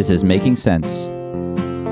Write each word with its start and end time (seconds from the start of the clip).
This 0.00 0.08
is 0.08 0.24
Making 0.24 0.56
Sense, 0.56 1.04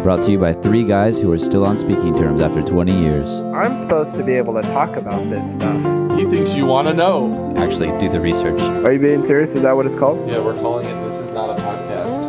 brought 0.02 0.22
to 0.22 0.32
you 0.32 0.38
by 0.38 0.54
three 0.54 0.82
guys 0.82 1.20
who 1.20 1.30
are 1.30 1.36
still 1.36 1.66
on 1.66 1.76
speaking 1.76 2.16
terms 2.16 2.40
after 2.40 2.62
20 2.62 2.90
years. 2.90 3.28
I'm 3.54 3.76
supposed 3.76 4.16
to 4.16 4.24
be 4.24 4.32
able 4.32 4.54
to 4.54 4.62
talk 4.62 4.96
about 4.96 5.28
this 5.28 5.52
stuff. 5.52 5.76
He 6.18 6.24
thinks 6.24 6.54
you 6.54 6.64
want 6.64 6.88
to 6.88 6.94
know. 6.94 7.52
Actually, 7.58 7.88
do 7.98 8.08
the 8.08 8.18
research. 8.18 8.58
Are 8.62 8.94
you 8.94 8.98
being 8.98 9.22
serious? 9.22 9.54
Is 9.54 9.60
that 9.60 9.76
what 9.76 9.84
it's 9.84 9.94
called? 9.94 10.26
Yeah, 10.26 10.42
we're 10.42 10.54
calling 10.54 10.86
it 10.86 10.94
This 11.04 11.18
Is 11.18 11.32
Not 11.32 11.50
a 11.50 11.62
Podcast. 11.62 12.22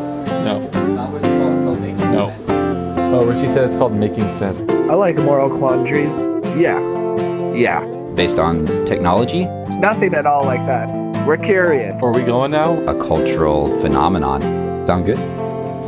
No. 0.44 0.60
That's 0.60 0.76
not 0.90 1.14
what 1.14 1.20
it's 1.20 1.30
called. 1.30 1.54
It's 1.54 1.64
called 1.64 1.80
Making 1.80 2.12
No. 2.12 3.18
Oh, 3.18 3.26
Richie 3.26 3.48
said 3.48 3.64
it's 3.64 3.78
called 3.78 3.96
Making 3.96 4.30
Sense. 4.34 4.60
I 4.70 4.96
like 4.96 5.16
moral 5.20 5.50
quandaries. 5.50 6.14
Yeah. 6.58 6.82
Yeah. 7.54 7.86
Based 8.16 8.38
on 8.38 8.66
technology, 8.86 9.46
Nothing 9.80 10.14
at 10.14 10.26
all 10.26 10.44
like 10.44 10.66
that. 10.66 10.90
We're 11.26 11.38
curious. 11.38 12.04
Are 12.04 12.12
we 12.12 12.24
going 12.24 12.52
now? 12.52 12.74
a 12.82 13.02
cultural 13.08 13.80
phenomenon. 13.80 14.42
Sound 14.86 15.06
good? 15.06 15.39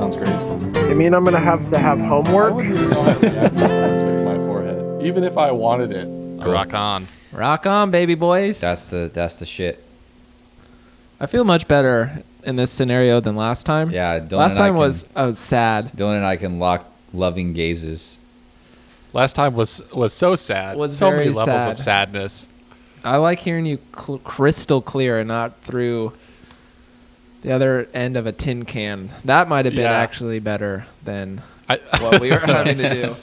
Sounds 0.01 0.15
great. 0.15 0.89
You 0.89 0.95
mean 0.95 1.13
I'm 1.13 1.23
gonna 1.23 1.39
have 1.39 1.69
to 1.69 1.77
have 1.77 1.99
homework? 1.99 2.63
even 2.65 2.89
know 2.89 3.03
how 3.03 3.13
to 3.13 3.19
react 3.29 3.53
to 3.53 3.59
that 3.59 3.89
to 3.89 4.23
my 4.25 4.35
forehead. 4.47 5.03
Even 5.03 5.23
if 5.23 5.37
I 5.37 5.51
wanted 5.51 5.91
it. 5.91 6.07
Rock 6.43 6.73
on. 6.73 7.05
Rock 7.31 7.67
on, 7.67 7.91
baby 7.91 8.15
boys. 8.15 8.59
That's 8.59 8.89
the 8.89 9.11
that's 9.13 9.37
the 9.37 9.45
shit. 9.45 9.85
I 11.19 11.27
feel 11.27 11.43
much 11.43 11.67
better 11.67 12.23
in 12.43 12.55
this 12.55 12.71
scenario 12.71 13.19
than 13.19 13.35
last 13.35 13.67
time. 13.67 13.91
Yeah, 13.91 14.19
Dylan 14.19 14.31
last 14.39 14.53
and 14.53 14.63
I 14.63 14.67
time 14.69 14.73
can- 14.73 14.79
was 14.79 15.07
I 15.15 15.25
was 15.27 15.37
sad. 15.37 15.91
Dylan 15.95 16.15
and 16.15 16.25
I 16.25 16.35
can 16.35 16.57
lock 16.57 16.83
loving 17.13 17.53
gazes. 17.53 18.17
Last 19.13 19.33
time 19.35 19.53
was 19.53 19.83
was 19.93 20.13
so 20.13 20.33
sad. 20.35 20.77
Was 20.77 20.97
so 20.97 21.11
many 21.11 21.25
very 21.25 21.35
levels 21.35 21.63
sad. 21.63 21.71
of 21.73 21.79
sadness. 21.79 22.47
I 23.03 23.17
like 23.17 23.37
hearing 23.37 23.67
you 23.67 23.77
cl- 23.95 24.17
crystal 24.17 24.81
clear 24.81 25.19
and 25.19 25.27
not 25.27 25.61
through 25.61 26.13
the 27.41 27.51
other 27.51 27.87
end 27.93 28.17
of 28.17 28.25
a 28.27 28.31
tin 28.31 28.65
can. 28.65 29.09
That 29.25 29.47
might 29.49 29.65
have 29.65 29.73
been 29.75 29.83
Yeah. 29.83 29.91
actually 29.97 30.39
better 30.39 30.85
than 31.03 31.41
I, 31.69 31.77
what 31.99 32.21
we 32.21 32.29
were 32.31 32.37
having 32.39 32.77
to 32.77 32.93
do. 32.93 33.15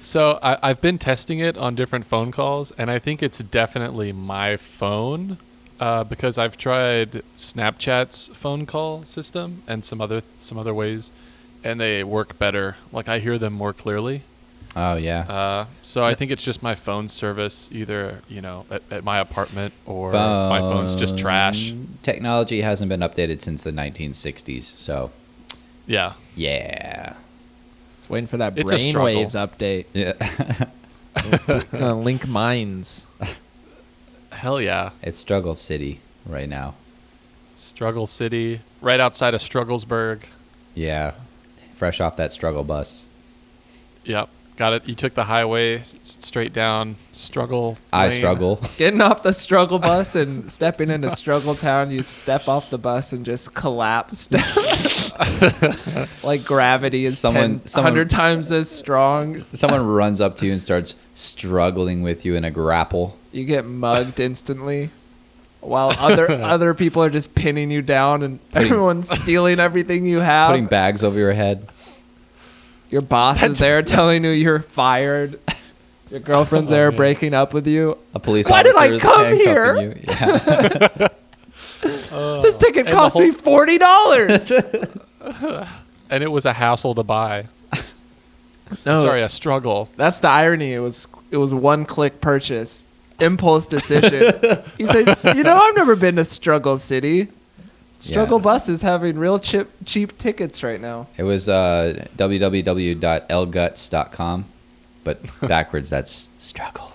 so 0.00 0.38
I, 0.42 0.58
I've 0.62 0.80
been 0.80 0.98
testing 0.98 1.38
it 1.38 1.56
on 1.56 1.74
different 1.74 2.04
phone 2.06 2.30
calls, 2.32 2.70
and 2.72 2.90
I 2.90 2.98
think 2.98 3.22
it's 3.22 3.38
definitely 3.38 4.12
my 4.12 4.56
phone 4.56 5.38
uh, 5.80 6.04
because 6.04 6.38
I've 6.38 6.56
tried 6.56 7.22
Snapchat's 7.36 8.28
phone 8.28 8.66
call 8.66 9.04
system 9.04 9.62
and 9.66 9.84
some 9.84 10.00
other 10.00 10.22
some 10.38 10.58
other 10.58 10.72
ways, 10.74 11.10
and 11.64 11.80
they 11.80 12.02
work 12.04 12.38
better. 12.38 12.76
Like 12.92 13.08
I 13.08 13.18
hear 13.18 13.38
them 13.38 13.52
more 13.52 13.72
clearly. 13.72 14.22
Oh 14.78 14.96
yeah. 14.96 15.20
Uh, 15.20 15.66
so 15.82 16.02
I 16.02 16.14
think 16.14 16.30
it's 16.30 16.44
just 16.44 16.62
my 16.62 16.74
phone 16.74 17.08
service, 17.08 17.70
either 17.72 18.20
you 18.28 18.42
know 18.42 18.66
at, 18.70 18.82
at 18.90 19.04
my 19.04 19.18
apartment 19.20 19.72
or 19.86 20.12
my 20.12 20.60
phone's 20.60 20.94
just 20.94 21.16
trash. 21.16 21.72
Technology 22.02 22.60
hasn't 22.60 22.90
been 22.90 23.00
updated 23.00 23.40
since 23.40 23.62
the 23.62 23.70
1960s, 23.72 24.76
so 24.78 25.10
Yeah. 25.86 26.12
yeah. 26.34 27.14
It's 28.00 28.10
waiting 28.10 28.26
for 28.26 28.36
that 28.36 28.58
It's 28.58 28.70
a 28.70 28.78
struggle. 28.78 29.08
brainwaves 29.24 29.34
update. 29.34 29.86
Yeah. 29.94 31.62
Gonna 31.72 31.98
link 31.98 32.28
minds. 32.28 33.06
Hell 34.30 34.60
yeah. 34.60 34.90
it's 35.02 35.16
Struggle 35.16 35.54
City 35.54 36.00
right 36.26 36.48
now. 36.48 36.74
Struggle 37.56 38.06
City, 38.06 38.60
right 38.82 39.00
outside 39.00 39.32
of 39.32 39.40
Strugglesburg. 39.40 40.24
Yeah. 40.74 41.14
Fresh 41.74 42.00
off 42.02 42.16
that 42.16 42.30
struggle 42.32 42.64
bus. 42.64 43.06
Yep, 44.04 44.28
got 44.56 44.72
it. 44.72 44.86
You 44.88 44.94
took 44.94 45.14
the 45.14 45.24
highway 45.24 45.78
s- 45.78 45.94
straight 46.02 46.52
down 46.52 46.96
Struggle. 47.12 47.78
I 47.92 48.08
Lane. 48.08 48.10
struggle. 48.18 48.60
Getting 48.76 49.00
off 49.00 49.22
the 49.22 49.32
struggle 49.32 49.78
bus 49.78 50.14
and 50.16 50.50
stepping 50.58 50.90
into 50.90 51.10
struggle 51.16 51.54
town, 51.54 51.90
you 51.90 52.02
step 52.02 52.46
off 52.48 52.68
the 52.70 52.78
bus 52.78 53.12
and 53.12 53.24
just 53.24 53.54
collapse 53.54 54.26
down. 54.26 56.08
like 56.22 56.44
gravity 56.44 57.04
is 57.04 57.18
Someone- 57.18 57.60
10, 57.60 57.66
someone- 57.66 57.92
100 57.94 58.10
times 58.10 58.52
as 58.52 58.70
strong. 58.70 59.38
Someone 59.52 59.86
runs 59.86 60.20
up 60.20 60.36
to 60.36 60.46
you 60.46 60.52
and 60.52 60.60
starts 60.60 60.94
struggling 61.14 62.02
with 62.02 62.24
you 62.24 62.34
in 62.34 62.44
a 62.44 62.50
grapple. 62.50 63.16
You 63.32 63.44
get 63.44 63.64
mugged 63.64 64.20
instantly. 64.20 64.90
While 65.60 65.92
other 65.98 66.30
other 66.30 66.74
people 66.74 67.02
are 67.02 67.10
just 67.10 67.34
pinning 67.34 67.70
you 67.72 67.82
down 67.82 68.22
and 68.22 68.50
Putting- 68.52 68.68
everyone's 68.68 69.10
stealing 69.10 69.58
everything 69.58 70.06
you 70.06 70.20
have. 70.20 70.50
Putting 70.50 70.66
bags 70.66 71.02
over 71.02 71.18
your 71.18 71.32
head. 71.32 71.66
Your 72.90 73.02
boss 73.02 73.42
is 73.42 73.58
there 73.58 73.82
telling 73.82 74.24
you 74.24 74.30
you're 74.30 74.60
fired. 74.60 75.40
Your 76.10 76.20
girlfriend's 76.20 76.70
there 76.70 76.88
oh, 76.88 76.92
breaking 76.92 77.34
up 77.34 77.52
with 77.52 77.66
you. 77.66 77.98
A 78.14 78.20
police 78.20 78.48
Why 78.48 78.62
did 78.62 78.76
I 78.76 78.90
officer 78.90 78.94
is 78.94 79.02
come 79.02 79.24
handcuffing 79.24 79.46
here? 79.46 79.76
you. 79.82 81.08
Yeah. 81.82 82.40
This 82.42 82.54
ticket 82.58 82.78
and 82.78 82.88
the 82.88 82.92
cost 82.92 83.18
me 83.18 83.30
forty 83.30 83.78
dollars. 83.78 84.50
and 86.10 86.22
it 86.24 86.30
was 86.30 86.46
a 86.46 86.52
hassle 86.52 86.94
to 86.94 87.02
buy. 87.02 87.48
no, 88.84 89.00
Sorry, 89.00 89.22
a 89.22 89.28
struggle. 89.28 89.90
That's 89.96 90.20
the 90.20 90.28
irony. 90.28 90.72
It 90.72 90.78
was 90.78 91.08
it 91.30 91.36
was 91.36 91.52
one 91.52 91.84
click 91.84 92.20
purchase, 92.20 92.84
impulse 93.20 93.66
decision. 93.66 94.22
you 94.78 94.86
said, 94.86 95.18
you 95.36 95.42
know, 95.42 95.56
I've 95.56 95.76
never 95.76 95.96
been 95.96 96.16
to 96.16 96.24
Struggle 96.24 96.78
City. 96.78 97.28
Struggle 97.98 98.38
Yeah. 98.38 98.42
Bus 98.44 98.68
is 98.68 98.82
having 98.82 99.18
real 99.18 99.38
chip, 99.38 99.70
cheap 99.84 100.16
tickets 100.18 100.62
right 100.62 100.80
now. 100.80 101.06
It 101.16 101.22
was 101.22 101.48
uh, 101.48 102.06
www.lguts.com, 102.16 104.44
but 105.04 105.20
backwards, 105.48 105.90
that's 105.90 106.28
struggle. 106.38 106.92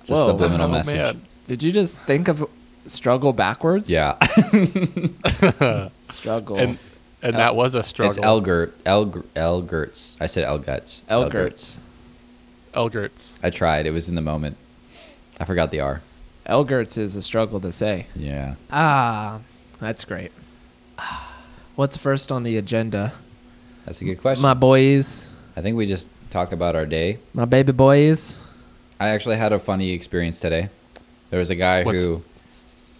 It's 0.00 0.10
a 0.10 0.16
subliminal 0.24 0.68
Oh, 0.68 0.72
message. 0.72 0.96
man. 0.96 1.22
Did 1.46 1.62
you 1.62 1.72
just 1.72 1.98
think 2.00 2.28
of 2.28 2.48
struggle 2.86 3.32
backwards? 3.32 3.90
Yeah. 3.90 4.16
Struggle. 6.02 6.56
And 6.58 6.78
and 7.22 7.36
that 7.36 7.56
was 7.56 7.74
a 7.74 7.82
struggle. 7.82 8.10
it's 8.12 8.20
Elgert. 8.22 8.84
Elg- 8.84 9.24
Elgerts. 9.34 10.16
I 10.20 10.26
said 10.26 10.46
Elguts. 10.46 11.02
It's 11.02 11.04
Elgerts. 11.08 11.78
Elgerts. 12.74 13.32
I 13.42 13.48
tried. 13.50 13.86
It 13.86 13.92
was 13.92 14.08
in 14.10 14.14
the 14.14 14.20
moment. 14.20 14.56
I 15.40 15.44
forgot 15.46 15.70
the 15.70 15.80
R. 15.80 16.02
Elgerts 16.46 16.98
is 16.98 17.16
a 17.16 17.22
struggle 17.22 17.60
to 17.60 17.72
say. 17.72 18.06
Yeah. 18.14 18.54
Ah, 18.70 19.40
that's 19.80 20.04
great. 20.04 20.30
What's 21.74 21.96
first 21.96 22.30
on 22.30 22.42
the 22.42 22.56
agenda? 22.58 23.12
That's 23.84 24.00
a 24.00 24.04
good 24.04 24.20
question. 24.20 24.42
My 24.42 24.54
boys, 24.54 25.28
I 25.56 25.62
think 25.62 25.76
we 25.76 25.86
just 25.86 26.08
talk 26.30 26.52
about 26.52 26.76
our 26.76 26.86
day. 26.86 27.18
my 27.32 27.44
baby 27.44 27.72
boys. 27.72 28.36
I 29.00 29.08
actually 29.08 29.36
had 29.36 29.52
a 29.52 29.58
funny 29.58 29.90
experience 29.92 30.38
today. 30.40 30.68
There 31.30 31.38
was 31.38 31.50
a 31.50 31.54
guy 31.56 31.82
What's- 31.82 32.04
who 32.04 32.22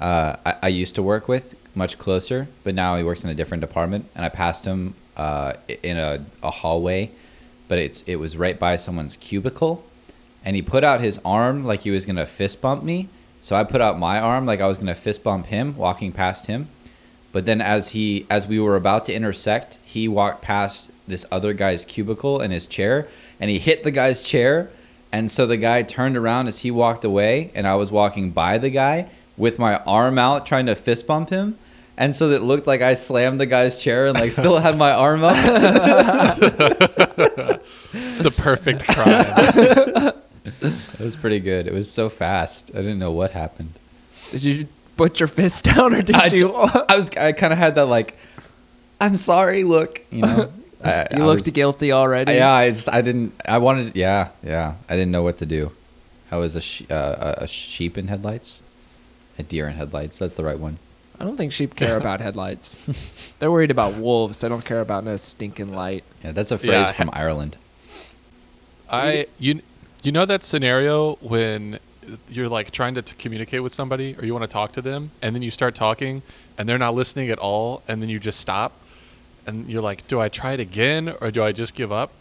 uh, 0.00 0.36
I, 0.44 0.56
I 0.64 0.68
used 0.68 0.96
to 0.96 1.02
work 1.02 1.28
with 1.28 1.54
much 1.74 1.98
closer, 1.98 2.48
but 2.64 2.74
now 2.74 2.96
he 2.96 3.04
works 3.04 3.24
in 3.24 3.30
a 3.30 3.34
different 3.34 3.60
department. 3.60 4.08
And 4.14 4.24
I 4.24 4.28
passed 4.28 4.64
him 4.64 4.94
uh, 5.16 5.54
in 5.82 5.96
a, 5.96 6.24
a 6.42 6.50
hallway, 6.50 7.10
but 7.68 7.78
it's 7.78 8.02
it 8.06 8.16
was 8.16 8.36
right 8.36 8.58
by 8.58 8.76
someone's 8.76 9.16
cubicle, 9.16 9.84
and 10.44 10.56
he 10.56 10.62
put 10.62 10.82
out 10.82 11.00
his 11.00 11.20
arm 11.24 11.64
like 11.64 11.80
he 11.80 11.90
was 11.90 12.06
gonna 12.06 12.26
fist 12.26 12.60
bump 12.60 12.82
me. 12.82 13.08
So 13.44 13.54
I 13.54 13.62
put 13.62 13.82
out 13.82 13.98
my 13.98 14.20
arm 14.20 14.46
like 14.46 14.62
I 14.62 14.66
was 14.66 14.78
gonna 14.78 14.94
fist 14.94 15.22
bump 15.22 15.44
him, 15.44 15.76
walking 15.76 16.12
past 16.12 16.46
him. 16.46 16.68
But 17.30 17.44
then 17.44 17.60
as 17.60 17.90
he 17.90 18.26
as 18.30 18.48
we 18.48 18.58
were 18.58 18.74
about 18.74 19.04
to 19.04 19.12
intersect, 19.12 19.78
he 19.84 20.08
walked 20.08 20.40
past 20.40 20.90
this 21.06 21.26
other 21.30 21.52
guy's 21.52 21.84
cubicle 21.84 22.40
and 22.40 22.54
his 22.54 22.64
chair 22.64 23.06
and 23.38 23.50
he 23.50 23.58
hit 23.58 23.82
the 23.82 23.90
guy's 23.90 24.22
chair 24.22 24.70
and 25.12 25.30
so 25.30 25.46
the 25.46 25.58
guy 25.58 25.82
turned 25.82 26.16
around 26.16 26.46
as 26.46 26.60
he 26.60 26.70
walked 26.70 27.04
away 27.04 27.52
and 27.54 27.66
I 27.66 27.74
was 27.74 27.92
walking 27.92 28.30
by 28.30 28.56
the 28.56 28.70
guy 28.70 29.10
with 29.36 29.58
my 29.58 29.76
arm 29.80 30.18
out 30.18 30.46
trying 30.46 30.64
to 30.64 30.74
fist 30.74 31.06
bump 31.06 31.28
him. 31.28 31.58
And 31.98 32.16
so 32.16 32.30
it 32.30 32.42
looked 32.42 32.66
like 32.66 32.80
I 32.80 32.94
slammed 32.94 33.40
the 33.40 33.46
guy's 33.46 33.78
chair 33.78 34.06
and 34.06 34.18
like 34.18 34.32
still 34.32 34.58
had 34.58 34.78
my 34.78 34.94
arm 34.94 35.22
up. 35.22 35.36
The 38.24 38.30
perfect 38.30 38.88
crime. 38.88 40.12
It 41.04 41.08
was 41.08 41.16
pretty 41.16 41.38
good. 41.40 41.66
It 41.66 41.74
was 41.74 41.90
so 41.90 42.08
fast. 42.08 42.70
I 42.72 42.78
didn't 42.78 42.98
know 42.98 43.12
what 43.12 43.30
happened. 43.32 43.78
Did 44.30 44.42
you 44.42 44.68
put 44.96 45.20
your 45.20 45.26
fist 45.26 45.64
down 45.74 45.92
or 45.94 46.00
did 46.00 46.16
I, 46.16 46.26
you? 46.28 46.48
ju- 46.48 46.54
I 46.54 46.96
was 46.96 47.10
I 47.10 47.32
kind 47.32 47.52
of 47.52 47.58
had 47.58 47.74
that 47.74 47.84
like 47.86 48.16
I'm 49.02 49.18
sorry 49.18 49.64
look, 49.64 50.02
you 50.10 50.22
know. 50.22 50.50
I, 50.82 51.06
you 51.14 51.22
I 51.22 51.26
looked 51.26 51.44
was- 51.44 51.48
guilty 51.50 51.92
already. 51.92 52.32
Yeah, 52.32 52.50
I 52.52 52.70
just 52.70 52.88
I 52.88 53.02
didn't 53.02 53.34
I 53.44 53.58
wanted 53.58 53.94
yeah, 53.94 54.30
yeah. 54.42 54.76
I 54.88 54.94
didn't 54.94 55.10
know 55.10 55.22
what 55.22 55.36
to 55.38 55.46
do. 55.46 55.72
I 56.30 56.38
was 56.38 56.56
a 56.56 56.62
sh- 56.62 56.84
uh, 56.90 57.34
a- 57.38 57.44
a 57.44 57.46
sheep 57.46 57.98
in 57.98 58.08
headlights. 58.08 58.62
A 59.38 59.42
deer 59.42 59.68
in 59.68 59.74
headlights. 59.74 60.18
That's 60.18 60.36
the 60.36 60.44
right 60.44 60.58
one. 60.58 60.78
I 61.20 61.24
don't 61.24 61.36
think 61.36 61.52
sheep 61.52 61.76
care 61.76 61.96
about 62.04 62.20
headlights. 62.20 63.34
They're 63.40 63.50
worried 63.52 63.70
about 63.70 63.96
wolves. 63.96 64.40
They 64.40 64.48
don't 64.48 64.64
care 64.64 64.80
about 64.80 65.04
no 65.04 65.18
stinking 65.18 65.74
light. 65.74 66.02
Yeah, 66.24 66.32
that's 66.32 66.50
a 66.50 66.56
phrase 66.56 66.70
Yeah, 66.70 66.92
from 66.92 67.10
Ireland. 67.12 67.58
I 68.90 69.26
you 69.38 69.60
you 70.04 70.12
know 70.12 70.24
that 70.26 70.44
scenario 70.44 71.14
when 71.16 71.78
you're 72.28 72.48
like 72.48 72.70
trying 72.70 72.94
to 72.94 73.02
t- 73.02 73.14
communicate 73.18 73.62
with 73.62 73.72
somebody 73.72 74.14
or 74.18 74.24
you 74.26 74.32
want 74.34 74.42
to 74.44 74.52
talk 74.52 74.72
to 74.72 74.82
them 74.82 75.10
and 75.22 75.34
then 75.34 75.42
you 75.42 75.50
start 75.50 75.74
talking 75.74 76.22
and 76.58 76.68
they're 76.68 76.78
not 76.78 76.94
listening 76.94 77.30
at 77.30 77.38
all 77.38 77.82
and 77.88 78.02
then 78.02 78.08
you 78.10 78.18
just 78.18 78.40
stop 78.40 78.72
and 79.46 79.68
you're 79.70 79.80
like 79.82 80.06
do 80.06 80.20
I 80.20 80.28
try 80.28 80.52
it 80.52 80.60
again 80.60 81.14
or 81.20 81.30
do 81.30 81.42
I 81.42 81.52
just 81.52 81.74
give 81.74 81.90
up 81.90 82.12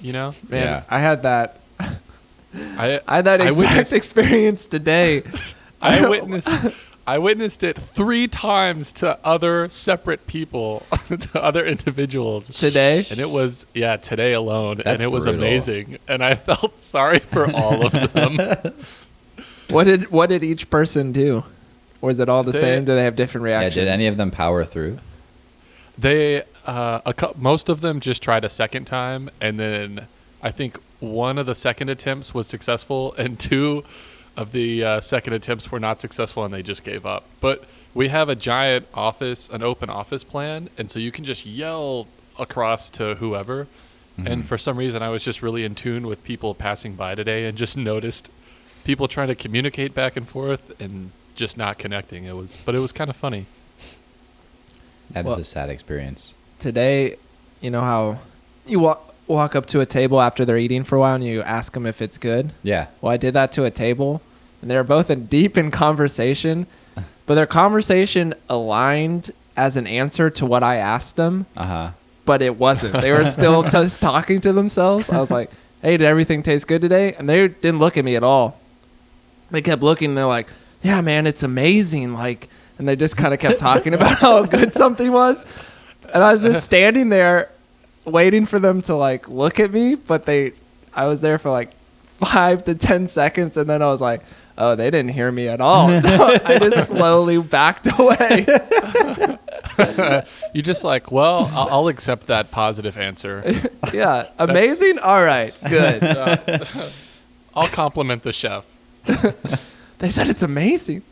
you 0.00 0.12
know 0.12 0.34
Man, 0.48 0.62
Yeah. 0.66 0.82
I 0.88 0.98
had 1.00 1.22
that. 1.24 1.60
I 1.78 3.00
I 3.06 3.16
had 3.16 3.24
that 3.26 3.40
exact 3.42 3.56
witnessed- 3.58 3.92
experience 4.00 4.66
today. 4.66 5.22
I 5.82 6.08
witnessed 6.08 6.48
I 7.06 7.18
witnessed 7.18 7.62
it 7.62 7.78
three 7.78 8.26
times 8.26 8.92
to 8.94 9.16
other 9.24 9.68
separate 9.68 10.26
people, 10.26 10.84
to 11.08 11.42
other 11.42 11.64
individuals 11.64 12.48
Today? 12.48 13.04
and 13.10 13.20
it 13.20 13.30
was 13.30 13.64
yeah 13.74 13.96
today 13.96 14.32
alone, 14.32 14.80
and 14.84 15.00
it 15.02 15.10
was 15.10 15.24
brutal. 15.24 15.42
amazing, 15.42 15.98
and 16.08 16.24
I 16.24 16.34
felt 16.48 16.82
sorry 16.82 17.20
for 17.20 17.50
all 17.54 17.86
of 17.86 18.12
them. 18.12 18.38
What 19.68 19.84
did 19.84 20.10
what 20.12 20.28
did 20.28 20.44
each 20.44 20.70
person 20.70 21.10
do? 21.10 21.42
Or 22.00 22.10
is 22.10 22.20
it 22.20 22.28
all 22.28 22.44
the 22.44 22.52
They- 22.52 22.60
same? 22.60 22.84
Do 22.84 22.94
they 22.94 23.02
have 23.02 23.16
different 23.16 23.42
reactions? 23.44 23.74
Yeah, 23.76 23.82
reactions? 23.82 23.98
did 23.98 24.00
any 24.04 24.06
of 24.08 24.16
them 24.16 24.30
power 24.30 24.64
through? 24.64 24.98
they 25.98 26.42
uh, 26.66 27.00
a 27.04 27.12
cou- 27.14 27.32
most 27.36 27.68
of 27.68 27.80
them 27.80 27.98
just 28.00 28.22
tried 28.22 28.44
a 28.44 28.48
second 28.48 28.84
time, 28.84 29.28
and 29.40 29.58
then 29.58 30.06
I 30.42 30.50
think 30.52 30.78
one 31.00 31.36
of 31.38 31.46
the 31.46 31.54
second 31.56 31.88
attempts 31.88 32.32
was 32.34 32.46
successful, 32.46 33.12
and 33.14 33.38
two 33.40 33.82
of 34.36 34.52
the 34.52 34.84
uh, 34.84 35.00
second 35.00 35.32
attempts 35.32 35.70
were 35.70 35.80
not 35.80 36.00
successful, 36.00 36.44
and 36.44 36.52
they 36.52 36.62
just 36.62 36.84
gave 36.84 37.06
up. 37.06 37.24
But 37.40 37.64
we 37.94 38.08
have 38.08 38.28
a 38.28 38.36
giant 38.36 38.86
office, 38.94 39.48
an 39.48 39.62
open 39.62 39.88
office 39.90 40.24
plan, 40.24 40.68
and 40.76 40.90
so 40.90 40.98
you 40.98 41.10
can 41.10 41.24
just 41.24 41.46
yell 41.46 42.06
across 42.38 42.90
to 42.90 43.14
whoever. 43.16 43.66
And 44.18 44.46
for 44.46 44.56
some 44.56 44.78
reason, 44.78 45.02
I 45.02 45.10
was 45.10 45.22
just 45.22 45.42
really 45.42 45.62
in 45.62 45.74
tune 45.74 46.06
with 46.06 46.24
people 46.24 46.54
passing 46.54 46.94
by 46.94 47.14
today, 47.14 47.44
and 47.44 47.56
just 47.56 47.76
noticed 47.92 48.30
people 48.84 49.08
trying 49.08 49.28
to 49.28 49.34
communicate 49.34 49.92
back 49.94 50.16
and 50.16 50.26
forth 50.26 50.80
and 50.80 51.10
just 51.34 51.58
not 51.58 51.76
connecting. 51.78 52.24
It 52.24 52.34
was, 52.34 52.56
but 52.64 52.74
it 52.74 52.78
was 52.78 52.92
kind 52.92 53.10
of 53.10 53.16
funny. 53.16 53.44
That 55.10 55.26
is 55.26 55.30
Well- 55.30 55.38
a 55.40 55.44
sad 55.44 55.68
experience. 55.70 56.32
Today, 56.58 57.16
you 57.60 57.68
know 57.70 57.82
how 57.82 58.18
you 58.66 58.80
walk 58.80 59.05
walk 59.26 59.56
up 59.56 59.66
to 59.66 59.80
a 59.80 59.86
table 59.86 60.20
after 60.20 60.44
they're 60.44 60.58
eating 60.58 60.84
for 60.84 60.96
a 60.96 61.00
while 61.00 61.14
and 61.16 61.24
you 61.24 61.42
ask 61.42 61.72
them 61.72 61.86
if 61.86 62.00
it's 62.02 62.18
good? 62.18 62.52
Yeah. 62.62 62.86
Well, 63.00 63.12
I 63.12 63.16
did 63.16 63.34
that 63.34 63.52
to 63.52 63.64
a 63.64 63.70
table, 63.70 64.20
and 64.62 64.70
they 64.70 64.76
were 64.76 64.84
both 64.84 65.10
in 65.10 65.26
deep 65.26 65.56
in 65.56 65.70
conversation, 65.70 66.66
but 67.26 67.34
their 67.34 67.46
conversation 67.46 68.34
aligned 68.48 69.30
as 69.56 69.76
an 69.76 69.86
answer 69.86 70.30
to 70.30 70.46
what 70.46 70.62
I 70.62 70.76
asked 70.76 71.16
them, 71.16 71.46
Uh 71.56 71.64
huh. 71.66 71.90
but 72.24 72.42
it 72.42 72.56
wasn't. 72.58 72.92
They 73.00 73.12
were 73.12 73.24
still 73.26 73.62
just 73.68 74.00
talking 74.00 74.40
to 74.42 74.52
themselves. 74.52 75.08
I 75.10 75.18
was 75.18 75.30
like, 75.30 75.50
"Hey, 75.82 75.96
did 75.96 76.04
everything 76.06 76.42
taste 76.42 76.68
good 76.68 76.82
today?" 76.82 77.14
And 77.14 77.28
they 77.28 77.48
didn't 77.48 77.78
look 77.80 77.96
at 77.96 78.04
me 78.04 78.16
at 78.16 78.22
all. 78.22 78.58
They 79.50 79.62
kept 79.62 79.82
looking. 79.82 80.10
And 80.10 80.18
they're 80.18 80.26
like, 80.26 80.48
"Yeah, 80.82 81.00
man, 81.00 81.26
it's 81.26 81.42
amazing." 81.42 82.12
Like, 82.14 82.48
and 82.78 82.86
they 82.86 82.96
just 82.96 83.16
kind 83.16 83.32
of 83.32 83.40
kept 83.40 83.58
talking 83.58 83.94
about 83.94 84.18
how 84.18 84.44
good 84.44 84.74
something 84.74 85.10
was, 85.10 85.44
and 86.12 86.22
I 86.22 86.30
was 86.32 86.42
just 86.42 86.62
standing 86.70 87.08
there, 87.08 87.50
waiting 88.06 88.46
for 88.46 88.58
them 88.58 88.80
to 88.82 88.94
like 88.94 89.28
look 89.28 89.60
at 89.60 89.70
me, 89.72 89.94
but 89.94 90.24
they, 90.26 90.52
I 90.94 91.06
was 91.06 91.20
there 91.20 91.38
for 91.38 91.50
like 91.50 91.72
five 92.18 92.64
to 92.64 92.74
ten 92.74 93.08
seconds, 93.08 93.56
and 93.56 93.68
then 93.68 93.82
I 93.82 93.86
was 93.86 94.00
like. 94.00 94.22
Oh, 94.58 94.74
they 94.74 94.86
didn't 94.90 95.10
hear 95.10 95.30
me 95.30 95.48
at 95.48 95.60
all. 95.60 95.88
So 96.00 96.38
I 96.42 96.58
just 96.58 96.88
slowly 96.88 97.36
backed 97.42 97.88
away. 97.98 98.46
You 100.54 100.62
just 100.62 100.82
like, 100.82 101.12
well, 101.12 101.50
I'll, 101.52 101.68
I'll 101.70 101.88
accept 101.88 102.28
that 102.28 102.50
positive 102.50 102.96
answer. 102.96 103.42
Yeah, 103.92 104.28
amazing. 104.38 104.98
All 104.98 105.22
right, 105.22 105.52
good. 105.68 106.02
I'll 107.54 107.68
compliment 107.68 108.22
the 108.22 108.32
chef. 108.32 108.64
They 109.98 110.08
said 110.08 110.30
it's 110.30 110.42
amazing. 110.42 111.02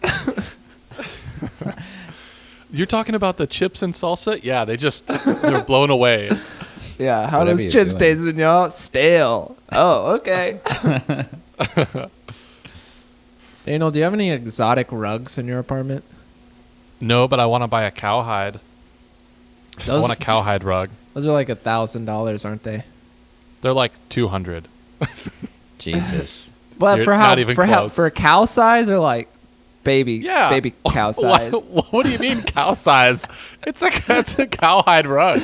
You're 2.71 2.87
talking 2.87 3.15
about 3.15 3.37
the 3.37 3.47
chips 3.47 3.83
and 3.83 3.93
salsa? 3.93 4.41
Yeah, 4.43 4.65
they 4.65 4.79
just 4.79 5.07
they're 5.07 5.63
blown 5.63 5.91
away. 5.91 6.31
Yeah, 6.99 7.29
how 7.29 7.41
Whatever 7.41 7.57
does 7.57 7.65
you're 7.65 7.73
chips 7.73 7.93
doing. 7.95 8.01
taste 8.17 8.27
in 8.27 8.39
y'all? 8.39 8.71
Stale. 8.71 9.57
Oh, 9.73 10.15
okay. 10.15 10.61
Daniel, 13.67 13.91
do 13.91 13.99
you 13.99 14.05
have 14.05 14.15
any 14.15 14.31
exotic 14.31 14.89
rugs 14.91 15.39
in 15.39 15.47
your 15.47 15.59
apartment? 15.59 16.05
No, 17.01 17.27
but 17.27 17.41
I 17.41 17.47
want 17.47 17.63
to 17.63 17.69
buy 17.69 17.85
a 17.85 17.91
cowhide. 17.91 18.61
I 19.89 19.99
want 19.99 20.13
a 20.13 20.17
cowhide 20.17 20.63
rug. 20.65 20.91
Those 21.15 21.27
are 21.27 21.33
like 21.33 21.49
a 21.49 21.55
thousand 21.55 22.05
dollars, 22.05 22.45
aren't 22.45 22.63
they? 22.63 22.85
They're 23.63 23.73
like 23.73 23.93
200. 24.11 24.69
Jesus. 25.79 26.51
But 26.79 26.97
You're 26.99 27.05
for 27.05 27.15
how 27.15 27.29
not 27.31 27.39
even 27.39 27.55
for 27.55 27.65
how 27.67 27.89
for 27.89 28.11
cow 28.11 28.45
size 28.45 28.91
or 28.91 28.99
like 28.99 29.29
baby 29.85 30.15
Yeah. 30.15 30.51
baby 30.51 30.75
cow 30.89 31.13
size? 31.13 31.53
What, 31.53 31.93
what 31.93 32.05
do 32.05 32.11
you 32.13 32.19
mean 32.19 32.37
cow 32.47 32.75
size? 32.75 33.27
It's 33.67 33.83
a 33.83 33.91
it's 34.19 34.39
a 34.39 34.47
cowhide 34.47 35.07
rug. 35.07 35.41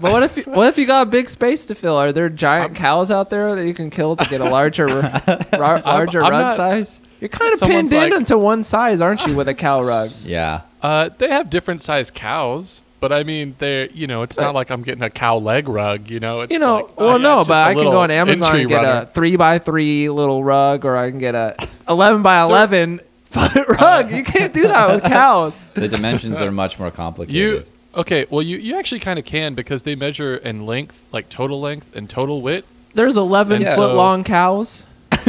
But 0.00 0.12
what 0.12 0.22
if 0.22 0.36
you, 0.36 0.42
what 0.44 0.68
if 0.68 0.78
you 0.78 0.86
got 0.86 1.06
a 1.06 1.10
big 1.10 1.28
space 1.28 1.66
to 1.66 1.74
fill? 1.74 1.96
Are 1.96 2.12
there 2.12 2.28
giant 2.28 2.74
cows 2.74 3.10
out 3.10 3.30
there 3.30 3.54
that 3.54 3.66
you 3.66 3.74
can 3.74 3.90
kill 3.90 4.16
to 4.16 4.28
get 4.28 4.40
a 4.40 4.48
larger 4.48 4.86
ra- 4.86 5.20
larger 5.84 6.22
I'm 6.22 6.30
rug 6.30 6.42
not- 6.42 6.56
size? 6.56 7.00
You're 7.20 7.28
kind 7.28 7.52
of 7.52 7.58
Someone's 7.58 7.90
pinned 7.90 8.04
in 8.04 8.10
like- 8.12 8.20
into 8.20 8.38
one 8.38 8.64
size, 8.64 9.00
aren't 9.00 9.26
you, 9.26 9.36
with 9.36 9.46
a 9.48 9.54
cow 9.54 9.82
rug? 9.82 10.10
Yeah. 10.24 10.62
Uh, 10.82 11.10
they 11.18 11.28
have 11.28 11.50
different 11.50 11.82
size 11.82 12.10
cows, 12.10 12.80
but 13.00 13.12
I 13.12 13.22
mean, 13.24 13.54
they're 13.58 13.90
you 13.90 14.06
know, 14.06 14.22
it's 14.22 14.38
not 14.38 14.54
like 14.54 14.70
I'm 14.70 14.80
getting 14.82 15.02
a 15.02 15.10
cow 15.10 15.36
leg 15.36 15.68
rug. 15.68 16.08
You 16.10 16.20
know, 16.20 16.40
it's 16.40 16.52
you 16.52 16.58
know, 16.58 16.76
like, 16.76 16.84
oh, 16.96 17.04
well, 17.06 17.18
yeah, 17.18 17.22
no, 17.22 17.38
it's 17.40 17.48
but 17.48 17.54
just 17.54 17.60
a 17.60 17.62
I 17.64 17.68
can 17.68 17.76
little 17.76 17.92
go 17.92 17.98
on 18.00 18.10
Amazon 18.10 18.46
entry 18.48 18.60
and 18.62 18.70
get 18.70 18.76
runner. 18.82 19.02
a 19.02 19.06
three 19.06 19.36
by 19.36 19.58
three 19.58 20.08
little 20.08 20.42
rug, 20.42 20.86
or 20.86 20.96
I 20.96 21.10
can 21.10 21.18
get 21.18 21.34
a 21.34 21.54
eleven 21.86 22.22
by 22.22 22.40
eleven 22.40 23.00
foot 23.26 23.68
rug. 23.68 24.10
You 24.10 24.24
can't 24.24 24.54
do 24.54 24.62
that 24.68 24.88
with 24.94 25.04
cows. 25.04 25.66
The 25.74 25.88
dimensions 25.88 26.40
are 26.40 26.50
much 26.50 26.78
more 26.78 26.90
complicated. 26.90 27.34
You 27.36 27.64
okay? 27.94 28.26
Well, 28.30 28.42
you 28.42 28.56
you 28.58 28.78
actually 28.78 29.00
kind 29.00 29.18
of 29.18 29.24
can 29.24 29.54
because 29.54 29.82
they 29.84 29.94
measure 29.94 30.36
in 30.36 30.66
length, 30.66 31.02
like 31.12 31.28
total 31.28 31.60
length 31.60 31.94
and 31.96 32.08
total 32.08 32.42
width. 32.42 32.70
There's 32.94 33.16
eleven 33.16 33.62
And 33.62 33.66
foot 33.66 33.86
so- 33.88 33.94
long 33.94 34.24
cows, 34.24 34.84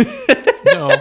No, 0.66 0.88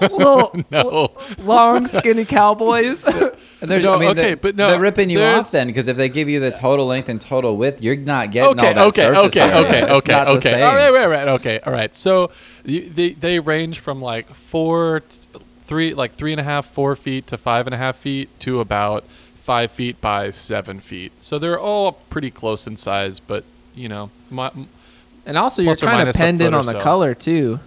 little 0.00 0.64
no. 0.70 1.10
long 1.38 1.86
skinny 1.86 2.24
cowboys. 2.24 3.04
And 3.04 3.32
they're, 3.60 3.80
No, 3.80 3.94
I 3.94 3.98
mean, 3.98 4.08
okay, 4.10 4.22
they're, 4.22 4.36
but 4.36 4.56
no, 4.56 4.68
they're 4.68 4.80
ripping 4.80 5.10
you 5.10 5.22
off 5.22 5.50
then 5.50 5.66
because 5.66 5.88
if 5.88 5.96
they 5.96 6.08
give 6.08 6.28
you 6.28 6.40
the 6.40 6.50
total 6.52 6.86
length 6.86 7.08
and 7.08 7.20
total 7.20 7.56
width, 7.56 7.82
you're 7.82 7.96
not 7.96 8.30
getting 8.30 8.50
okay, 8.58 8.68
all 8.68 8.74
that 8.74 8.86
okay, 8.88 9.02
surface 9.02 9.26
okay, 9.36 9.40
area. 9.40 9.66
okay, 9.66 9.82
It's 9.82 9.90
okay, 9.92 10.12
not 10.12 10.24
the 10.26 10.30
okay. 10.34 10.50
same. 10.50 10.62
All 10.62 10.74
right, 10.74 10.90
right, 10.90 11.06
right. 11.06 11.28
Okay, 11.28 11.60
all 11.60 11.72
right. 11.72 11.94
So 11.94 12.30
you, 12.64 12.88
they 12.88 13.10
they 13.10 13.38
range 13.40 13.80
from 13.80 14.00
like 14.00 14.32
four, 14.32 15.00
t- 15.00 15.18
three, 15.66 15.94
like 15.94 16.12
three 16.12 16.32
and 16.32 16.40
a 16.40 16.44
half, 16.44 16.66
four 16.66 16.94
feet 16.96 17.26
to 17.28 17.38
five 17.38 17.66
and 17.66 17.74
a 17.74 17.78
half 17.78 17.96
feet 17.96 18.28
to 18.40 18.60
about 18.60 19.04
five 19.42 19.72
feet 19.72 20.00
by 20.00 20.30
seven 20.30 20.78
feet. 20.80 21.12
So 21.18 21.38
they're 21.38 21.58
all 21.58 21.92
pretty 21.92 22.30
close 22.30 22.66
in 22.68 22.76
size, 22.76 23.18
but 23.18 23.44
you 23.74 23.88
know, 23.88 24.10
my, 24.30 24.52
and 25.26 25.36
also, 25.36 25.62
you're 25.62 25.70
Plus 25.72 25.82
or 25.82 25.86
kind 25.86 26.08
of 26.08 26.18
minus 26.18 26.40
in 26.40 26.54
on 26.54 26.64
the 26.66 26.72
so. 26.72 26.80
color 26.80 27.14
too. 27.14 27.58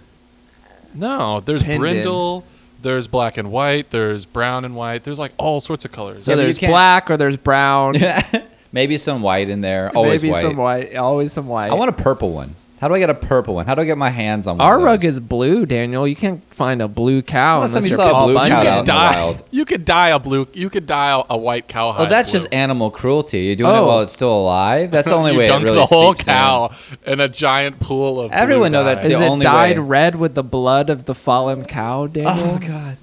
no, 0.94 1.40
there's 1.40 1.62
Pinned 1.62 1.74
in. 1.74 1.80
brindle. 1.80 2.44
There's 2.80 3.08
black 3.08 3.36
and 3.36 3.50
white. 3.50 3.90
There's 3.90 4.24
brown 4.26 4.64
and 4.64 4.74
white. 4.76 5.02
There's 5.04 5.18
like 5.18 5.32
all 5.38 5.60
sorts 5.60 5.84
of 5.84 5.92
colors. 5.92 6.24
So 6.24 6.32
Yeah, 6.32 6.36
there's 6.36 6.58
black 6.58 7.10
or 7.10 7.16
there's 7.16 7.36
brown. 7.36 7.96
Maybe 8.72 8.96
some 8.96 9.22
white 9.22 9.48
in 9.48 9.60
there. 9.60 9.90
Always 9.96 10.22
maybe 10.22 10.32
white. 10.32 10.42
some 10.42 10.56
white. 10.56 10.96
Always 10.96 11.32
some 11.32 11.46
white. 11.48 11.70
I 11.70 11.74
want 11.74 11.88
a 11.88 11.94
purple 11.94 12.32
one. 12.32 12.54
How 12.80 12.88
do 12.88 12.94
I 12.94 12.98
get 12.98 13.08
a 13.08 13.14
purple 13.14 13.54
one? 13.54 13.64
How 13.64 13.74
do 13.74 13.80
I 13.80 13.86
get 13.86 13.96
my 13.96 14.10
hands 14.10 14.46
on 14.46 14.58
one 14.58 14.66
Our 14.66 14.76
of 14.76 14.82
rug 14.82 15.00
those? 15.00 15.12
is 15.12 15.20
blue, 15.20 15.64
Daniel. 15.64 16.06
You 16.06 16.14
can't 16.14 16.42
find 16.52 16.82
a 16.82 16.88
blue 16.88 17.22
cow 17.22 17.60
Last 17.60 17.70
time 17.70 17.76
unless 17.78 17.84
you 17.84 17.88
you're 17.90 17.96
saw 17.96 18.08
a 18.10 18.12
Paul 18.12 18.26
blue 18.26 18.36
cow 18.36 18.44
you 18.46 18.52
out 18.52 18.62
could 18.62 18.68
in 18.68 18.84
the 18.84 18.92
dye. 18.92 19.14
wild. 19.14 19.42
You 19.50 19.64
could 19.64 19.84
dye 19.86 20.08
a 20.10 20.18
blue. 20.18 20.46
You 20.52 20.68
could 20.68 20.86
dye 20.86 21.24
a 21.30 21.38
white 21.38 21.68
cowhide. 21.68 22.06
Oh, 22.06 22.10
that's 22.10 22.30
blue. 22.30 22.40
just 22.40 22.52
animal 22.52 22.90
cruelty. 22.90 23.40
You're 23.44 23.56
doing 23.56 23.70
it 23.70 23.76
Oh. 23.78 23.86
while 23.86 24.00
it's 24.02 24.12
still 24.12 24.32
alive. 24.40 24.90
That's 24.90 25.08
the 25.08 25.14
only 25.14 25.32
you 25.32 25.38
way 25.38 25.44
it 25.44 25.48
dunk 25.48 25.64
really 25.64 25.76
the 25.76 25.86
whole 25.86 26.12
seeps 26.12 26.26
in. 26.28 26.34
cow 26.34 26.70
in 27.06 27.20
a 27.20 27.28
giant 27.28 27.80
pool 27.80 28.20
of. 28.20 28.30
blue 28.30 28.38
Everyone 28.38 28.72
know 28.72 28.82
dye. 28.84 28.94
that's 28.94 29.04
Is 29.06 29.18
the 29.18 29.24
it 29.24 29.28
only 29.28 29.44
dyed 29.44 29.78
way. 29.78 29.84
red 29.84 30.16
with 30.16 30.34
the 30.34 30.44
blood 30.44 30.90
of 30.90 31.06
the 31.06 31.14
fallen 31.14 31.64
cow, 31.64 32.02
oh, 32.02 32.06
Daniel? 32.08 32.34
Oh 32.36 32.58
God. 32.58 32.98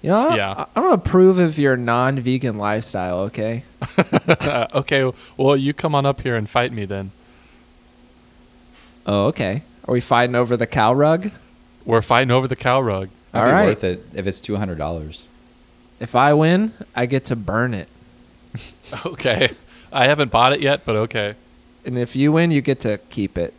You 0.00 0.10
know, 0.10 0.28
I- 0.30 0.36
Yeah. 0.36 0.64
I, 0.74 0.80
don't 0.80 0.92
approve 0.94 1.38
of 1.38 1.58
your 1.58 1.76
non-vegan 1.76 2.56
lifestyle. 2.56 3.18
Okay. 3.20 3.64
Okay, 4.74 5.12
well, 5.36 5.56
you 5.56 5.74
come 5.74 5.94
on 5.94 6.06
up 6.06 6.22
here 6.22 6.34
and 6.36 6.48
fight 6.48 6.72
me 6.72 6.84
then. 6.86 7.10
Oh, 9.06 9.26
okay. 9.26 9.62
Are 9.86 9.92
we 9.92 10.00
fighting 10.00 10.34
over 10.34 10.56
the 10.56 10.66
cow 10.66 10.92
rug? 10.94 11.30
We're 11.84 12.02
fighting 12.02 12.30
over 12.30 12.48
the 12.48 12.56
cow 12.56 12.80
rug. 12.80 13.10
That'd 13.32 13.44
All 13.48 13.50
be 13.50 13.52
right. 13.60 13.68
worth 13.68 13.84
it 13.84 14.04
if 14.14 14.26
it's 14.26 14.40
two 14.40 14.56
hundred 14.56 14.78
dollars. 14.78 15.28
If 16.00 16.14
I 16.14 16.32
win, 16.34 16.72
I 16.94 17.06
get 17.06 17.24
to 17.26 17.36
burn 17.36 17.74
it, 17.74 17.88
Okay. 19.06 19.50
I 19.92 20.06
haven't 20.08 20.30
bought 20.32 20.52
it 20.52 20.60
yet, 20.60 20.82
but 20.84 20.96
okay. 20.96 21.34
and 21.84 21.98
if 21.98 22.16
you 22.16 22.32
win, 22.32 22.50
you 22.50 22.60
get 22.62 22.80
to 22.80 22.98
keep 23.10 23.36
it. 23.38 23.54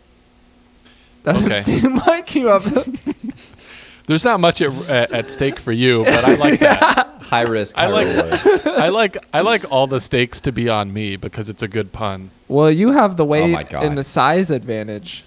Doesn't 1.24 1.52
Okay. 1.52 1.62
seem 1.62 1.96
like 2.08 2.36
you 2.36 2.48
have. 2.48 2.66
There's 4.08 4.24
not 4.25 4.40
much 4.40 4.62
at, 4.62 4.72
at, 4.90 5.12
at 5.12 5.30
stake 5.30 5.58
for 5.60 5.72
you, 5.72 6.04
but 6.04 6.24
I 6.25 6.36
like 6.36 6.60
that. 6.60 7.08
High 7.22 7.42
risk, 7.42 7.75
high 7.75 7.86
I 7.86 7.88
like- 7.88 8.08
reward. 8.08 8.68
I 8.68 8.90
like 8.90 9.18
I 9.34 9.42
like 9.42 9.72
all 9.72 9.88
the 9.88 10.00
stakes 10.00 10.40
to 10.42 10.52
be 10.52 10.70
on 10.70 10.94
me 10.94 11.16
because 11.16 11.50
it's 11.50 11.64
a 11.64 11.68
good 11.68 11.92
pun. 11.92 12.30
well, 12.48 12.70
you 12.70 12.92
have 12.92 13.18
the 13.18 13.24
oh 13.24 13.30
weight 13.30 13.44
Oh 13.44 13.48
my 13.48 13.64
God. 13.64 13.84
and 13.84 13.98
the 13.98 14.04
size 14.04 14.52
advantage. 14.52 15.24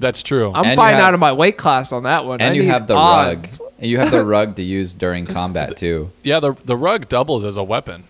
That's 0.00 0.22
true. 0.22 0.52
I'm 0.54 0.62
And 0.64 0.70
you 0.72 0.76
fighting 0.76 0.96
have- 1.00 1.08
out 1.08 1.14
of 1.14 1.20
my 1.20 1.32
weight 1.32 1.56
class 1.56 1.90
on 1.92 2.04
that 2.04 2.24
one. 2.24 2.40
and 2.40 2.50
I 2.52 2.54
you 2.54 2.62
need 2.62 2.68
have 2.68 2.86
the 2.86 2.94
odds. 2.94 3.58
rug. 3.60 3.70
And 3.80 3.90
you 3.90 3.98
have 3.98 4.10
the 4.10 4.24
rug 4.36 4.56
to 4.56 4.62
use 4.62 4.94
during 4.94 5.26
combat 5.26 5.76
too. 5.76 6.10
yeah, 6.22 6.40
the 6.40 6.52
the 6.64 6.76
rug 6.76 7.08
doubles 7.08 7.44
as 7.44 7.56
a 7.56 7.64
weapon. 7.64 8.04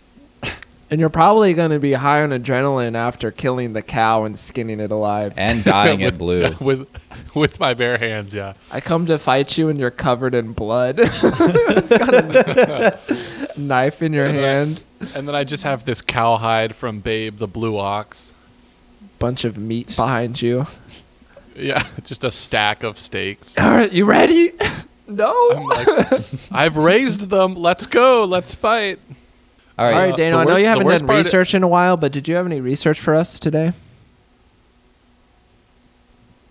And 0.90 1.00
you're 1.00 1.10
probably 1.10 1.52
going 1.52 1.70
to 1.70 1.78
be 1.78 1.92
high 1.92 2.22
on 2.22 2.30
adrenaline 2.30 2.94
after 2.96 3.30
killing 3.30 3.74
the 3.74 3.82
cow 3.82 4.24
and 4.24 4.38
skinning 4.38 4.80
it 4.80 4.90
alive. 4.90 5.34
And 5.36 5.62
dying 5.62 6.00
with, 6.02 6.14
at 6.14 6.18
blue. 6.18 6.50
with 6.62 6.86
with 7.34 7.60
my 7.60 7.74
bare 7.74 7.98
hands. 7.98 8.32
Yeah. 8.32 8.54
I 8.70 8.80
come 8.80 9.04
to 9.04 9.18
fight 9.18 9.58
you 9.58 9.68
and 9.68 9.78
you're 9.78 9.90
covered 9.90 10.34
in 10.34 10.54
blood. 10.54 10.96
Got 10.96 11.20
a 12.32 12.98
knife 13.58 14.00
in 14.02 14.12
your 14.14 14.28
hand, 14.28 14.82
And 15.14 15.28
then 15.28 15.34
I 15.34 15.44
just 15.44 15.62
have 15.64 15.84
this 15.84 16.00
cowhide 16.00 16.74
from 16.74 17.00
Babe 17.00 17.36
the 17.38 17.46
Blue 17.48 17.76
Ox. 17.78 18.32
bunch 19.18 19.44
of 19.44 19.58
meat 19.58 19.94
behind 19.96 20.40
you. 20.40 20.64
Yeah, 21.58 21.82
just 22.04 22.24
a 22.24 22.30
stack 22.30 22.82
of 22.84 22.98
steaks. 22.98 23.58
All 23.58 23.70
right, 23.70 23.92
you 23.92 24.04
ready? 24.04 24.52
no. 25.08 25.50
I'm 25.52 25.64
like, 25.64 26.22
I've 26.52 26.76
raised 26.76 27.28
them. 27.30 27.54
Let's 27.54 27.86
go. 27.86 28.24
Let's 28.24 28.54
fight. 28.54 28.98
All 29.78 29.84
All 29.86 29.92
right. 29.92 30.08
right, 30.10 30.16
Dano. 30.16 30.36
the 30.36 30.42
I 30.42 30.44
know 30.44 30.50
worst- 30.52 30.60
you 30.60 30.66
haven't 30.66 30.86
done 30.86 31.06
part- 31.06 31.16
research 31.18 31.54
in 31.54 31.62
a 31.62 31.68
while, 31.68 31.96
but 31.96 32.12
did 32.12 32.26
you 32.28 32.34
have 32.36 32.46
any 32.46 32.60
research 32.60 33.00
for 33.00 33.14
us 33.14 33.38
today? 33.38 33.72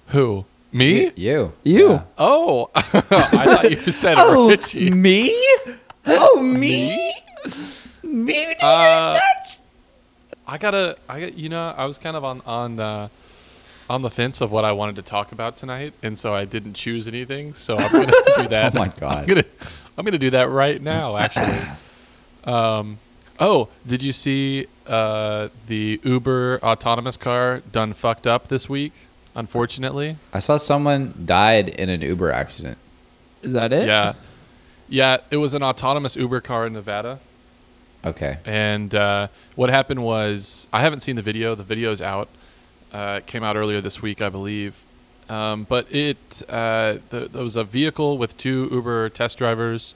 Who? 0.08 0.46
Me? 0.72 1.12
You. 1.16 1.54
You. 1.64 1.90
Yeah. 1.92 2.04
Oh, 2.18 2.70
I 2.76 2.82
thought 2.82 3.72
you 3.72 3.92
said 3.92 4.16
Oh, 4.18 4.50
Richie. 4.50 4.90
me? 4.92 5.36
Oh, 6.06 6.40
me? 6.42 7.14
Me? 8.04 8.56
Uh, 8.62 9.20
I 10.48 10.58
gotta. 10.58 10.98
I 11.10 11.20
got. 11.20 11.38
You 11.38 11.50
know, 11.50 11.74
I 11.76 11.86
was 11.86 11.98
kind 11.98 12.16
of 12.16 12.24
on 12.24 12.42
on 12.46 12.80
uh, 12.80 13.08
on 13.90 14.02
the 14.02 14.10
fence 14.10 14.42
of 14.42 14.52
what 14.52 14.66
I 14.66 14.72
wanted 14.74 14.98
to 14.98 15.02
talk 15.02 15.32
about 15.32 15.58
tonight, 15.58 15.94
and 16.04 16.18
so 16.18 16.34
I 16.34 16.46
didn't 16.46 16.74
choose 16.74 17.08
anything. 17.08 17.54
So 17.54 17.78
I'm 17.78 17.92
gonna 17.92 18.12
do 18.38 18.48
that. 18.50 18.76
Oh 18.76 18.80
my 18.80 18.88
God. 18.90 19.20
I'm 19.20 19.26
gonna 19.26 19.46
I'm 19.98 20.06
gonna 20.06 20.18
do 20.18 20.30
that 20.32 20.50
right 20.50 20.82
now. 20.82 21.18
Actually. 21.18 21.58
Um. 22.44 22.98
Oh, 23.42 23.68
did 23.86 24.02
you 24.02 24.14
see 24.14 24.68
uh, 24.88 25.50
the 25.68 26.00
Uber 26.04 26.60
autonomous 26.64 27.18
car 27.18 27.62
done 27.74 27.92
fucked 27.92 28.26
up 28.26 28.48
this 28.48 28.70
week? 28.70 28.94
Unfortunately. 29.36 30.16
I 30.34 30.40
saw 30.40 30.56
someone 30.56 31.14
died 31.26 31.68
in 31.68 31.90
an 31.90 32.02
Uber 32.02 32.32
accident. 32.32 32.78
Is 33.44 33.52
that 33.52 33.74
it? 33.74 33.86
Yeah. 33.86 34.14
Yeah, 34.88 35.18
it 35.30 35.38
was 35.38 35.54
an 35.54 35.62
autonomous 35.62 36.16
Uber 36.16 36.40
car 36.40 36.66
in 36.66 36.74
Nevada. 36.74 37.20
Okay. 38.06 38.38
And 38.46 38.96
uh, 38.96 39.28
what 39.56 39.70
happened 39.70 40.04
was, 40.04 40.68
I 40.72 40.80
haven't 40.80 41.02
seen 41.02 41.18
the 41.18 41.22
video. 41.22 41.54
The 41.54 41.64
video's 41.64 42.02
out. 42.02 42.30
Uh, 42.94 43.18
it 43.20 43.26
came 43.28 43.44
out 43.44 43.56
earlier 43.56 43.82
this 43.82 44.02
week, 44.02 44.22
I 44.22 44.30
believe. 44.30 44.82
Um, 45.30 45.66
but 45.68 45.92
it 45.94 46.42
uh, 46.48 46.98
th- 47.12 47.32
there 47.32 47.44
was 47.44 47.56
a 47.58 47.64
vehicle 47.66 48.18
with 48.18 48.38
two 48.38 48.70
Uber 48.72 49.10
test 49.10 49.38
drivers, 49.38 49.94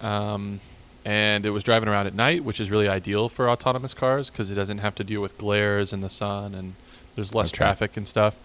um, 0.00 0.60
and 1.04 1.44
it 1.44 1.50
was 1.50 1.62
driving 1.62 1.88
around 1.88 2.06
at 2.06 2.14
night, 2.14 2.42
which 2.42 2.58
is 2.60 2.70
really 2.70 2.88
ideal 2.88 3.28
for 3.28 3.50
autonomous 3.50 3.92
cars 3.94 4.30
because 4.30 4.50
it 4.50 4.54
doesn't 4.54 4.78
have 4.78 4.94
to 4.94 5.04
deal 5.04 5.20
with 5.20 5.36
glares 5.38 5.92
in 5.92 6.00
the 6.00 6.08
sun 6.08 6.54
and 6.54 6.74
there's 7.14 7.34
less 7.34 7.48
Okay. 7.50 7.58
traffic 7.58 7.96
and 7.96 8.08
stuff. 8.08 8.36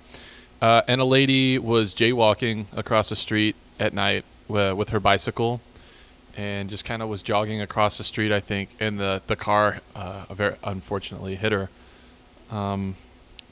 Uh, 0.61 0.81
and 0.87 1.01
a 1.01 1.05
lady 1.05 1.57
was 1.57 1.95
jaywalking 1.95 2.65
across 2.73 3.09
the 3.09 3.15
street 3.15 3.55
at 3.79 3.93
night 3.93 4.23
wi- 4.47 4.73
with 4.73 4.89
her 4.89 4.99
bicycle 4.99 5.59
and 6.37 6.69
just 6.69 6.85
kind 6.85 7.01
of 7.01 7.09
was 7.09 7.21
jogging 7.23 7.61
across 7.61 7.97
the 7.97 8.03
street, 8.03 8.31
I 8.31 8.39
think, 8.41 8.69
and 8.79 8.99
the 8.99 9.21
the 9.27 9.35
car 9.35 9.79
uh, 9.95 10.25
very 10.33 10.55
unfortunately 10.63 11.35
hit 11.35 11.51
her. 11.51 11.69
Um, 12.51 12.95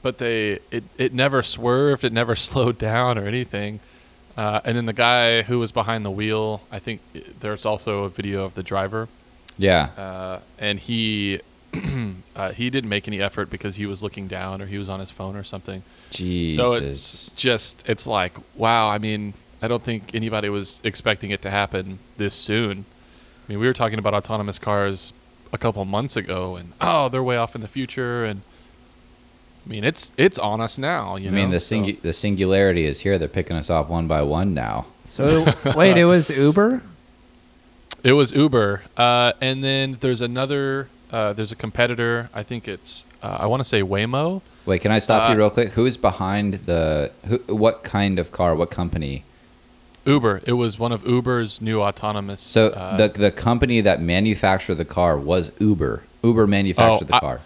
but 0.01 0.17
they 0.17 0.59
it 0.71 0.83
it 0.97 1.13
never 1.13 1.41
swerved, 1.43 2.03
it 2.03 2.13
never 2.13 2.35
slowed 2.47 2.77
down 2.77 3.17
or 3.17 3.25
anything. 3.27 3.79
Uh, 4.37 4.61
and 4.63 4.77
then 4.77 4.85
the 4.85 4.93
guy 4.93 5.41
who 5.41 5.59
was 5.59 5.71
behind 5.71 6.05
the 6.05 6.11
wheel, 6.11 6.61
I 6.71 6.79
think 6.79 7.01
there's 7.41 7.65
also 7.65 8.05
a 8.05 8.09
video 8.09 8.45
of 8.45 8.53
the 8.53 8.63
driver, 8.63 9.09
Yeah. 9.57 9.89
uh, 9.97 10.39
and 10.57 10.79
he 10.79 11.41
uh, 12.35 12.51
he 12.53 12.69
didn't 12.69 12.89
make 12.89 13.07
any 13.07 13.21
effort 13.21 13.49
because 13.49 13.75
he 13.75 13.85
was 13.85 14.01
looking 14.01 14.27
down 14.27 14.61
or 14.61 14.65
he 14.65 14.77
was 14.77 14.87
on 14.89 14.99
his 15.01 15.11
phone 15.11 15.35
or 15.35 15.43
something. 15.43 15.83
Jesus. 16.11 16.63
So 16.63 16.73
it's 16.73 17.29
just 17.35 17.83
it's 17.87 18.07
like 18.07 18.33
wow. 18.55 18.87
I 18.87 18.97
mean, 18.97 19.33
I 19.61 19.67
don't 19.67 19.83
think 19.83 20.15
anybody 20.15 20.47
was 20.49 20.79
expecting 20.83 21.31
it 21.31 21.41
to 21.41 21.49
happen 21.49 21.99
this 22.17 22.33
soon. 22.33 22.85
I 23.47 23.51
mean, 23.51 23.59
we 23.59 23.67
were 23.67 23.73
talking 23.73 23.99
about 23.99 24.13
autonomous 24.13 24.57
cars 24.59 25.11
a 25.51 25.57
couple 25.57 25.83
months 25.83 26.15
ago, 26.15 26.55
and 26.55 26.73
oh, 26.79 27.09
they're 27.09 27.23
way 27.23 27.35
off 27.37 27.55
in 27.55 27.61
the 27.61 27.67
future, 27.67 28.23
and 28.23 28.41
I 29.69 29.71
mean, 29.71 29.83
it's 29.83 30.11
it's 30.17 30.39
on 30.39 30.61
us 30.61 30.79
now. 30.79 31.15
You 31.15 31.27
I 31.27 31.31
know, 31.31 31.35
mean, 31.35 31.49
the 31.51 31.59
So- 31.59 31.91
the 32.01 32.11
singularity 32.11 32.85
is 32.85 32.99
here. 32.99 33.19
They're 33.19 33.27
picking 33.27 33.55
us 33.55 33.69
off 33.69 33.87
one 33.87 34.07
by 34.07 34.23
one 34.23 34.55
now. 34.55 34.87
So 35.07 35.45
wait, 35.75 35.95
it 35.97 36.05
was 36.05 36.29
Uber. 36.29 36.81
It 38.01 38.13
was 38.13 38.31
Uber, 38.31 38.81
uh, 38.95 39.33
and 39.41 39.61
then 39.61 39.97
there's 39.99 40.21
another. 40.21 40.87
Uh, 41.11 41.33
there's 41.33 41.51
a 41.51 41.55
competitor. 41.57 42.29
I 42.33 42.43
think 42.43 42.65
it's. 42.69 43.05
Uh, 43.21 43.39
I 43.41 43.45
want 43.47 43.59
to 43.59 43.65
say 43.65 43.81
Waymo. 43.81 44.41
Wait, 44.65 44.81
can 44.81 44.91
I 44.91 44.99
stop 44.99 45.29
Uh, 45.29 45.33
you 45.33 45.37
real 45.39 45.49
quick? 45.49 45.73
Who 45.73 45.85
is 45.85 45.97
behind 45.97 46.53
the? 46.65 47.11
Who, 47.25 47.39
what 47.53 47.83
kind 47.83 48.17
of 48.17 48.31
car? 48.31 48.55
What 48.55 48.71
company? 48.71 49.25
Uber. 50.05 50.41
It 50.45 50.53
was 50.53 50.79
one 50.79 50.93
of 50.93 51.05
Uber's 51.05 51.61
new 51.61 51.81
autonomous. 51.81 52.39
So 52.39 52.67
uh, 52.69 52.95
the 52.95 53.09
the 53.09 53.31
company 53.31 53.81
that 53.81 54.01
manufactured 54.01 54.75
the 54.75 54.85
car 54.85 55.17
was 55.17 55.51
Uber. 55.59 56.03
Uber 56.23 56.47
manufactured 56.47 57.09
the 57.09 57.15
I- 57.17 57.19
car. 57.19 57.41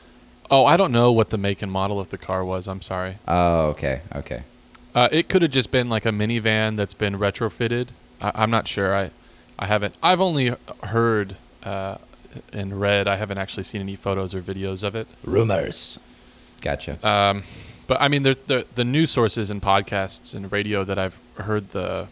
Oh, 0.52 0.66
I 0.66 0.78
don't 0.78 0.92
know 0.92 1.12
what 1.12 1.30
the 1.30 1.38
make 1.38 1.62
and 1.62 1.72
model 1.72 2.00
of 2.00 2.10
the 2.10 2.18
car 2.18 2.44
was. 2.44 2.68
I'm 2.68 2.82
sorry. 2.82 3.18
Oh, 3.28 3.68
okay, 3.68 4.02
okay. 4.16 4.44
Uh, 4.94 5.10
it 5.12 5.28
could 5.30 5.42
have 5.42 5.52
just 5.52 5.72
been 5.72 5.90
like 5.90 6.06
a 6.06 6.10
minivan 6.10 6.76
that's 6.78 6.94
been 6.94 7.18
retrofitted. 7.18 7.90
I, 8.22 8.32
I'm 8.36 8.52
not 8.52 8.68
sure. 8.68 8.96
I, 8.96 9.12
I 9.58 9.66
haven't. 9.66 9.96
I've 10.04 10.22
only 10.22 10.56
heard 10.84 11.36
uh, 11.64 11.98
and 12.52 12.80
read. 12.80 13.08
I 13.08 13.16
haven't 13.16 13.38
actually 13.38 13.64
seen 13.64 13.82
any 13.82 13.96
photos 13.96 14.36
or 14.36 14.42
videos 14.42 14.84
of 14.84 14.96
it. 14.96 15.08
Rumors. 15.24 16.00
Gotcha. 16.62 17.06
Um, 17.08 17.44
but 17.88 18.00
I 18.02 18.08
mean, 18.08 18.24
the, 18.24 18.38
the 18.48 18.66
the 18.76 18.84
news 18.84 19.12
sources 19.12 19.50
and 19.50 19.62
podcasts 19.62 20.34
and 20.34 20.52
radio 20.52 20.84
that 20.84 20.98
I've 20.98 21.18
heard 21.36 21.72
the 21.72 22.08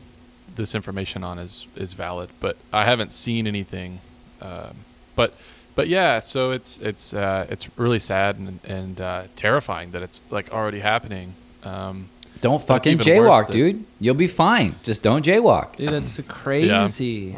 this 0.56 0.76
information 0.76 1.24
on 1.24 1.40
is 1.40 1.68
is 1.76 1.94
valid. 1.94 2.30
But 2.40 2.58
I 2.74 2.86
haven't 2.86 3.14
seen 3.14 3.48
anything. 3.48 4.02
Um, 4.42 4.78
but 5.16 5.34
but 5.76 5.88
yeah, 5.88 6.20
so 6.20 6.52
it's 6.52 6.78
it's 6.80 7.14
uh, 7.14 7.46
it's 7.50 7.68
really 7.78 8.00
sad 8.00 8.38
and 8.38 8.60
and 8.64 9.00
uh, 9.02 9.24
terrifying 9.36 9.92
that 9.92 10.02
it's 10.02 10.22
like 10.30 10.52
already 10.52 10.80
happening. 10.80 11.34
Um, 11.64 12.10
don't 12.42 12.62
fucking 12.62 12.98
jaywalk, 13.00 13.48
that- 13.48 13.54
dude. 13.54 13.86
You'll 14.00 14.16
be 14.16 14.28
fine. 14.28 14.76
Just 14.84 15.04
don't 15.04 15.24
jaywalk. 15.26 15.76
Dude, 15.78 15.90
that's 15.90 16.20
crazy. 16.28 17.38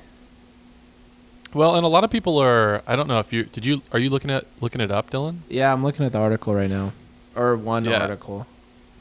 Well, 1.54 1.76
and 1.76 1.86
a 1.86 1.88
lot 1.88 2.04
of 2.04 2.10
people 2.10 2.40
are. 2.40 2.82
I 2.88 2.96
don't 2.96 3.08
know 3.08 3.20
if 3.20 3.32
you 3.32 3.44
did. 3.44 3.66
You 3.66 3.82
are 3.92 4.00
you 4.00 4.10
looking 4.10 4.32
at 4.32 4.46
looking 4.60 4.82
it 4.82 4.90
up, 4.92 5.12
Dylan? 5.12 5.40
Yeah, 5.50 5.72
I'm 5.72 5.84
looking 5.84 6.06
at 6.06 6.12
the 6.12 6.20
article 6.20 6.56
right 6.56 6.70
now, 6.70 6.94
or 7.36 7.56
one 7.56 7.86
Yeah. 7.86 8.00
article. 8.02 8.48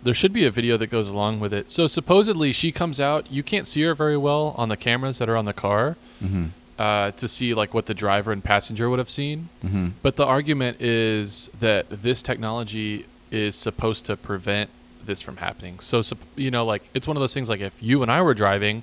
There 0.03 0.13
should 0.13 0.33
be 0.33 0.45
a 0.45 0.51
video 0.51 0.77
that 0.79 0.89
goes 0.89 1.09
along 1.09 1.39
with 1.39 1.55
it. 1.55 1.71
So 1.71 1.87
supposedly 1.87 2.51
she 2.51 2.73
comes 2.73 2.99
out. 2.99 3.31
You 3.31 3.45
can't 3.45 3.69
see 3.69 3.83
her 3.83 3.95
very 3.95 4.17
well 4.17 4.53
on 4.59 4.69
the 4.69 4.77
cameras 4.77 5.19
that 5.19 5.29
are 5.29 5.37
on 5.37 5.45
the 5.45 5.53
car 5.53 5.97
Mm-hmm. 6.23 6.47
Uh, 6.79 7.11
to 7.13 7.29
see 7.29 7.55
like 7.55 7.75
what 7.75 7.87
the 7.87 7.95
driver 7.95 8.33
and 8.33 8.43
passenger 8.43 8.89
would 8.89 8.99
have 8.99 9.11
seen. 9.11 9.49
Mm-hmm. 9.65 9.89
But 10.03 10.17
the 10.17 10.27
argument 10.27 10.81
is 10.81 11.51
that 11.61 11.87
this 11.91 12.23
technology 12.23 13.07
is 13.31 13.57
supposed 13.57 14.05
to 14.07 14.17
prevent 14.17 14.71
this 15.05 15.21
from 15.21 15.37
happening. 15.37 15.79
So 15.81 16.03
you 16.37 16.51
know, 16.51 16.65
like 16.65 16.89
it's 16.95 17.07
one 17.07 17.17
of 17.17 17.21
those 17.21 17.35
things. 17.35 17.49
Like 17.49 17.61
if 17.61 17.83
you 17.83 18.03
and 18.03 18.11
I 18.11 18.23
were 18.23 18.35
driving, 18.35 18.83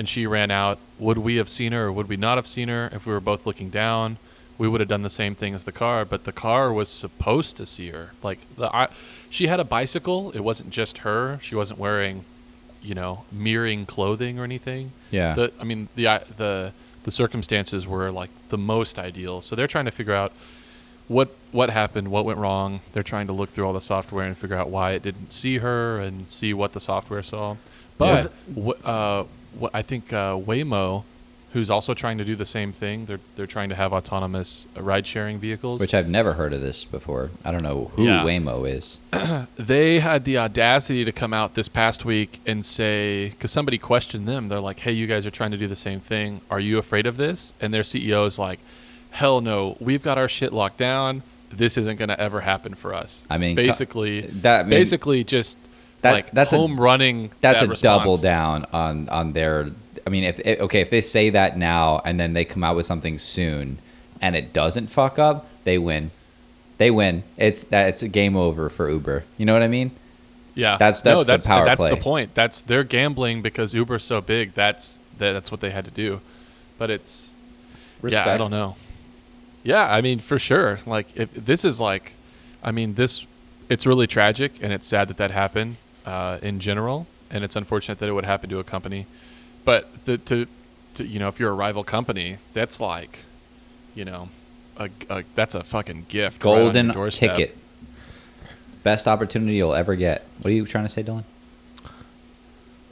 and 0.00 0.08
she 0.08 0.26
ran 0.26 0.50
out, 0.50 0.78
would 0.98 1.18
we 1.18 1.36
have 1.36 1.48
seen 1.48 1.72
her 1.72 1.86
or 1.86 1.92
would 1.92 2.08
we 2.08 2.16
not 2.16 2.38
have 2.38 2.46
seen 2.46 2.68
her 2.68 2.88
if 2.92 3.06
we 3.06 3.12
were 3.12 3.20
both 3.20 3.46
looking 3.46 3.68
down? 3.68 4.16
We 4.56 4.66
would 4.66 4.80
have 4.80 4.88
done 4.88 5.02
the 5.02 5.10
same 5.10 5.34
thing 5.34 5.54
as 5.54 5.64
the 5.64 5.72
car, 5.72 6.06
but 6.06 6.24
the 6.24 6.32
car 6.32 6.72
was 6.72 6.88
supposed 6.88 7.56
to 7.58 7.66
see 7.66 7.90
her. 7.90 8.12
Like 8.22 8.38
the, 8.56 8.74
I, 8.74 8.88
she 9.28 9.46
had 9.46 9.60
a 9.60 9.64
bicycle. 9.64 10.30
It 10.32 10.40
wasn't 10.40 10.70
just 10.70 10.98
her. 10.98 11.38
She 11.42 11.54
wasn't 11.54 11.78
wearing, 11.78 12.24
you 12.82 12.94
know, 12.94 13.24
mirroring 13.32 13.84
clothing 13.84 14.38
or 14.38 14.44
anything. 14.44 14.92
Yeah. 15.10 15.34
The, 15.34 15.52
I 15.60 15.64
mean, 15.64 15.88
the 15.96 16.22
the 16.36 16.72
the 17.04 17.10
circumstances 17.10 17.86
were 17.86 18.10
like 18.10 18.30
the 18.48 18.58
most 18.58 18.98
ideal. 18.98 19.40
So 19.42 19.56
they're 19.56 19.66
trying 19.66 19.86
to 19.86 19.90
figure 19.90 20.14
out 20.14 20.32
what 21.08 21.30
what 21.52 21.70
happened, 21.70 22.08
what 22.10 22.24
went 22.24 22.38
wrong. 22.38 22.80
They're 22.92 23.02
trying 23.02 23.26
to 23.26 23.32
look 23.32 23.50
through 23.50 23.66
all 23.66 23.72
the 23.72 23.80
software 23.80 24.24
and 24.26 24.36
figure 24.36 24.56
out 24.56 24.70
why 24.70 24.92
it 24.92 25.02
didn't 25.02 25.32
see 25.32 25.58
her 25.58 25.98
and 25.98 26.30
see 26.30 26.54
what 26.54 26.72
the 26.72 26.80
software 26.80 27.22
saw. 27.22 27.56
But 27.98 28.32
wh- 28.56 28.86
uh, 28.88 29.24
what 29.58 29.72
I 29.74 29.82
think 29.82 30.12
uh, 30.12 30.34
Waymo, 30.36 31.04
who's 31.52 31.68
also 31.70 31.94
trying 31.94 32.18
to 32.18 32.24
do 32.24 32.36
the 32.36 32.46
same 32.46 32.72
thing, 32.72 33.04
they're 33.06 33.20
they're 33.36 33.46
trying 33.46 33.68
to 33.70 33.74
have 33.74 33.92
autonomous 33.92 34.66
ride 34.76 35.06
sharing 35.06 35.38
vehicles. 35.38 35.80
Which 35.80 35.94
I've 35.94 36.08
never 36.08 36.32
heard 36.34 36.52
of 36.52 36.60
this 36.60 36.84
before. 36.84 37.30
I 37.44 37.50
don't 37.50 37.62
know 37.62 37.90
who 37.94 38.04
Yeah. 38.06 38.22
Waymo 38.24 38.68
is. 38.68 39.00
they 39.56 40.00
had 40.00 40.24
the 40.24 40.38
audacity 40.38 41.04
to 41.04 41.12
come 41.12 41.32
out 41.32 41.54
this 41.54 41.68
past 41.68 42.04
week 42.04 42.40
and 42.46 42.64
say 42.64 43.30
because 43.30 43.50
somebody 43.50 43.78
questioned 43.78 44.26
them 44.28 44.48
they're 44.48 44.60
like 44.60 44.80
hey 44.80 44.92
you 44.92 45.06
guys 45.06 45.26
are 45.26 45.30
trying 45.30 45.50
to 45.50 45.56
do 45.56 45.66
the 45.66 45.76
same 45.76 46.00
thing 46.00 46.40
are 46.50 46.60
you 46.60 46.78
afraid 46.78 47.06
of 47.06 47.16
this 47.16 47.52
and 47.60 47.72
their 47.74 47.82
ceo 47.82 48.26
is 48.26 48.38
like 48.38 48.58
hell 49.10 49.40
no 49.40 49.76
we've 49.80 50.02
got 50.02 50.18
our 50.18 50.28
shit 50.28 50.52
locked 50.52 50.76
down 50.78 51.22
this 51.50 51.76
isn't 51.76 51.96
going 51.96 52.08
to 52.08 52.18
ever 52.20 52.40
happen 52.40 52.74
for 52.74 52.94
us 52.94 53.24
I 53.28 53.38
mean, 53.38 53.56
basically 53.56 54.22
that- 54.22 54.60
I 54.60 54.62
mean, 54.62 54.70
basically 54.70 55.24
just 55.24 55.58
that- 56.02 56.12
like 56.12 56.30
that's 56.32 56.52
a- 56.52 56.56
home 56.56 56.80
running 56.80 57.30
That's 57.40 57.60
that 57.60 57.70
a 57.78 57.82
double 57.82 58.16
down 58.16 58.66
on 58.72 59.08
on 59.08 59.32
their. 59.32 59.66
I 60.06 60.10
mean, 60.10 60.24
if 60.24 60.40
if- 60.40 60.60
okay, 60.60 60.80
if 60.80 60.90
they 60.90 61.00
say 61.00 61.30
that 61.30 61.56
now 61.58 62.00
and 62.04 62.18
then 62.18 62.32
they 62.32 62.44
come 62.44 62.62
out 62.64 62.76
with 62.76 62.86
something 62.86 63.18
soon, 63.18 63.78
and 64.20 64.34
it 64.36 64.52
doesn't 64.52 64.88
fuck 64.88 65.18
up, 65.18 65.46
they 65.64 65.78
win. 65.78 66.10
they 66.78 66.90
win. 66.90 67.22
It's 67.36 67.64
that 67.64 67.88
it's 67.90 68.02
a 68.02 68.08
game 68.08 68.36
over 68.36 68.70
for 68.70 68.90
Uber. 68.90 69.24
You 69.36 69.44
know 69.44 69.52
what 69.52 69.62
I 69.62 69.68
mean? 69.68 69.90
Yeah, 70.54 70.78
That's- 70.78 71.04
no, 71.04 71.16
that's 71.16 71.26
the 71.26 71.32
that's 71.32 71.46
power 71.46 71.64
that's 71.64 71.80
play. 71.84 71.90
the 71.94 72.00
point. 72.00 72.34
That's 72.34 72.60
they're 72.62 72.84
gambling 72.84 73.42
because 73.42 73.74
Uber's 73.74 74.02
so 74.04 74.20
big. 74.22 74.54
That's 74.54 74.98
that, 75.18 75.32
that's 75.32 75.50
what 75.50 75.60
they 75.60 75.70
had 75.70 75.84
to 75.84 75.90
do. 75.90 76.20
But 76.78 76.90
it's 76.90 77.30
yeah, 78.02 78.28
I 78.30 78.38
don't 78.38 78.50
know. 78.50 78.76
Yeah, 79.62 79.86
I 79.92 80.00
mean 80.00 80.18
for 80.20 80.38
sure. 80.38 80.78
Like 80.86 81.14
if 81.16 81.32
this 81.34 81.64
is 81.66 81.80
like, 81.80 82.14
I 82.64 82.72
mean 82.72 82.94
this, 82.94 83.26
it's 83.68 83.86
really 83.86 84.06
tragic 84.06 84.52
and 84.62 84.72
it's 84.72 84.86
sad 84.86 85.08
that 85.08 85.18
that 85.18 85.30
happened 85.30 85.76
uh, 86.06 86.38
in 86.42 86.60
general, 86.60 87.06
and 87.30 87.44
it's 87.44 87.56
unfortunate 87.56 87.98
that 87.98 88.08
it 88.08 88.12
would 88.12 88.24
happen 88.24 88.48
to 88.50 88.58
a 88.58 88.64
company. 88.64 89.06
But 89.64 90.04
the, 90.04 90.18
to, 90.18 90.46
to 90.94 91.04
you 91.04 91.18
know, 91.18 91.28
if 91.28 91.38
you're 91.38 91.50
a 91.50 91.54
rival 91.54 91.84
company, 91.84 92.38
that's 92.52 92.80
like, 92.80 93.20
you 93.94 94.04
know, 94.04 94.28
a, 94.76 94.88
a 95.08 95.24
that's 95.34 95.54
a 95.54 95.62
fucking 95.64 96.06
gift. 96.08 96.44
right 96.44 96.50
on 96.50 96.56
your 96.56 96.64
Golden 96.66 96.88
doorstep. 96.88 97.36
ticket. 97.36 97.56
Best 98.82 99.06
opportunity 99.06 99.54
you'll 99.54 99.74
ever 99.74 99.94
get. 99.94 100.24
What 100.40 100.50
are 100.50 100.54
you 100.54 100.64
trying 100.66 100.84
to 100.84 100.88
say, 100.88 101.02
Dylan? 101.02 101.24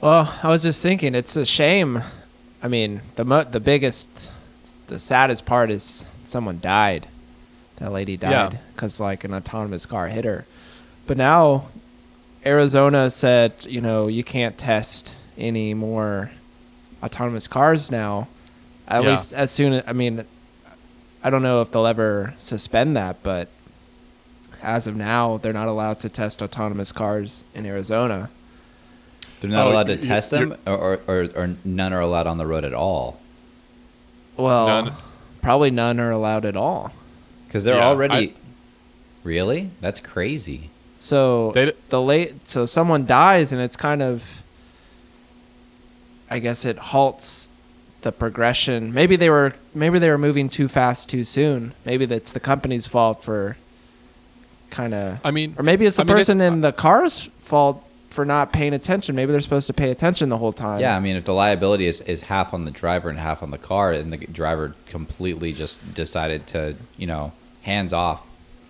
Well, 0.01 0.37
I 0.43 0.47
was 0.49 0.63
just 0.63 0.81
thinking, 0.81 1.15
it's 1.15 1.35
a 1.35 1.45
shame. 1.45 2.03
I 2.61 2.67
mean, 2.67 3.01
the 3.15 3.25
mo- 3.25 3.43
the 3.43 3.59
biggest, 3.59 4.31
the 4.87 4.99
saddest 4.99 5.45
part 5.45 5.71
is 5.71 6.05
someone 6.25 6.59
died. 6.59 7.07
That 7.77 7.91
lady 7.91 8.17
died 8.17 8.59
because 8.75 8.99
like 8.99 9.23
an 9.23 9.33
autonomous 9.33 9.85
car 9.85 10.07
hit 10.07 10.25
her. 10.25 10.45
But 11.07 11.17
now, 11.17 11.69
Arizona 12.45 13.09
said, 13.09 13.53
you 13.67 13.81
know, 13.81 14.07
you 14.07 14.23
can't 14.23 14.57
test 14.57 15.15
any 15.37 15.73
more 15.73 16.31
autonomous 17.03 17.47
cars 17.47 17.91
now. 17.91 18.27
At 18.87 19.03
Yeah. 19.03 19.11
least 19.11 19.33
as 19.33 19.51
soon 19.51 19.73
as 19.73 19.83
I 19.87 19.93
mean, 19.93 20.25
I 21.23 21.29
don't 21.29 21.41
know 21.43 21.61
if 21.61 21.71
they'll 21.71 21.85
ever 21.85 22.33
suspend 22.39 22.95
that, 22.95 23.17
but 23.23 23.49
as 24.61 24.87
of 24.87 24.95
now, 24.95 25.37
they're 25.37 25.53
not 25.53 25.67
allowed 25.67 25.99
to 26.01 26.09
test 26.09 26.41
autonomous 26.41 26.91
cars 26.91 27.45
in 27.53 27.65
Arizona. 27.65 28.29
They're 29.41 29.49
not 29.49 29.67
Oh, 29.67 29.71
allowed 29.71 29.87
to 29.87 29.93
y- 29.93 29.99
y- 30.01 30.07
test 30.07 30.31
you're- 30.33 30.49
them, 30.49 30.57
or, 30.67 30.75
or, 30.75 30.99
or, 31.07 31.29
or 31.35 31.55
none 31.63 31.93
are 31.93 32.01
allowed 32.01 32.27
on 32.27 32.37
the 32.37 32.45
road 32.45 32.65
at 32.65 32.73
all. 32.73 33.19
Well, 34.35 34.67
None. 34.67 34.93
probably 35.41 35.71
none 35.71 35.99
are 35.99 36.11
allowed 36.11 36.45
at 36.45 36.55
all. 36.57 36.91
Because 37.47 37.63
they're 37.63 37.75
Yeah, 37.77 37.87
already. 37.87 38.13
I- 38.13 38.33
really? 39.23 39.71
That's 39.81 39.99
crazy. 39.99 40.69
So 40.97 41.51
They 41.53 41.71
the 41.89 42.01
late, 42.01 42.47
so 42.49 42.65
someone 42.65 43.05
dies, 43.05 43.51
and 43.53 43.61
it's 43.61 43.77
kind 43.77 44.01
of, 44.01 44.38
I 46.29 46.39
guess 46.39 46.65
it 46.65 46.77
halts 46.77 47.49
the 48.01 48.11
progression. 48.11 48.93
Maybe 48.93 49.15
they 49.15 49.29
were, 49.29 49.53
maybe 49.73 49.99
they 49.99 50.09
were 50.09 50.17
moving 50.17 50.49
too 50.49 50.67
fast 50.67 51.09
too 51.09 51.23
soon. 51.23 51.73
Maybe 51.85 52.05
that's 52.05 52.31
the 52.31 52.39
company's 52.39 52.87
fault 52.87 53.23
for, 53.23 53.57
kind 54.69 54.93
of, 54.93 55.19
I 55.23 55.31
mean, 55.31 55.55
or 55.57 55.63
maybe 55.63 55.85
it's 55.85 55.95
the 55.97 56.03
I 56.03 56.05
mean, 56.05 56.15
person 56.15 56.41
in 56.41 56.61
the 56.61 56.71
car's 56.71 57.29
fault 57.41 57.83
for 58.09 58.25
not 58.25 58.53
paying 58.53 58.73
attention. 58.73 59.15
Maybe 59.15 59.31
they're 59.31 59.41
supposed 59.41 59.67
to 59.67 59.73
pay 59.73 59.91
attention 59.91 60.29
the 60.29 60.37
whole 60.37 60.53
time. 60.53 60.79
Yeah, 60.79 60.95
I 60.95 60.99
mean, 60.99 61.15
if 61.15 61.25
the 61.25 61.33
liability 61.33 61.87
is, 61.87 62.01
is 62.01 62.21
half 62.21 62.53
on 62.53 62.65
the 62.65 62.71
driver 62.71 63.09
and 63.09 63.19
half 63.19 63.43
on 63.43 63.51
the 63.51 63.57
car, 63.57 63.91
and 63.93 64.11
the 64.13 64.17
driver 64.17 64.75
completely 64.87 65.53
just 65.53 65.93
decided 65.93 66.47
to, 66.47 66.75
you 66.97 67.07
know, 67.07 67.31
hands 67.63 67.93
off, 67.93 68.25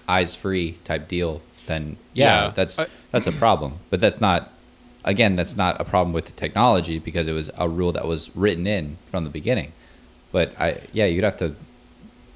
eyes 0.07 0.33
free 0.35 0.73
type 0.83 1.07
deal, 1.07 1.41
then 1.67 1.95
yeah, 2.13 2.45
Yeah, 2.45 2.51
that's 2.51 2.79
I- 2.79 2.87
that's 3.11 3.27
a 3.27 3.31
problem. 3.31 3.73
But 3.89 3.99
that's 4.01 4.19
not, 4.21 4.51
again, 5.05 5.35
that's 5.35 5.55
not 5.57 5.79
a 5.79 5.83
problem 5.85 6.13
with 6.13 6.25
the 6.25 6.31
technology 6.33 6.99
because 6.99 7.27
it 7.27 7.33
was 7.33 7.49
a 7.57 7.67
rule 7.69 7.91
that 7.93 8.05
was 8.05 8.35
written 8.35 8.67
in 8.67 8.97
from 9.11 9.23
the 9.23 9.29
beginning. 9.29 9.71
But 10.31 10.53
I, 10.59 10.81
yeah, 10.93 11.05
you'd 11.05 11.23
have 11.23 11.37
to, 11.37 11.55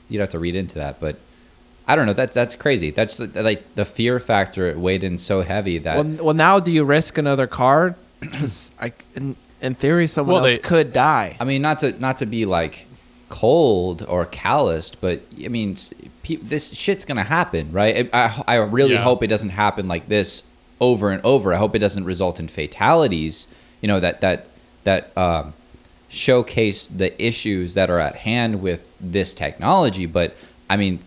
you'd 0.09 0.19
have 0.19 0.29
to 0.29 0.39
read 0.39 0.55
into 0.55 0.75
that. 0.75 0.99
But 0.99 1.17
I 1.87 1.95
don't 1.95 2.05
know. 2.05 2.13
That's 2.13 2.33
that's 2.33 2.55
crazy. 2.55 2.91
That's 2.91 3.19
like 3.19 3.75
the 3.75 3.85
fear 3.85 4.19
factor 4.19 4.77
weighed 4.77 5.03
in 5.03 5.17
so 5.17 5.41
heavy 5.41 5.77
that 5.79 5.97
Well, 5.97 6.25
well, 6.25 6.33
now 6.33 6.59
do 6.59 6.71
you 6.71 6.85
risk 6.85 7.17
another 7.17 7.47
car? 7.47 7.95
Because 8.23 8.71
I, 8.79 8.93
in, 9.15 9.35
in 9.61 9.75
theory, 9.75 10.07
someone 10.07 10.35
Well, 10.35 10.45
else 10.45 10.53
they- 10.55 10.61
could 10.61 10.93
die. 10.93 11.35
I 11.41 11.43
mean, 11.43 11.61
not 11.61 11.79
to 11.79 11.91
not 11.99 12.19
to 12.19 12.25
be 12.25 12.45
like 12.45 12.87
cold 13.27 14.05
or 14.07 14.25
calloused, 14.27 15.01
but 15.01 15.21
I 15.43 15.49
mean, 15.49 15.75
pe- 16.23 16.37
this 16.37 16.73
shit's 16.73 17.03
gonna 17.03 17.23
happen, 17.25 17.71
right? 17.73 18.09
I, 18.13 18.25
I, 18.25 18.43
I 18.47 18.55
really 18.57 18.93
Yeah. 18.93 19.03
hope 19.03 19.23
it 19.23 19.27
doesn't 19.27 19.49
happen 19.49 19.87
like 19.89 20.07
this 20.07 20.43
over 20.81 21.11
and 21.11 21.23
over. 21.25 21.53
I 21.53 21.57
hope 21.57 21.75
it 21.75 21.79
doesn't 21.79 22.05
result 22.05 22.39
in 22.39 22.47
fatalities. 22.47 23.47
You 23.81 23.87
know 23.87 23.99
that 23.99 24.21
that 24.21 24.47
that 24.83 25.17
um, 25.17 25.53
showcase 26.09 26.87
the 26.87 27.09
issues 27.23 27.73
that 27.73 27.89
are 27.89 27.99
at 27.99 28.15
hand 28.15 28.61
with 28.61 28.85
this 28.99 29.33
technology. 29.33 30.05
But 30.05 30.35
I 30.69 30.77
mean, 30.77 30.99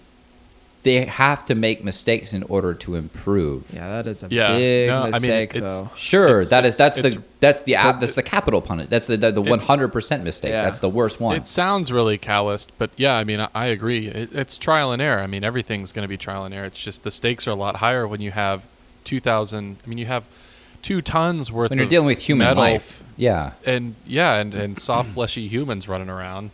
they 0.82 1.04
have 1.06 1.44
to 1.46 1.54
make 1.54 1.82
mistakes 1.84 2.32
in 2.32 2.42
order 2.44 2.72
to 2.74 2.94
improve. 2.94 3.64
Yeah, 3.72 3.88
that 4.02 4.06
is 4.06 4.22
a 4.22 4.28
Yeah, 4.30 4.56
big 4.56 4.88
no, 4.88 5.00
I 5.00 5.04
mean, 5.04 5.12
mistake, 5.12 5.56
it's- 5.56 5.80
though. 5.80 5.90
Sure, 5.96 6.28
It's- 6.36 6.50
that 6.50 6.64
is 6.64 6.76
that's 6.76 7.00
the 7.00 7.22
that's 7.40 7.64
the 7.64 7.74
app 7.74 7.98
that's 8.00 8.14
the 8.14 8.22
capital 8.22 8.60
punish. 8.60 8.88
That's 8.88 9.06
the 9.08 9.16
the, 9.16 9.32
the 9.32 9.40
one 9.42 9.54
It's- 9.54 9.66
hundred 9.66 9.88
percent 9.88 10.22
mistake. 10.24 10.50
Yeah. 10.50 10.62
That's 10.64 10.80
the 10.80 10.88
worst 10.88 11.20
one. 11.20 11.36
It 11.36 11.46
sounds 11.46 11.90
really 11.90 12.18
calloused, 12.18 12.70
but 12.78 12.90
yeah, 12.96 13.14
I 13.16 13.24
mean, 13.24 13.40
I, 13.40 13.48
I 13.54 13.66
agree. 13.66 14.06
It, 14.08 14.34
it's 14.34 14.58
trial 14.58 14.92
and 14.92 15.02
error. 15.02 15.20
I 15.20 15.26
mean, 15.26 15.44
everything's 15.44 15.92
going 15.92 16.04
to 16.04 16.08
be 16.08 16.16
trial 16.16 16.44
and 16.44 16.54
error. 16.54 16.66
It's 16.66 16.80
just 16.82 17.02
the 17.02 17.10
stakes 17.10 17.46
are 17.48 17.52
a 17.52 17.54
lot 17.56 17.76
higher 17.76 18.06
when 18.06 18.20
you 18.20 18.30
have 18.30 18.62
2,000. 19.06 19.78
I 19.82 19.88
mean, 19.88 19.98
you 19.98 20.06
have 20.06 20.24
two 20.82 21.00
tons 21.00 21.50
worth 21.50 21.70
when 21.70 21.78
you're 21.78 21.84
of 21.84 21.90
dealing 21.90 22.06
with 22.06 22.20
human 22.20 22.46
metal 22.46 22.62
life. 22.62 23.02
Yeah. 23.16 23.52
and 23.64 23.94
yeah, 24.04 24.34
and, 24.36 24.52
and 24.54 24.78
soft 24.78 25.10
fleshy 25.10 25.48
humans 25.48 25.88
running 25.88 26.10
around. 26.10 26.50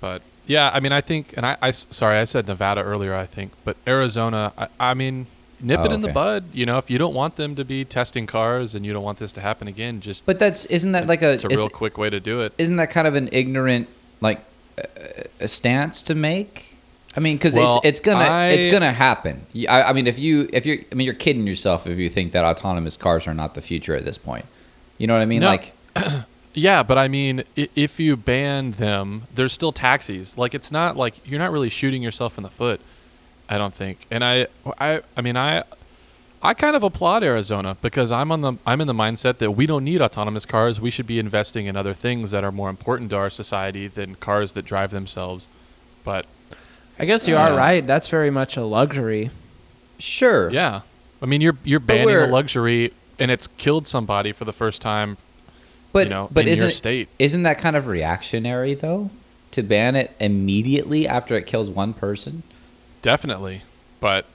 But 0.00 0.22
yeah, 0.46 0.70
I 0.72 0.80
mean, 0.80 0.92
I 0.92 1.00
think, 1.00 1.36
and 1.36 1.44
I, 1.44 1.56
I 1.60 1.70
sorry, 1.72 2.18
I 2.18 2.24
said 2.24 2.46
Nevada 2.46 2.82
earlier, 2.82 3.14
I 3.14 3.26
think, 3.26 3.52
but 3.64 3.76
Arizona, 3.86 4.52
I, 4.56 4.68
I 4.78 4.94
mean, 4.94 5.26
nip 5.60 5.80
Oh, 5.80 5.84
it 5.84 5.92
in 5.92 6.00
the 6.00 6.12
bud. 6.12 6.44
You 6.52 6.64
know, 6.66 6.78
if 6.78 6.88
you 6.90 6.96
don't 6.98 7.14
want 7.14 7.36
them 7.36 7.56
to 7.56 7.64
be 7.64 7.84
testing 7.84 8.26
cars 8.26 8.74
and 8.74 8.86
you 8.86 8.92
don't 8.92 9.02
want 9.02 9.18
this 9.18 9.32
to 9.32 9.40
happen 9.40 9.66
again, 9.68 10.00
just 10.00 10.24
But 10.24 10.38
that's 10.38 10.64
isn't 10.66 10.92
that 10.92 11.06
like 11.08 11.22
a, 11.22 11.32
it's 11.32 11.44
a 11.44 11.48
real 11.48 11.68
quick 11.68 11.98
way 11.98 12.08
to 12.10 12.20
do 12.20 12.40
it. 12.42 12.52
isn't 12.58 12.76
that 12.76 12.90
kind 12.90 13.06
of 13.06 13.14
an 13.16 13.28
ignorant 13.32 13.88
like 14.20 14.40
uh, 14.78 14.84
a 15.40 15.48
stance 15.48 16.02
to 16.02 16.14
make? 16.14 16.76
I 17.18 17.20
mean, 17.20 17.36
because 17.36 17.56
Well, 17.56 17.78
it's 17.78 17.86
it's 17.86 18.00
gonna 18.00 18.46
it's 18.54 18.66
I- 18.66 18.70
gonna 18.70 18.92
happen. 18.92 19.44
I, 19.68 19.82
I 19.82 19.92
mean, 19.92 20.06
if 20.06 20.20
you 20.20 20.48
if 20.52 20.64
you're 20.64 20.78
I 20.92 20.94
mean, 20.94 21.04
you're 21.04 21.14
kidding 21.14 21.48
yourself 21.48 21.88
if 21.88 21.98
you 21.98 22.08
think 22.08 22.30
that 22.30 22.44
autonomous 22.44 22.96
cars 22.96 23.26
are 23.26 23.34
not 23.34 23.56
the 23.56 23.60
future 23.60 23.96
at 23.96 24.04
this 24.04 24.16
point. 24.16 24.44
You 24.98 25.08
know 25.08 25.14
what 25.14 25.22
I 25.22 25.26
mean? 25.26 25.40
No. 25.40 25.48
Like, 25.48 25.72
Yeah, 26.54 26.84
but 26.84 26.96
I 26.96 27.08
mean, 27.08 27.42
if 27.56 27.98
you 27.98 28.16
ban 28.16 28.70
them, 28.72 29.24
there's 29.34 29.52
still 29.52 29.72
taxis. 29.72 30.38
Like 30.38 30.54
it's 30.54 30.70
not 30.70 30.96
like 30.96 31.14
you're 31.28 31.40
not 31.40 31.50
really 31.50 31.70
shooting 31.70 32.04
yourself 32.04 32.38
in 32.38 32.44
the 32.44 32.50
foot. 32.50 32.80
I 33.48 33.58
don't 33.58 33.74
think. 33.74 34.06
And 34.12 34.24
I, 34.24 34.46
I, 34.78 35.02
I 35.16 35.20
mean, 35.20 35.36
I, 35.36 35.64
I 36.40 36.54
kind 36.54 36.76
of 36.76 36.84
applaud 36.84 37.24
Arizona 37.24 37.76
because 37.82 38.12
I'm 38.12 38.30
on 38.30 38.42
the 38.42 38.52
I'm 38.64 38.80
in 38.80 38.86
the 38.86 38.94
mindset 38.94 39.38
that 39.38 39.52
we 39.52 39.66
don't 39.66 39.82
need 39.82 40.00
autonomous 40.00 40.46
cars. 40.46 40.80
We 40.80 40.90
should 40.90 41.06
be 41.08 41.18
investing 41.18 41.66
in 41.66 41.76
other 41.76 41.94
things 41.94 42.30
that 42.30 42.44
are 42.44 42.52
more 42.52 42.70
important 42.70 43.10
to 43.10 43.16
our 43.16 43.30
society 43.30 43.88
than 43.88 44.14
cars 44.14 44.52
that 44.52 44.64
drive 44.64 44.92
themselves. 44.92 45.48
But 46.04 46.26
I 46.98 47.04
guess 47.04 47.28
you 47.28 47.36
are 47.36 47.54
right. 47.54 47.86
That's 47.86 48.08
very 48.08 48.30
much 48.30 48.56
a 48.56 48.64
luxury. 48.64 49.30
sure. 49.98 50.50
yeah, 50.50 50.80
I 51.22 51.26
mean, 51.26 51.40
you're 51.40 51.56
you're 51.64 51.80
banning 51.80 52.04
a 52.08 52.12
we're- 52.20 52.26
luxury, 52.30 52.92
and 53.18 53.30
it's 53.30 53.46
killed 53.46 53.86
somebody 53.86 54.32
for 54.32 54.44
the 54.44 54.52
first 54.52 54.82
time. 54.82 55.16
But 55.92 56.06
you 56.06 56.10
know, 56.10 56.28
but 56.30 56.44
in 56.46 56.48
isn't 56.52 56.66
your 56.66 56.70
state. 56.70 57.08
isn't 57.18 57.44
that 57.44 57.58
kind 57.58 57.74
of 57.76 57.86
reactionary 57.86 58.74
though 58.74 59.10
to 59.52 59.62
ban 59.62 59.96
it 59.96 60.14
immediately 60.20 61.08
after 61.08 61.34
it 61.36 61.46
kills 61.46 61.70
one 61.70 61.94
person? 61.94 62.42
Definitely, 63.00 63.62
but 64.00 64.26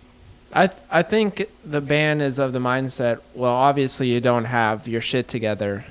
I 0.51 0.67
th- 0.67 0.81
I 0.89 1.03
think 1.03 1.47
the 1.63 1.81
ban 1.81 2.21
is 2.21 2.39
of 2.39 2.53
the 2.53 2.59
mindset. 2.59 3.19
Well, 3.35 3.53
obviously 3.53 4.07
you 4.07 4.19
don't 4.19 4.45
have 4.45 4.87
your 4.87 5.01
shit 5.01 5.27
together. 5.27 5.85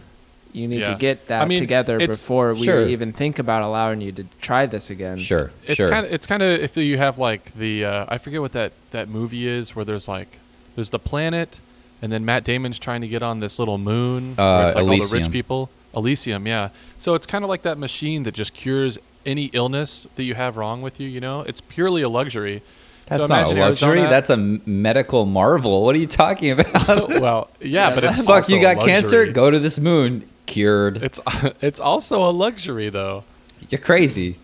You 0.52 0.68
need 0.68 0.84
to 0.84 0.94
get 0.94 1.28
that 1.28 1.42
I 1.42 1.46
mean, 1.48 1.60
together 1.60 1.98
before 1.98 2.52
we 2.54 2.64
Sure. 2.64 2.86
even 2.86 3.12
think 3.12 3.38
about 3.38 3.62
allowing 3.62 4.00
you 4.02 4.12
to 4.12 4.24
try 4.42 4.66
this 4.66 4.90
again. 4.90 5.18
Sure. 5.18 5.50
It's 5.66 5.76
sure. 5.80 5.88
kind 5.88 6.04
of 6.06 6.12
it's 6.12 6.26
kind 6.26 6.42
of 6.42 6.60
if 6.60 6.76
you 6.76 6.98
have 6.98 7.16
like 7.18 7.54
the 7.54 7.84
uh, 7.86 8.04
I 8.08 8.18
forget 8.18 8.40
what 8.42 8.52
that 8.52 8.72
that 8.90 9.08
movie 9.08 9.46
is 9.48 9.74
where 9.74 9.84
there's 9.84 10.08
like 10.08 10.40
there's 10.76 10.90
the 10.90 10.98
planet 10.98 11.60
and 12.02 12.12
then 12.12 12.24
Matt 12.24 12.44
Damon's 12.44 12.78
trying 12.78 13.00
to 13.00 13.08
get 13.08 13.22
on 13.22 13.40
this 13.40 13.58
little 13.58 13.78
moon 13.78 14.34
Uh, 14.38 14.56
where 14.58 14.66
it's 14.66 14.74
like 14.74 14.84
all 14.84 14.90
the 15.08 15.10
rich 15.18 15.30
people 15.30 15.70
Elysium 15.94 16.46
yeah 16.46 16.68
so 16.98 17.14
it's 17.14 17.26
kind 17.26 17.44
of 17.44 17.48
like 17.50 17.62
that 17.62 17.78
machine 17.78 18.22
that 18.24 18.32
just 18.34 18.52
cures 18.54 18.98
any 19.24 19.46
illness 19.52 20.06
that 20.16 20.24
you 20.24 20.34
have 20.34 20.56
wrong 20.56 20.82
with 20.82 20.98
you 21.00 21.08
you 21.08 21.20
know 21.20 21.40
it's 21.42 21.60
purely 21.62 22.02
a 22.02 22.08
luxury 22.08 22.62
That's 23.06 23.22
So 23.24 23.28
not 23.28 23.52
a 23.52 23.54
luxury. 23.54 23.88
Arizona- 24.00 24.08
That's 24.10 24.30
a 24.30 24.36
medical 24.36 25.26
marvel. 25.26 25.84
What 25.84 25.94
are 25.94 25.98
you 25.98 26.06
talking 26.06 26.50
about? 26.52 27.08
well 27.20 27.50
yeah 27.60 27.94
but 27.94 28.04
it's 28.04 28.20
Fuck, 28.22 28.48
you 28.48 28.58
a 28.58 28.60
got 28.62 28.84
cancer? 28.84 29.26
Go 29.26 29.50
to 29.50 29.58
this 29.58 29.78
moon. 29.78 30.24
Cured. 30.52 31.02
it's 31.02 31.20
it's 31.60 31.80
also 31.80 32.28
a 32.28 32.32
luxury 32.32 32.88
though 32.88 33.24
You're 33.70 33.80
crazy. 33.80 34.36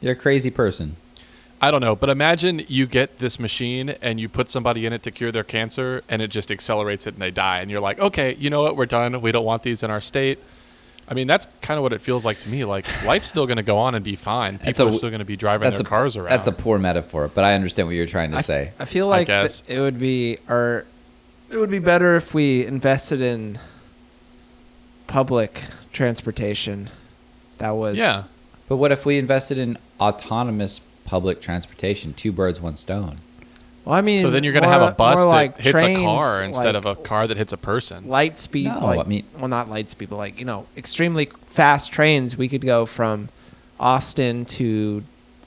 You're 0.00 0.12
a 0.12 0.16
crazy 0.16 0.50
person. 0.50 0.96
I 1.62 1.70
don't 1.70 1.80
know, 1.80 1.96
but 1.96 2.10
imagine 2.10 2.62
you 2.68 2.86
get 2.86 3.18
this 3.18 3.38
machine 3.38 3.88
and 4.02 4.20
you 4.20 4.28
put 4.28 4.50
somebody 4.50 4.84
in 4.84 4.92
it 4.92 5.02
to 5.04 5.10
cure 5.10 5.32
their 5.32 5.44
cancer 5.44 6.02
and 6.10 6.20
it 6.20 6.28
just 6.28 6.50
accelerates 6.50 7.06
it 7.06 7.14
and 7.14 7.22
they 7.22 7.30
die. 7.30 7.60
And 7.60 7.70
you're 7.70 7.80
like, 7.80 7.98
okay, 7.98 8.34
you 8.34 8.50
know 8.50 8.62
what? 8.62 8.76
We're 8.76 8.84
done. 8.84 9.18
We 9.22 9.32
don't 9.32 9.46
want 9.46 9.62
these 9.62 9.82
in 9.82 9.90
our 9.90 10.02
state. 10.02 10.40
I 11.08 11.14
mean, 11.14 11.26
that's 11.26 11.46
kind 11.62 11.78
of 11.78 11.82
what 11.82 11.92
it 11.94 12.02
feels 12.02 12.24
like 12.24 12.40
to 12.40 12.48
me. 12.50 12.64
Like 12.64 12.86
life's 13.04 13.28
still 13.28 13.46
going 13.46 13.56
to 13.56 13.62
go 13.62 13.78
on 13.78 13.94
and 13.94 14.04
be 14.04 14.16
fine. 14.16 14.58
People 14.58 14.88
a- 14.88 14.90
are 14.90 14.92
still 14.92 15.10
going 15.10 15.20
to 15.20 15.24
be 15.24 15.36
driving 15.36 15.64
That's 15.64 15.80
their 15.80 15.86
a 15.86 15.88
cars 15.88 16.16
around. 16.18 16.30
That's 16.30 16.48
a 16.48 16.52
poor 16.52 16.78
metaphor, 16.78 17.30
but 17.34 17.44
I 17.44 17.54
understand 17.54 17.88
what 17.88 17.94
you're 17.94 18.06
trying 18.06 18.32
to 18.32 18.38
I, 18.38 18.42
say. 18.42 18.72
I 18.78 18.84
feel 18.84 19.06
I 19.06 19.24
like 19.24 19.26
th- 19.28 19.62
it 19.68 19.80
would 19.80 19.98
be 19.98 20.38
or 20.48 20.84
it 21.50 21.56
would 21.56 21.70
be 21.70 21.78
better 21.78 22.16
if 22.16 22.34
we 22.34 22.66
invested 22.66 23.20
in 23.22 23.58
public 25.06 25.62
transportation. 25.92 26.90
That 27.58 27.70
was 27.70 27.96
yeah. 27.96 28.22
But 28.68 28.76
what 28.76 28.92
if 28.92 29.04
we 29.04 29.18
invested 29.18 29.58
in 29.58 29.78
autonomous 30.00 30.80
public 31.04 31.40
transportation? 31.40 32.14
Two 32.14 32.32
birds, 32.32 32.60
one 32.60 32.76
stone. 32.76 33.18
Well, 33.84 33.94
I 33.94 34.00
mean, 34.00 34.22
So 34.22 34.30
then 34.30 34.44
you're 34.44 34.54
going 34.54 34.62
to 34.62 34.68
have 34.70 34.80
a 34.80 34.92
bus 34.92 35.18
that 35.20 35.26
like 35.28 35.58
hits 35.58 35.78
trains, 35.78 36.00
a 36.00 36.02
car 36.02 36.42
instead 36.42 36.74
like 36.74 36.86
of 36.86 36.86
a 36.86 36.96
car 36.96 37.26
that 37.26 37.36
hits 37.36 37.52
a 37.52 37.58
person. 37.58 38.08
light 38.08 38.38
speed. 38.38 38.68
No, 38.68 38.80
like, 38.80 39.00
I 39.00 39.02
mean- 39.04 39.26
well, 39.38 39.48
not 39.48 39.68
light 39.68 39.90
speed, 39.90 40.08
but 40.08 40.16
like 40.16 40.38
you 40.38 40.46
know, 40.46 40.66
extremely 40.76 41.26
fast 41.46 41.92
trains. 41.92 42.36
We 42.36 42.48
could 42.48 42.62
go 42.62 42.86
from 42.86 43.28
Austin 43.78 44.46
to 44.46 45.04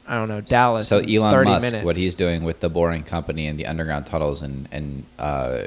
I 0.07 0.15
don't 0.15 0.29
know 0.29 0.41
Dallas. 0.41 0.87
So 0.87 0.99
in 0.99 1.09
Elon 1.15 1.31
30 1.31 1.49
Musk, 1.49 1.65
minutes. 1.65 1.85
what 1.85 1.97
he's 1.97 2.13
doing 2.15 2.43
with 2.43 2.59
the 2.59 2.69
Boring 2.69 3.03
Company 3.03 3.47
and 3.47 3.59
the 3.59 3.65
underground 3.65 4.05
tunnels 4.05 4.43
and 4.43 4.69
and 4.71 5.03
uh, 5.17 5.63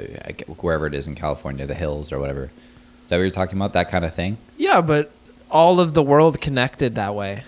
wherever 0.61 0.87
it 0.87 0.93
is 0.93 1.07
in 1.09 1.15
California, 1.15 1.65
the 1.67 1.75
hills 1.75 2.11
or 2.13 2.19
whatever. 2.19 2.49
Is 3.11 3.13
that 3.13 3.17
what 3.17 3.23
you're 3.23 3.29
talking 3.31 3.57
about? 3.57 3.73
That 3.73 3.89
kind 3.89 4.05
of 4.05 4.13
thing? 4.13 4.37
Yeah, 4.55 4.79
but 4.79 5.11
all 5.49 5.81
of 5.81 5.93
the 5.93 6.01
world 6.01 6.39
connected 6.39 6.95
that 6.95 7.13
way. 7.13 7.43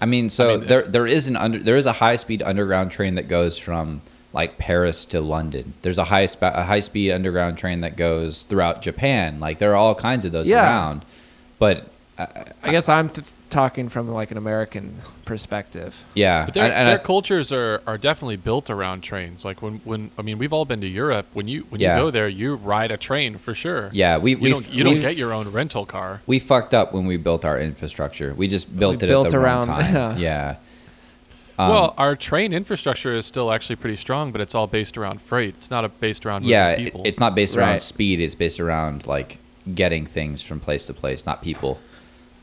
I 0.00 0.06
mean, 0.06 0.28
so 0.28 0.54
I 0.54 0.56
mean, 0.56 0.66
there 0.66 0.82
there 0.82 1.06
is 1.06 1.28
an 1.28 1.36
under 1.36 1.60
there 1.60 1.76
is 1.76 1.86
a 1.86 1.92
high 1.92 2.16
speed 2.16 2.42
underground 2.42 2.90
train 2.90 3.14
that 3.14 3.28
goes 3.28 3.56
from 3.56 4.02
like 4.32 4.58
Paris 4.58 5.04
to 5.04 5.20
London. 5.20 5.72
There's 5.82 5.98
a 5.98 6.04
high 6.04 6.26
spa- 6.26 6.50
a 6.52 6.64
high 6.64 6.80
speed 6.80 7.12
underground 7.12 7.58
train 7.58 7.82
that 7.82 7.96
goes 7.96 8.42
throughout 8.42 8.82
Japan. 8.82 9.38
Like 9.38 9.60
there 9.60 9.70
are 9.70 9.76
all 9.76 9.94
kinds 9.94 10.24
of 10.24 10.32
those 10.32 10.48
Yeah. 10.48 10.64
around. 10.64 11.04
But 11.60 11.86
uh, 12.18 12.26
I 12.64 12.72
guess 12.72 12.88
I'm 12.88 13.08
th- 13.08 13.28
talking 13.48 13.88
from 13.88 14.08
like 14.10 14.30
an 14.30 14.36
American 14.36 14.96
perspective. 15.24 16.02
yeah, 16.14 16.44
But 16.46 16.54
their, 16.54 16.64
and- 16.64 16.72
and 16.74 16.88
their 16.88 16.98
I- 16.98 17.02
cultures 17.02 17.52
are, 17.52 17.80
are 17.86 17.96
definitely 17.98 18.36
built 18.36 18.70
around 18.70 19.02
trains. 19.02 19.44
Like 19.44 19.62
when, 19.62 19.80
when 19.84 20.10
I 20.18 20.22
mean, 20.22 20.38
we've 20.38 20.52
all 20.52 20.64
been 20.64 20.80
to 20.80 20.86
Europe. 20.88 21.26
When 21.32 21.46
you 21.48 21.66
when 21.68 21.80
Yeah. 21.80 21.96
you 21.96 22.02
go 22.02 22.10
there, 22.10 22.28
you 22.28 22.56
ride 22.56 22.90
a 22.92 22.96
train 22.96 23.38
for 23.38 23.54
sure. 23.54 23.90
yeah, 23.92 24.18
we 24.18 24.32
You 24.32 24.38
we 24.38 24.50
don't 24.50 24.72
you 24.72 24.84
don't 24.84 25.00
get 25.00 25.16
your 25.16 25.32
own 25.32 25.50
rental 25.52 25.86
car. 25.86 26.22
we 26.26 26.38
fucked 26.38 26.74
up 26.74 26.92
when 26.92 27.06
we 27.06 27.16
built 27.16 27.44
our 27.44 27.58
infrastructure. 27.60 28.34
We 28.34 28.48
just 28.48 28.76
built 28.76 29.02
it 29.02 29.06
built 29.06 29.26
at 29.26 29.32
the 29.32 29.38
around- 29.38 29.68
wrong 29.68 29.80
time. 29.80 30.18
yeah. 30.18 30.56
Um, 31.58 31.70
well, 31.70 31.94
our 31.96 32.14
train 32.16 32.52
infrastructure 32.52 33.14
is 33.16 33.24
still 33.24 33.50
actually 33.50 33.76
pretty 33.76 33.96
strong, 33.96 34.30
but 34.30 34.42
it's 34.42 34.54
all 34.54 34.66
based 34.66 34.98
around 34.98 35.22
freight. 35.22 35.54
It's 35.56 35.70
not 35.70 35.86
a, 35.86 35.88
based 35.88 36.26
around 36.26 36.44
yeah, 36.44 36.70
it- 36.72 36.76
people. 36.84 37.02
it's 37.06 37.18
not 37.18 37.34
based 37.34 37.56
around 37.56 37.70
Right. 37.70 37.82
speed. 37.82 38.20
It's 38.20 38.34
based 38.34 38.60
around 38.60 39.06
like 39.06 39.38
getting 39.74 40.04
things 40.04 40.42
from 40.42 40.60
place 40.60 40.86
to 40.86 40.92
place, 40.94 41.24
not 41.24 41.42
people. 41.42 41.78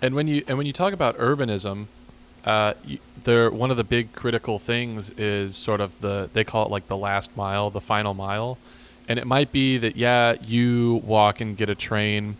And 0.03 0.15
when 0.15 0.27
you 0.27 0.43
and 0.49 0.57
when 0.57 0.67
you 0.67 0.73
talk 0.73 0.91
about 0.91 1.17
urbanism, 1.17 1.87
uh, 2.43 2.73
there 3.23 3.49
one 3.49 3.71
of 3.71 3.77
the 3.77 3.85
big 3.85 4.11
critical 4.11 4.59
things 4.59 5.11
is 5.11 5.55
sort 5.55 5.79
of 5.79 5.99
the 6.01 6.29
they 6.33 6.43
call 6.43 6.65
it 6.65 6.69
like 6.69 6.87
the 6.87 6.97
last 6.97 7.35
mile, 7.37 7.69
the 7.69 7.79
final 7.79 8.13
mile, 8.13 8.57
and 9.07 9.17
it 9.17 9.25
might 9.25 9.53
be 9.53 9.77
that 9.77 9.95
yeah 9.95 10.35
you 10.45 11.01
walk 11.05 11.39
and 11.39 11.55
get 11.55 11.69
a 11.69 11.75
train, 11.75 12.35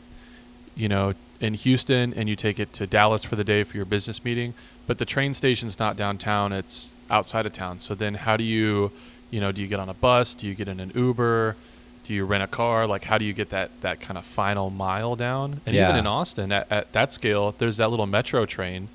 you 0.76 0.90
know, 0.90 1.14
in 1.40 1.54
Houston 1.54 2.14
and 2.14 2.28
you 2.28 2.36
take 2.36 2.60
it 2.60 2.74
to 2.74 2.86
Dallas 2.86 3.24
for 3.24 3.38
the 3.38 3.46
day 3.46 3.64
for 3.64 3.78
your 3.78 3.86
business 3.86 4.26
meeting, 4.26 4.54
but 4.86 4.98
the 4.98 5.06
train 5.06 5.34
station's 5.34 5.80
not 5.80 5.96
downtown; 5.96 6.52
it's 6.52 6.92
outside 7.10 7.46
of 7.46 7.54
town. 7.54 7.80
So 7.80 7.96
then 7.96 8.16
how 8.16 8.36
do 8.36 8.44
you, 8.44 8.92
you 9.32 9.40
know, 9.40 9.54
do 9.54 9.62
you 9.62 9.70
get 9.70 9.80
on 9.80 9.88
a 9.88 9.94
bus? 9.94 10.36
Do 10.36 10.48
you 10.48 10.54
get 10.54 10.68
in 10.68 10.82
an 10.82 10.92
Uber? 10.94 11.56
Do 12.04 12.14
you 12.14 12.26
rent 12.26 12.44
a 12.44 12.48
car? 12.48 12.86
Like, 12.86 13.04
how 13.04 13.18
do 13.18 13.26
you 13.26 13.34
get 13.34 13.50
that, 13.50 13.72
that 13.82 14.02
kind 14.02 14.18
of 14.18 14.26
final 14.26 14.70
mile 14.70 15.16
down? 15.16 15.62
And 15.66 15.76
even 15.76 15.96
in 15.96 16.08
Austin, 16.08 16.52
at, 16.52 16.70
at 16.72 16.92
that 16.94 17.14
scale, 17.14 17.56
there's 17.58 17.78
that 17.78 17.90
little 17.90 18.06
metro 18.06 18.46
train. 18.46 18.90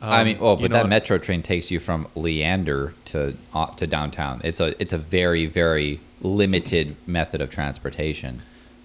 I 0.00 0.20
Um, 0.20 0.26
mean, 0.26 0.38
well, 0.38 0.56
but 0.56 0.70
that 0.70 0.88
metro 0.88 1.18
train 1.18 1.42
takes 1.42 1.70
you 1.70 1.80
from 1.80 2.06
Leander 2.14 2.94
to 3.06 3.34
uh, 3.52 3.66
to 3.66 3.86
downtown. 3.86 4.40
It's 4.44 4.60
a 4.60 4.80
it's 4.80 4.92
a 4.92 4.98
very 4.98 5.46
very 5.46 6.00
limited 6.22 6.94
method 7.06 7.40
of 7.40 7.50
transportation. 7.50 8.40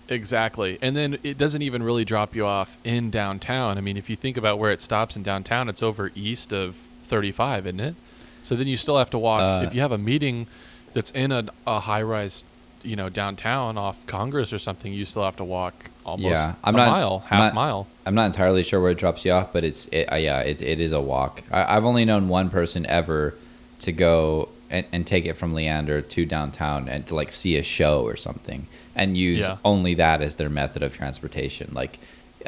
Exactly. 0.10 0.78
And 0.82 0.96
then 0.96 1.18
it 1.24 1.38
doesn't 1.38 1.62
even 1.62 1.84
really 1.84 2.04
drop 2.04 2.36
you 2.36 2.46
off 2.46 2.78
in 2.84 3.10
downtown. 3.10 3.78
I 3.78 3.82
mean, 3.82 3.96
if 3.96 4.10
you 4.10 4.16
think 4.16 4.38
about 4.38 4.60
where 4.60 4.72
it 4.72 4.82
stops 4.82 5.16
in 5.16 5.24
downtown, 5.24 5.70
it's 5.70 5.82
over 5.82 6.12
east 6.16 6.52
of 6.52 6.76
35, 7.04 7.68
isn't 7.68 7.80
it? 7.80 7.96
So 8.42 8.56
then 8.56 8.68
you 8.68 8.76
still 8.76 8.98
have 8.98 9.10
to 9.12 9.18
walk. 9.18 9.42
Uh, 9.42 9.66
if 9.66 9.74
you 9.74 9.80
have 9.82 9.92
a 9.94 9.98
meeting 9.98 10.48
that's 10.94 11.12
in 11.12 11.32
a, 11.32 11.46
a 11.66 11.80
high 11.80 12.02
rise, 12.02 12.44
you 12.84 12.96
know, 12.96 13.10
downtown 13.10 13.78
off 13.78 14.06
Congress 14.08 14.52
or 14.54 14.60
something, 14.60 14.92
you 14.92 15.06
still 15.06 15.24
have 15.24 15.38
to 15.38 15.44
walk 15.44 15.74
almost 16.06 16.30
Yeah, 16.32 16.56
I'm 16.64 16.76
a 16.76 16.78
not- 16.78 16.88
mile, 16.92 17.22
I'm 17.26 17.30
half 17.30 17.40
not- 17.40 17.54
mile. 17.56 17.88
I'm 18.06 18.16
not 18.16 18.26
entirely 18.26 18.64
sure 18.64 18.82
where 18.82 18.92
it 18.92 18.98
drops 18.98 19.24
you 19.24 19.32
off, 19.32 19.54
but 19.54 19.64
it's 19.64 19.86
it, 19.88 20.12
uh, 20.12 20.16
yeah, 20.18 20.40
it, 20.42 20.62
it 20.62 20.80
is 20.82 20.92
a 20.92 21.00
walk. 21.00 21.42
I, 21.52 21.78
I've 21.78 21.86
only 21.86 22.04
known 22.06 22.28
one 22.28 22.50
person 22.50 22.86
ever 22.88 23.36
to 23.80 23.92
go 23.94 24.50
and, 24.70 24.86
and 24.92 25.08
take 25.08 25.26
it 25.26 25.36
from 25.38 25.54
Leander 25.54 26.02
to 26.02 26.26
downtown 26.26 26.90
and 26.90 27.06
to 27.08 27.16
like 27.16 27.32
see 27.32 27.56
a 27.58 27.64
show 27.64 28.04
or 28.04 28.18
something 28.18 28.68
and 28.96 29.16
use 29.16 29.42
Yeah. 29.42 29.58
only 29.64 29.94
that 29.96 30.22
as 30.22 30.36
their 30.36 30.50
method 30.50 30.84
of 30.84 30.94
transportation. 30.94 31.72
Like, 31.74 32.00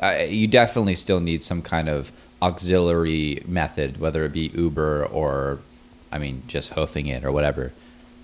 I, 0.02 0.24
you 0.26 0.48
definitely 0.48 0.95
still 0.95 1.19
need 1.21 1.41
some 1.41 1.62
kind 1.62 1.88
of 1.88 2.12
auxiliary 2.41 3.41
method, 3.48 4.00
whether 4.00 4.24
it 4.26 4.34
be 4.34 4.52
Uber 4.54 5.06
or, 5.06 5.60
I 6.12 6.19
mean, 6.19 6.43
just 6.48 6.74
hoofing 6.74 7.08
it 7.08 7.24
or 7.24 7.32
whatever. 7.32 7.71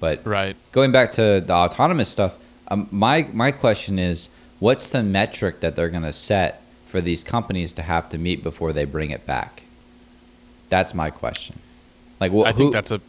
But 0.01 0.25
Right. 0.25 0.57
going 0.73 0.91
back 0.91 1.11
to 1.11 1.41
the 1.45 1.53
autonomous 1.53 2.09
stuff, 2.09 2.37
um, 2.67 2.87
my 2.91 3.27
my 3.31 3.51
question 3.51 3.97
is, 3.99 4.29
what's 4.59 4.89
the 4.89 5.03
metric 5.03 5.61
that 5.61 5.77
they're 5.77 5.89
going 5.89 6.03
to 6.03 6.11
set 6.11 6.61
for 6.87 6.99
these 6.99 7.23
companies 7.23 7.71
to 7.73 7.81
have 7.83 8.09
to 8.09 8.17
meet 8.17 8.43
before 8.43 8.73
they 8.73 8.83
bring 8.83 9.11
it 9.11 9.25
back? 9.25 9.63
That's 10.69 10.93
my 10.93 11.09
question. 11.11 11.59
Like, 12.19 12.31
wh- 12.31 12.45
I 12.47 12.51
who, 12.51 12.57
think 12.57 12.73
that's 12.73 12.91
a 12.91 12.99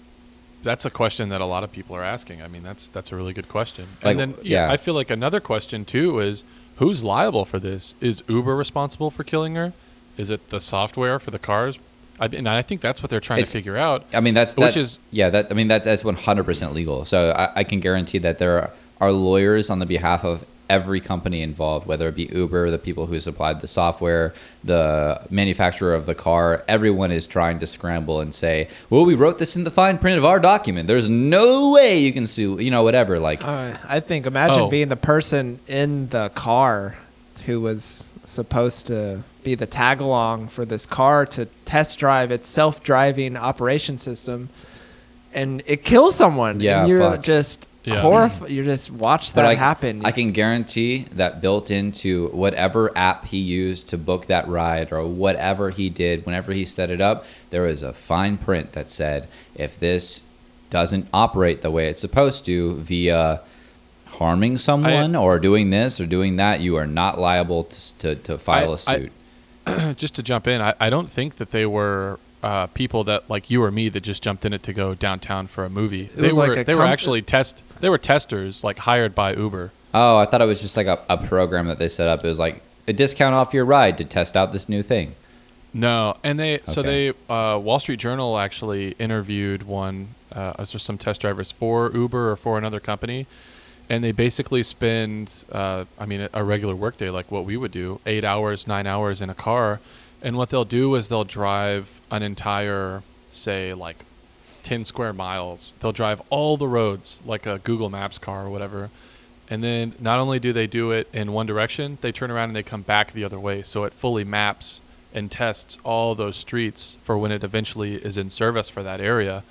that's 0.63 0.85
a 0.85 0.91
question 0.91 1.31
that 1.31 1.41
a 1.41 1.45
lot 1.47 1.65
of 1.65 1.73
people 1.73 1.97
are 1.97 2.03
asking. 2.05 2.43
I 2.43 2.49
mean, 2.49 2.63
that's 2.63 2.89
that's 2.89 3.11
a 3.11 3.17
really 3.17 3.33
good 3.33 3.49
question. 3.49 3.89
Like, 4.03 4.13
and 4.13 4.21
then 4.21 4.31
yeah, 4.43 4.67
yeah. 4.67 4.73
I 4.73 4.77
feel 4.77 4.95
like 4.95 5.11
another 5.11 5.41
question 5.41 5.85
too 5.85 6.21
is 6.21 6.45
who's 6.77 7.03
liable 7.03 7.45
for 7.45 7.59
this? 7.59 7.95
Is 8.01 8.23
Uber 8.29 8.55
responsible 8.55 9.11
for 9.11 9.25
killing 9.25 9.55
her? 9.55 9.73
Is 10.19 10.29
it 10.29 10.49
the 10.51 10.61
software 10.61 11.19
for 11.19 11.31
the 11.31 11.39
cars? 11.39 11.79
I, 12.23 12.27
and 12.37 12.49
I 12.49 12.63
think 12.63 12.81
that's 12.81 13.03
what 13.03 13.11
they're 13.11 13.21
trying 13.21 13.41
It's- 13.41 13.53
to 13.53 13.59
figure 13.59 13.77
out. 13.77 14.05
I 14.15 14.21
mean, 14.21 14.35
that's 14.35 14.57
Which 14.57 14.75
that- 14.75 14.81
is- 14.81 14.99
yeah. 15.11 15.29
That 15.31 15.49
I 15.51 15.55
mean, 15.55 15.69
that 15.69 15.83
that's 15.83 16.05
one 16.05 16.15
hundred 16.17 16.45
percent 16.45 16.73
legal. 16.73 17.05
So 17.05 17.31
I, 17.33 17.51
I 17.61 17.65
can 17.65 17.81
guarantee 17.81 18.19
that 18.19 18.39
there 18.39 18.59
are, 18.61 18.71
are 19.01 19.13
lawyers 19.13 19.71
on 19.71 19.79
the 19.81 19.87
behalf 19.87 20.25
of 20.25 20.45
every 20.71 21.01
company 21.01 21.43
involved, 21.43 21.87
whether 21.87 22.09
it 22.09 22.15
be 22.15 22.31
Uber, 22.33 22.71
the 22.71 22.79
people 22.79 23.05
who 23.07 23.19
supplied 23.21 23.61
the 23.61 23.69
software, 23.69 24.33
the 24.65 25.21
manufacturer 25.29 25.93
of 25.93 26.07
the 26.07 26.15
car. 26.15 26.65
Everyone 26.67 27.11
is 27.13 27.27
trying 27.27 27.59
to 27.59 27.67
scramble 27.67 28.21
and 28.21 28.33
say, 28.33 28.69
"Well, 28.89 29.05
we 29.05 29.15
wrote 29.15 29.39
this 29.39 29.57
in 29.57 29.65
the 29.65 29.71
fine 29.71 29.99
print 29.99 30.17
of 30.17 30.25
our 30.25 30.39
document. 30.41 30.87
There's 30.87 31.11
no 31.11 31.71
way 31.71 31.99
you 31.99 32.13
can 32.13 32.27
sue." 32.27 32.59
You 32.61 32.71
know, 32.71 32.85
whatever. 32.85 33.19
Like, 33.19 33.45
Uh, 33.45 33.73
I 33.87 34.01
think 34.01 34.25
imagine 34.27 34.61
Oh. 34.61 34.69
being 34.69 34.89
the 34.89 34.97
person 34.97 35.59
in 35.67 36.09
the 36.11 36.31
car 36.35 36.95
who 37.47 37.61
was 37.61 38.09
supposed 38.25 38.87
to 38.87 39.25
be 39.43 39.55
the 39.55 39.67
tag 39.67 40.01
along 40.01 40.49
for 40.49 40.65
this 40.65 40.87
car 40.87 41.27
to 41.27 41.47
test 41.65 41.99
drive 41.99 42.31
its 42.31 42.49
self-driving 42.49 43.37
operation 43.37 43.99
system, 43.99 44.49
and 45.35 45.63
it 45.67 45.85
kills 45.85 46.15
someone. 46.17 46.61
Yeah, 46.61 46.81
and 46.81 46.89
you're 46.89 47.01
fuck. 47.01 47.23
just 47.23 47.69
Yeah. 47.85 48.01
horrified. 48.01 48.51
You 48.51 48.63
just 48.63 48.91
watch 48.93 49.33
that 49.33 49.45
I, 49.45 49.55
happen. 49.55 50.05
I 50.05 50.13
can 50.13 50.31
guarantee 50.31 51.07
that 51.13 51.41
built 51.41 51.71
into 51.71 52.29
whatever 52.29 52.97
app 52.97 53.25
he 53.25 53.39
used 53.39 53.89
to 53.89 53.99
book 53.99 54.27
that 54.27 54.47
ride 54.49 54.93
or 54.93 55.05
whatever 55.07 55.71
he 55.71 55.89
did, 55.91 56.25
whenever 56.25 56.53
he 56.53 56.65
set 56.65 56.91
it 56.91 57.01
up, 57.01 57.25
there 57.51 57.63
was 57.63 57.83
a 57.83 57.93
fine 57.93 58.37
print 58.39 58.73
that 58.75 58.89
said 58.89 59.27
if 59.57 59.79
this 59.79 60.21
doesn't 60.71 61.09
operate 61.13 61.63
the 61.63 61.71
way 61.71 61.89
it's 61.89 62.01
supposed 62.01 62.45
to 62.47 62.77
via 62.77 63.41
harming 64.09 64.57
someone 64.59 65.17
or 65.17 65.39
doing 65.39 65.71
this 65.71 66.01
or 66.01 66.07
doing 66.07 66.37
that, 66.37 66.61
you 66.61 66.77
are 66.77 66.87
not 66.87 67.19
liable 67.19 67.65
to, 67.65 67.99
to, 67.99 68.15
to 68.15 68.39
file 68.39 68.71
I- 68.71 68.75
a 68.75 68.79
suit. 68.79 69.13
just 69.97 70.15
to 70.17 70.23
jump 70.23 70.47
in, 70.47 70.61
I, 70.61 70.75
I 70.81 70.91
don't 70.91 71.11
think 71.11 71.37
that 71.37 71.51
they 71.51 71.67
were 71.67 72.19
uh, 72.43 72.67
people 72.69 73.05
that 73.05 73.31
like 73.31 73.51
you 73.51 73.63
or 73.63 73.71
me 73.71 73.89
that 73.89 74.01
just 74.01 74.23
jumped 74.23 74.45
in 74.45 74.53
it 74.53 74.63
to 74.65 74.73
go 74.73 74.95
downtown 74.95 75.47
for 75.47 75.65
a 75.65 75.71
movie. 75.71 76.11
they 76.15 76.29
was 76.29 76.37
were 76.37 76.57
like 76.57 76.67
they 76.67 76.75
were 76.75 76.85
actually 76.85 77.23
test 77.23 77.63
they 77.81 77.89
were 77.89 77.99
testers 77.99 78.65
like 78.65 78.79
hired 78.79 79.15
by 79.15 79.35
Uber. 79.35 79.71
oh, 79.95 80.17
I 80.17 80.27
thought 80.27 80.43
it 80.43 80.47
was 80.47 80.61
just 80.61 80.77
like 80.77 80.87
a, 80.87 81.01
a 81.09 81.19
program 81.19 81.67
that 81.69 81.79
they 81.79 81.89
set 81.89 82.09
up. 82.09 82.25
It 82.25 82.29
was 82.29 82.39
like 82.39 82.63
a 82.89 82.93
discount 82.93 83.35
off 83.35 83.55
your 83.55 83.65
ride 83.65 83.99
to 83.99 84.05
test 84.05 84.37
out 84.37 84.53
this 84.53 84.69
new 84.69 84.83
thing. 84.83 85.15
No, 85.75 86.17
and 86.23 86.39
they 86.39 86.61
so 86.65 86.83
they 86.83 87.11
uh, 87.31 87.59
Wall 87.63 87.79
Street 87.79 87.99
Journal 87.99 88.39
actually 88.39 88.91
interviewed 88.99 89.63
one 89.63 90.09
uh, 90.31 90.65
some 90.65 90.99
test 90.99 91.21
drivers 91.21 91.51
for 91.51 91.91
Uber 91.93 92.33
or 92.33 92.37
for 92.37 92.59
another 92.59 92.81
company, 92.81 93.27
and 93.89 94.03
they 94.03 94.13
basically 94.13 94.63
spend 94.63 95.45
uh, 95.53 95.85
I 95.99 96.07
mean 96.07 96.29
a, 96.33 96.45
regular 96.45 96.75
workday 96.75 97.11
like 97.11 97.31
what 97.31 97.45
we 97.45 97.57
would 97.57 97.73
do 97.73 98.01
eight 98.07 98.25
hours 98.25 98.67
nine 98.67 98.87
hours 98.87 99.21
in 99.21 99.31
a 99.31 99.35
car, 99.35 99.81
and 100.23 100.37
what 100.37 100.49
they'll 100.49 100.65
do 100.65 100.95
is 100.95 101.09
they'll 101.09 101.25
drive 101.25 102.01
an 102.11 102.23
entire 102.23 103.03
say 103.31 103.75
like 103.75 104.05
10 104.63 104.85
square 104.85 105.13
miles. 105.13 105.75
They'll 105.81 105.93
drive 105.93 106.23
all 106.31 106.57
the 106.57 106.69
roads 106.69 107.19
like 107.25 107.47
a 107.47 107.59
Google 107.59 107.91
Maps 107.91 108.19
car 108.19 108.47
or 108.47 108.51
whatever. 108.51 108.91
And 109.49 109.63
then 109.63 109.95
not 110.01 110.19
only 110.19 110.39
do 110.39 110.53
they 110.53 110.67
do 110.67 110.93
it 110.93 111.09
in 111.13 111.33
one 111.33 111.47
direction, 111.47 111.99
they 112.01 112.13
turn 112.13 112.31
around 112.31 112.51
and 112.51 112.57
they 112.57 112.63
come 112.63 112.83
back 112.83 113.13
the 113.13 113.25
other 113.25 113.39
way. 113.39 113.63
So 113.63 113.85
it 113.85 113.93
fully 113.93 114.25
maps 114.25 114.81
and 115.13 115.31
tests 115.31 115.79
all 115.85 116.15
those 116.15 116.37
streets 116.37 116.97
for 117.03 117.19
when 117.19 117.33
it 117.33 117.45
eventually 117.45 117.97
is 117.97 118.17
in 118.17 118.31
service 118.31 118.69
for 118.69 118.83
that 118.83 119.01
area. 119.01 119.43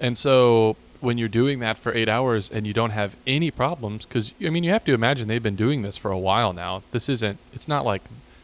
And 0.00 0.18
so 0.18 0.76
when 1.00 1.18
you're 1.18 1.28
doing 1.28 1.58
that 1.60 1.76
for 1.76 1.92
eight 1.94 2.08
hours 2.08 2.50
and 2.50 2.66
you 2.66 2.72
don't 2.72 2.90
have 2.90 3.16
any 3.26 3.50
problems, 3.50 4.04
because 4.04 4.32
I 4.44 4.50
mean, 4.50 4.64
you 4.64 4.70
have 4.70 4.84
to 4.84 4.94
imagine 4.94 5.28
they've 5.28 5.42
been 5.42 5.56
doing 5.56 5.82
this 5.82 5.96
for 5.96 6.10
a 6.10 6.18
while 6.18 6.52
now. 6.52 6.82
This 6.90 7.08
isn't, 7.08 7.38
it's 7.52 7.68
not 7.68 7.84
like 7.84 8.02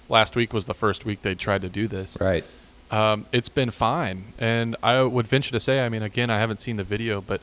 last 0.09 0.37
week 0.37 0.53
was 0.53 0.67
the 0.67 0.75
first 0.75 1.05
week 1.05 1.23
they 1.23 1.35
tried 1.35 1.63
to 1.63 1.69
do 1.69 1.89
this. 1.89 2.17
Right. 2.21 2.45
Um, 2.91 3.27
it's 3.33 3.49
been 3.49 3.71
fine. 3.71 4.35
And 4.39 4.77
I 4.83 5.03
would 5.03 5.27
venture 5.27 5.53
to 5.53 5.61
say, 5.61 5.85
I 5.85 5.89
mean, 5.89 6.03
again, 6.03 6.31
I 6.31 6.39
haven't 6.39 6.61
seen 6.61 6.77
the 6.77 6.85
video, 6.85 7.21
but 7.21 7.41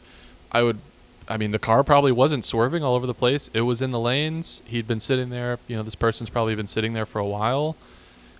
I 0.52 0.62
would, 0.62 0.80
I 1.28 1.38
mean, 1.38 1.52
the 1.52 1.60
car 1.60 1.84
probably 1.84 2.12
wasn't 2.12 2.46
swerving 2.46 2.84
all 2.84 2.96
over 2.96 3.08
the 3.08 3.14
place. 3.14 3.50
It 3.54 3.62
was 3.62 3.82
in 3.82 3.92
the 3.92 4.00
lanes. 4.00 4.62
He'd 4.66 4.88
been 4.88 5.00
sitting 5.00 5.30
there. 5.30 5.60
You 5.68 5.76
know, 5.76 5.84
this 5.84 5.96
person's 5.96 6.30
probably 6.30 6.56
been 6.56 6.68
sitting 6.68 6.94
there 6.94 7.06
for 7.06 7.20
a 7.20 7.26
while. 7.26 7.76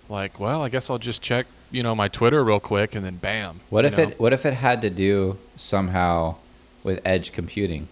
Like, 0.08 0.40
well, 0.40 0.62
I 0.62 0.68
guess 0.68 0.90
I'll 0.90 0.98
just 0.98 1.22
check, 1.22 1.46
you 1.70 1.82
know, 1.82 1.94
my 1.94 2.08
Twitter 2.08 2.42
real 2.42 2.58
quick, 2.58 2.96
and 2.96 3.04
then 3.04 3.16
bam. 3.16 3.60
What 3.70 3.84
if 3.84 3.96
know? 3.96 4.04
it 4.04 4.20
what 4.20 4.32
if 4.32 4.44
it 4.44 4.54
had 4.54 4.82
to 4.82 4.90
do 4.90 5.38
somehow 5.54 6.34
with 6.82 7.00
edge 7.04 7.32
computing? 7.32 7.88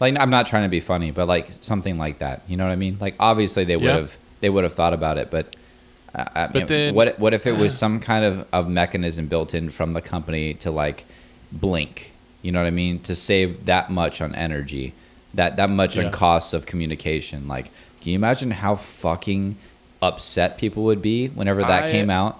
Like 0.00 0.16
I'm 0.18 0.30
not 0.30 0.46
trying 0.46 0.64
to 0.64 0.68
be 0.68 0.80
funny, 0.80 1.10
but 1.10 1.26
like 1.26 1.48
something 1.50 1.96
like 1.98 2.18
that. 2.18 2.42
You 2.48 2.56
know 2.56 2.64
what 2.66 2.72
I 2.72 2.76
mean? 2.76 2.98
Like 3.00 3.14
obviously 3.18 3.64
they 3.64 3.76
would 3.76 3.84
Yeah. 3.84 3.94
have 4.00 4.16
they 4.40 4.50
would 4.50 4.64
have 4.64 4.74
thought 4.74 4.92
about 4.92 5.16
it, 5.18 5.30
but 5.30 5.56
uh, 6.14 6.24
I 6.34 6.48
mean, 6.52 6.66
then- 6.66 6.94
what 6.94 7.18
what 7.18 7.32
if 7.34 7.46
it 7.46 7.56
was 7.56 7.76
some 7.84 8.00
kind 8.00 8.24
of, 8.24 8.46
of 8.52 8.68
mechanism 8.68 9.26
built 9.26 9.54
in 9.54 9.70
from 9.70 9.92
the 9.92 10.02
company 10.02 10.54
to 10.54 10.70
like 10.70 11.04
blink? 11.52 12.12
You 12.42 12.52
know 12.52 12.60
what 12.60 12.66
I 12.66 12.70
mean? 12.70 13.00
To 13.00 13.14
save 13.14 13.64
that 13.66 13.90
much 13.90 14.20
on 14.20 14.34
energy, 14.34 14.92
that 15.34 15.56
that 15.56 15.70
much 15.70 15.96
Yeah. 15.96 16.04
on 16.04 16.12
costs 16.12 16.52
of 16.52 16.66
communication. 16.66 17.48
Like, 17.48 17.66
can 18.00 18.10
you 18.12 18.14
imagine 18.16 18.50
how 18.50 18.74
fucking 18.76 19.56
upset 20.02 20.58
people 20.58 20.84
would 20.84 21.00
be 21.02 21.28
whenever 21.28 21.62
that 21.62 21.84
I- 21.84 21.90
came 21.90 22.10
out? 22.10 22.38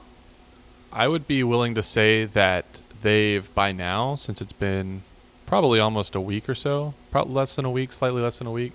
I 0.93 1.09
would 1.09 1.27
be 1.27 1.43
willing 1.43 1.75
to 1.75 1.83
say 1.83 2.25
that 2.27 2.81
they've 3.03 3.53
by 3.55 3.73
now, 3.73 4.15
since 4.15 4.41
it's 4.41 4.53
been 4.53 5.03
probably 5.47 5.81
almost 5.81 6.15
a 6.15 6.21
week 6.21 6.49
or 6.49 6.55
so, 6.55 6.95
probably 7.11 7.35
less 7.35 7.57
than 7.57 7.65
a 7.65 7.71
week, 7.71 7.93
slightly 7.93 8.21
less 8.23 8.39
than 8.39 8.47
a 8.47 8.53
week, 8.53 8.73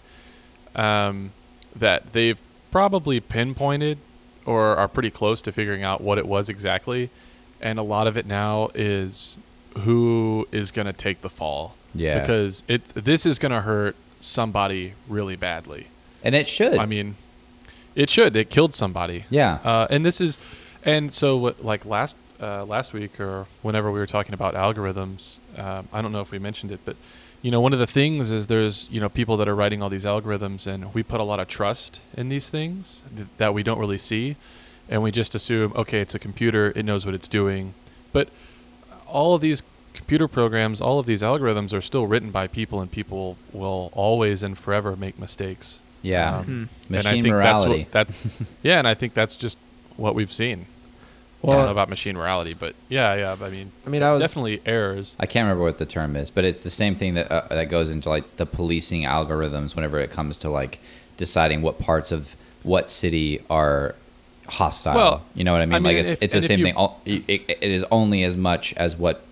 um, 0.75 1.31
that 1.75 2.11
they've 2.11 2.39
probably 2.71 3.19
pinpointed 3.19 3.97
or 4.45 4.75
are 4.77 4.87
pretty 4.87 5.09
close 5.11 5.41
to 5.43 5.51
figuring 5.51 5.83
out 5.83 6.01
what 6.01 6.17
it 6.17 6.27
was 6.27 6.49
exactly, 6.49 7.09
and 7.59 7.77
a 7.77 7.83
lot 7.83 8.07
of 8.07 8.17
it 8.17 8.25
now 8.25 8.69
is 8.73 9.37
who 9.79 10.47
is 10.51 10.71
going 10.71 10.87
to 10.87 10.93
take 10.93 11.21
the 11.21 11.29
fall. 11.29 11.75
Yeah. 11.93 12.19
Because 12.21 12.63
it 12.67 12.85
this 12.95 13.25
is 13.25 13.37
going 13.37 13.51
to 13.51 13.61
hurt 13.61 13.95
somebody 14.19 14.93
really 15.07 15.35
badly. 15.35 15.87
And 16.23 16.33
it 16.35 16.47
should. 16.47 16.77
I 16.77 16.85
mean, 16.85 17.15
it 17.95 18.09
should. 18.09 18.35
It 18.35 18.49
killed 18.49 18.73
somebody. 18.73 19.25
yeah. 19.29 19.55
Uh, 19.63 19.87
and 19.89 20.05
this 20.05 20.21
is, 20.21 20.37
and 20.83 21.11
so 21.11 21.35
what- 21.37 21.63
like 21.63 21.85
last 21.85 22.15
uh, 22.41 22.65
last 22.65 22.91
week 22.93 23.19
or 23.19 23.45
whenever 23.61 23.91
we 23.91 23.99
were 23.99 24.07
talking 24.07 24.33
about 24.33 24.55
algorithms, 24.55 25.39
um, 25.57 25.87
I 25.93 26.01
don't 26.01 26.11
know 26.11 26.21
if 26.21 26.31
we 26.31 26.39
mentioned 26.39 26.71
it, 26.71 26.79
but 26.85 26.95
you 27.41 27.51
know 27.51 27.59
one 27.61 27.73
of 27.73 27.79
the 27.79 27.87
things 27.87 28.31
is 28.31 28.47
there's 28.47 28.87
you 28.91 28.99
know 28.99 29.09
people 29.09 29.37
that 29.37 29.47
are 29.47 29.55
writing 29.55 29.81
all 29.81 29.89
these 29.89 30.05
algorithms, 30.05 30.67
and 30.67 30.93
we 30.93 31.03
put 31.03 31.19
a 31.19 31.23
lot 31.23 31.39
of 31.39 31.47
trust 31.47 31.99
in 32.15 32.29
these 32.29 32.49
things 32.49 33.01
th- 33.15 33.27
that 33.37 33.53
we 33.53 33.63
don't 33.63 33.79
really 33.79 33.97
see, 33.97 34.35
and 34.89 35.01
we 35.03 35.11
just 35.11 35.35
assume 35.35 35.71
okay, 35.75 35.99
it's 35.99 36.15
a 36.15 36.19
computer, 36.19 36.71
it 36.75 36.83
knows 36.83 37.05
what 37.05 37.15
it's 37.15 37.27
doing, 37.27 37.73
but 38.13 38.29
all 39.07 39.33
of 39.35 39.41
these 39.41 39.61
computer 39.93 40.27
programs, 40.27 40.79
all 40.81 40.99
of 40.99 41.05
these 41.05 41.21
algorithms 41.21 41.73
are 41.73 41.81
still 41.81 42.07
written 42.07 42.31
by 42.31 42.47
people, 42.47 42.79
and 42.81 42.91
people 42.91 43.37
will 43.51 43.89
always 43.93 44.41
and 44.43 44.57
forever 44.57 44.95
make 44.95 45.19
mistakes. 45.19 45.79
Yeah. 46.01 46.37
Um, 46.37 46.43
Hmm. 46.43 46.51
and 46.51 46.67
I 46.89 47.11
Machine 47.11 47.23
think 47.23 47.33
morality. 47.35 47.87
That's 47.91 48.09
what, 48.09 48.37
that, 48.39 48.47
yeah, 48.63 48.79
and 48.79 48.87
I 48.87 48.93
think 48.95 49.13
that's 49.13 49.35
just 49.35 49.57
what 49.97 50.15
we've 50.15 50.31
seen. 50.33 50.65
Well- 51.41 51.53
I 51.53 51.55
don't 51.61 51.65
know 51.67 51.71
about 51.71 51.89
machine 51.89 52.15
morality, 52.15 52.53
but 52.53 52.75
yeah, 52.89 53.15
yeah. 53.15 53.35
I 53.41 53.49
mean, 53.49 53.71
I 53.85 53.89
mean, 53.89 54.03
I 54.03 54.11
was 54.11 54.21
definitely 54.21 54.61
errors. 54.65 55.15
I 55.19 55.25
can't 55.25 55.45
remember 55.45 55.63
what 55.63 55.77
the 55.79 55.85
term 55.85 56.15
is, 56.15 56.29
but 56.29 56.43
it's 56.45 56.63
the 56.63 56.69
same 56.69 56.95
thing 56.95 57.15
that 57.15 57.31
uh, 57.31 57.47
that 57.49 57.65
goes 57.69 57.89
into 57.89 58.09
like 58.09 58.35
the 58.37 58.45
policing 58.45 59.03
algorithms 59.03 59.75
whenever 59.75 59.99
it 59.99 60.11
comes 60.11 60.37
to 60.39 60.49
like 60.49 60.79
deciding 61.17 61.61
what 61.63 61.79
parts 61.79 62.11
of 62.11 62.35
what 62.63 62.89
city 62.91 63.41
are 63.49 63.95
hostile. 64.47 64.95
Well, 64.95 65.23
you 65.33 65.43
know 65.43 65.53
what 65.53 65.61
I 65.61 65.65
mean? 65.65 65.73
I 65.75 65.77
like 65.79 65.97
it's, 65.97 66.11
if- 66.11 66.21
it's 66.23 66.33
the 66.33 66.41
same 66.41 66.59
you- 66.59 66.65
thing. 66.65 66.75
All- 66.75 67.01
It, 67.05 67.23
it 67.27 67.41
it 67.49 67.71
is 67.71 67.83
only 67.91 68.23
as 68.23 68.37
much 68.37 68.73
as 68.75 68.95
what 68.95 69.23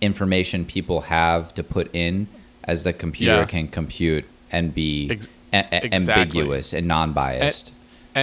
information 0.00 0.64
people 0.64 1.02
have 1.02 1.54
to 1.54 1.62
put 1.62 1.94
in 1.94 2.26
as 2.64 2.84
the 2.84 2.92
computer 2.92 3.36
Yeah. 3.40 3.44
can 3.46 3.68
compute 3.68 4.24
and 4.52 4.74
be 4.74 5.10
Ex- 5.10 5.28
a- 5.52 5.56
a- 5.72 5.84
exactly. 5.86 6.22
ambiguous 6.22 6.72
and 6.72 6.86
non-biased. 6.86 7.68
And 7.68 7.76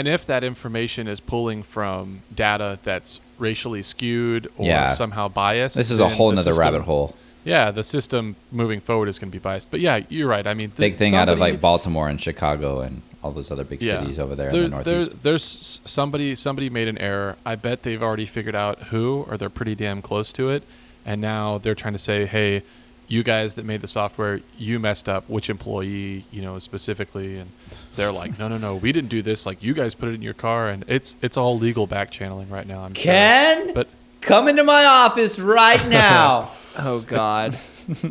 if 0.08 0.26
that 0.28 0.44
information 0.44 1.08
is 1.08 1.20
pulling 1.20 1.64
from 1.64 2.22
data 2.34 2.78
that's 2.84 3.20
racially 3.40 3.82
skewed 3.84 4.48
or 4.58 4.66
Yeah. 4.68 4.94
somehow 4.94 5.28
biased, 5.28 5.76
this 5.76 5.92
is 5.92 6.00
a 6.00 6.10
whole 6.10 6.30
the 6.30 6.36
nother 6.38 6.52
system- 6.52 6.64
rabbit 6.66 6.82
hole. 6.84 7.16
Yeah, 7.44 7.70
the 7.70 7.84
system 7.84 8.36
moving 8.52 8.80
forward 8.80 9.08
is 9.08 9.20
going 9.20 9.30
to 9.32 9.36
be 9.36 9.40
biased. 9.42 9.70
But 9.70 9.80
yeah, 9.80 10.00
you're 10.10 10.28
right. 10.28 10.48
I 10.48 10.56
mean, 10.56 10.70
th- 10.72 10.78
Big 10.78 10.96
thing 10.96 11.14
out 11.16 11.30
of 11.30 11.38
like 11.38 11.62
Baltimore 11.62 12.10
and 12.10 12.20
Chicago 12.20 12.82
and 12.82 13.04
all 13.24 13.32
those 13.32 13.52
other 13.52 13.64
big 13.64 13.82
cities 13.82 14.18
over 14.18 14.36
there, 14.36 14.48
in 14.50 14.54
the 14.54 14.60
There- 14.62 14.70
northeast. 14.70 14.86
There's, 15.22 15.22
there's 15.44 15.82
somebody 15.86 16.34
somebody 16.36 16.70
made 16.72 16.88
an 16.88 16.98
error. 16.98 17.36
I 17.46 17.56
bet 17.56 17.84
they've 17.84 18.02
already 18.02 18.26
figured 18.26 18.56
out 18.56 18.84
who, 18.90 19.26
or 19.30 19.38
they're 19.38 19.50
pretty 19.52 19.76
damn 19.76 20.02
close 20.02 20.34
to 20.34 20.50
it. 20.50 20.64
And 21.06 21.22
now 21.22 21.60
they're 21.60 21.76
trying 21.76 21.94
to 21.94 22.00
say, 22.00 22.26
hey, 22.26 22.64
you 23.08 23.24
guys 23.24 23.56
that 23.56 23.66
made 23.66 23.82
the 23.82 23.88
software, 23.88 24.42
you 24.58 24.80
messed 24.80 25.08
up. 25.08 25.30
Which 25.30 25.50
employee, 25.50 26.26
you 26.32 26.42
know, 26.42 26.58
specifically? 26.60 27.38
And 27.38 27.52
they're 27.96 28.12
like, 28.12 28.40
no, 28.40 28.48
no, 28.48 28.58
no, 28.58 28.76
we 28.76 28.92
didn't 28.92 29.10
do 29.10 29.22
this. 29.22 29.46
Like 29.46 29.62
you 29.64 29.74
guys 29.74 29.94
put 29.96 30.10
it 30.10 30.14
in 30.16 30.22
your 30.22 30.34
car, 30.34 30.70
and 30.70 30.84
it's 30.88 31.16
it's 31.22 31.38
all 31.38 31.58
legal 31.58 31.88
back 31.88 32.12
channeling 32.12 32.50
right 32.50 32.68
now. 32.68 32.82
I'm 32.84 32.94
Ken? 32.94 33.66
sure. 33.66 33.74
But 33.74 33.88
Come 34.22 34.48
into 34.48 34.64
my 34.64 34.86
office 34.86 35.38
right 35.40 35.86
now. 35.90 36.52
oh 36.80 37.02
god. 37.02 37.54
what 37.88 38.04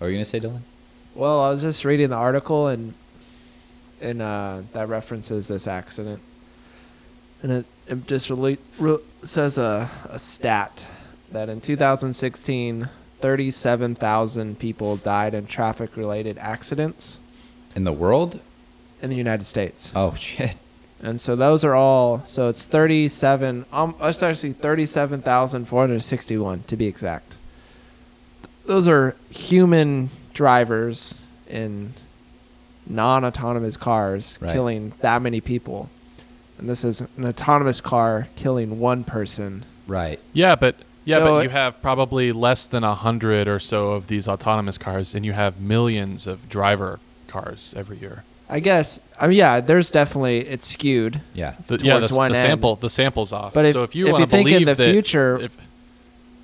were 0.00 0.08
you 0.08 0.14
gonna 0.16 0.24
say, 0.24 0.40
Dylan? 0.40 0.60
Well, 1.14 1.40
I 1.40 1.50
was 1.50 1.60
just 1.60 1.84
reading 1.84 2.08
the 2.10 2.16
article 2.16 2.68
and 2.68 2.94
and 4.00 4.22
uh, 4.22 4.62
that 4.72 4.88
references 4.88 5.48
this 5.48 5.66
accident, 5.66 6.22
and 7.42 7.50
it, 7.52 7.66
it 7.88 8.06
just 8.06 8.30
really, 8.30 8.58
re- 8.78 8.98
says 9.22 9.58
a, 9.58 9.90
a 10.08 10.18
stat 10.20 10.86
that 11.32 11.48
in 11.48 11.60
2016, 11.60 12.88
37,000 13.20 14.58
people 14.58 14.96
died 14.96 15.34
in 15.34 15.46
traffic-related 15.46 16.38
accidents 16.38 17.18
In 17.74 17.84
the 17.84 17.92
world? 17.92 18.40
in 19.02 19.10
the 19.10 19.16
United 19.16 19.44
States, 19.46 19.92
Oh 19.94 20.14
shit. 20.14 20.56
and 21.00 21.20
so 21.20 21.36
those 21.36 21.62
are 21.64 21.74
all. 21.74 22.22
So 22.26 22.48
it's 22.48 22.64
37. 22.64 23.64
Um, 23.72 23.94
it's 24.00 24.22
actually 24.24 24.54
37,461 24.54 26.62
to 26.66 26.76
be 26.76 26.86
exact. 26.86 27.36
Those 28.66 28.88
are 28.88 29.14
human 29.30 30.10
drivers 30.34 31.22
in 31.48 31.94
non-autonomous 32.86 33.76
cars 33.76 34.38
Right. 34.40 34.52
killing 34.52 34.92
that 35.00 35.22
many 35.22 35.40
people, 35.40 35.88
and 36.58 36.68
this 36.68 36.82
is 36.84 37.00
an 37.00 37.24
autonomous 37.24 37.80
car 37.80 38.26
killing 38.36 38.78
one 38.80 39.04
person. 39.04 39.64
Right. 39.86 40.18
yeah, 40.32 40.54
but 40.56 40.74
yeah, 41.08 41.16
So 41.16 41.24
but 41.24 41.44
you 41.44 41.50
have 41.50 41.80
probably 41.82 42.32
less 42.32 42.66
than 42.66 42.84
a 42.84 42.94
hundred 42.94 43.48
or 43.48 43.58
so 43.58 43.92
of 43.92 44.06
these 44.06 44.28
autonomous 44.28 44.78
cars, 44.78 45.14
and 45.14 45.24
you 45.24 45.32
have 45.32 45.60
millions 45.60 46.26
of 46.26 46.48
driver 46.48 47.00
cars 47.26 47.74
every 47.76 47.98
year. 47.98 48.24
I 48.50 48.60
guess. 48.60 48.98
I 49.20 49.26
mean, 49.28 49.36
yeah, 49.36 49.60
there's 49.60 49.90
definitely 49.90 50.38
it's 50.40 50.66
skewed. 50.66 51.20
Yeah. 51.34 51.54
The, 51.66 51.76
yeah, 51.82 51.94
the, 51.98 52.08
Towards 52.08 52.12
one 52.12 52.32
the 52.32 52.38
end. 52.38 52.46
sample 52.46 52.76
the 52.76 52.88
sample's 52.88 53.32
off. 53.32 53.52
But 53.52 53.66
if- 53.66 53.72
so 53.74 53.82
if 53.82 53.94
you 53.94 54.06
if 54.06 54.12
want 54.12 54.20
you 54.22 54.26
to 54.26 54.30
think 54.30 54.50
in 54.50 54.64
the 54.64 54.74
that 54.74 54.90
future- 54.90 55.38
if, 55.40 55.56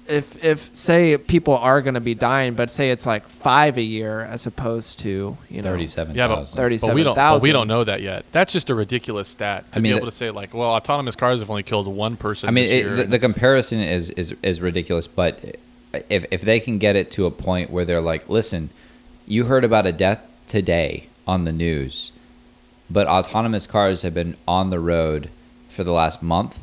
If 0.07 0.45
if 0.45 0.75
say 0.77 1.17
people 1.17 1.57
are 1.57 1.81
going 1.81 1.95
to 1.95 2.01
be 2.01 2.15
dying, 2.15 2.53
but 2.55 2.69
say 2.71 2.91
it's 2.91 3.07
like 3.07 3.27
five 3.27 3.79
a 3.79 3.83
year 3.83 4.21
as 4.21 4.47
opposed 4.47 4.99
to 5.01 5.37
you 5.49 5.63
know 5.63 5.71
Thirty-seven 5.71 6.15
Yeah, 6.15 6.29
but- 6.29 6.37
thousand. 6.37 6.57
thirty 6.59 6.79
but 6.79 6.95
we 6.95 7.03
don't 7.03 7.15
but 7.15 7.41
we 7.41 7.53
don't 7.53 7.69
know 7.69 7.85
that 7.85 8.03
yet. 8.03 8.27
That's 8.31 8.53
just 8.53 8.69
a 8.69 8.75
ridiculous 8.75 9.29
stat 9.29 9.73
to 9.73 9.79
I 9.79 9.81
mean, 9.81 9.93
be 9.93 9.97
able 9.97 10.05
the- 10.07 10.11
to 10.11 10.17
say 10.17 10.31
like, 10.31 10.53
well, 10.53 10.71
autonomous 10.71 11.17
cars 11.17 11.41
have 11.41 11.49
only 11.49 11.63
killed 11.63 11.87
one 11.89 12.17
person. 12.19 12.49
I 12.49 12.53
mean, 12.53 12.65
this 12.65 12.73
it, 12.73 12.85
year. 12.85 12.97
the, 12.97 13.05
the 13.05 13.19
comparison 13.19 13.81
is, 13.81 14.11
is 14.11 14.35
is 14.43 14.61
ridiculous, 14.61 15.07
but 15.07 15.57
if 16.11 16.27
if 16.31 16.43
they 16.43 16.61
can 16.61 16.77
get 16.79 16.97
it 16.97 17.11
to 17.13 17.25
a 17.25 17.31
point 17.31 17.71
where 17.71 17.87
they're 17.87 18.03
like, 18.03 18.29
listen, 18.29 18.69
you 19.27 19.45
heard 19.45 19.65
about 19.65 19.87
a 19.87 19.93
death 19.93 20.21
today 20.47 21.09
on 21.27 21.45
the 21.45 21.53
news, 21.53 22.13
but 22.91 23.07
autonomous 23.07 23.67
cars 23.67 24.03
have 24.03 24.13
been 24.13 24.37
on 24.47 24.69
the 24.69 24.81
road 24.81 25.31
for 25.71 25.83
the 25.83 25.93
last 25.93 26.23
month, 26.23 26.59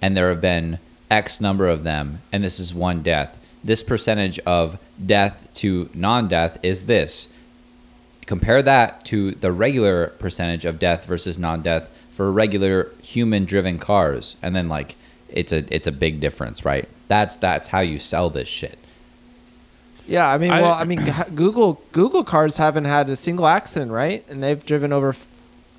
and 0.00 0.16
there 0.16 0.28
have 0.28 0.40
been 0.40 0.78
X 1.10 1.40
number 1.40 1.66
of 1.66 1.84
them, 1.84 2.22
and 2.32 2.44
this 2.44 2.60
is 2.60 2.74
one 2.74 3.02
death. 3.02 3.38
This 3.64 3.82
percentage 3.82 4.38
of 4.40 4.78
death 5.04 5.48
to 5.54 5.90
non-death 5.94 6.58
is 6.62 6.86
this. 6.86 7.28
Compare 8.26 8.62
that 8.62 9.04
to 9.06 9.32
the 9.32 9.52
regular 9.52 10.08
percentage 10.18 10.64
of 10.64 10.78
death 10.78 11.06
versus 11.06 11.38
non-death 11.38 11.88
for 12.10 12.30
regular 12.30 12.90
human-driven 13.02 13.78
cars, 13.78 14.36
and 14.42 14.54
then 14.54 14.68
like 14.68 14.96
it's 15.28 15.52
a 15.52 15.64
it's 15.74 15.86
a 15.86 15.92
big 15.92 16.20
difference, 16.20 16.64
right? 16.64 16.88
That's 17.08 17.36
that's 17.36 17.68
how 17.68 17.80
you 17.80 17.98
sell 17.98 18.30
this 18.30 18.48
shit. 18.48 18.78
Yeah, 20.08 20.28
I 20.28 20.38
mean, 20.38 20.50
well, 20.50 20.72
I 20.72 20.84
mean, 20.84 21.04
Google 21.34 21.82
Google 21.92 22.24
cars 22.24 22.56
haven't 22.56 22.86
had 22.86 23.08
a 23.10 23.16
single 23.16 23.46
accident, 23.46 23.92
right? 23.92 24.24
And 24.28 24.42
they've 24.42 24.64
driven 24.64 24.92
over, 24.92 25.10
f- 25.10 25.27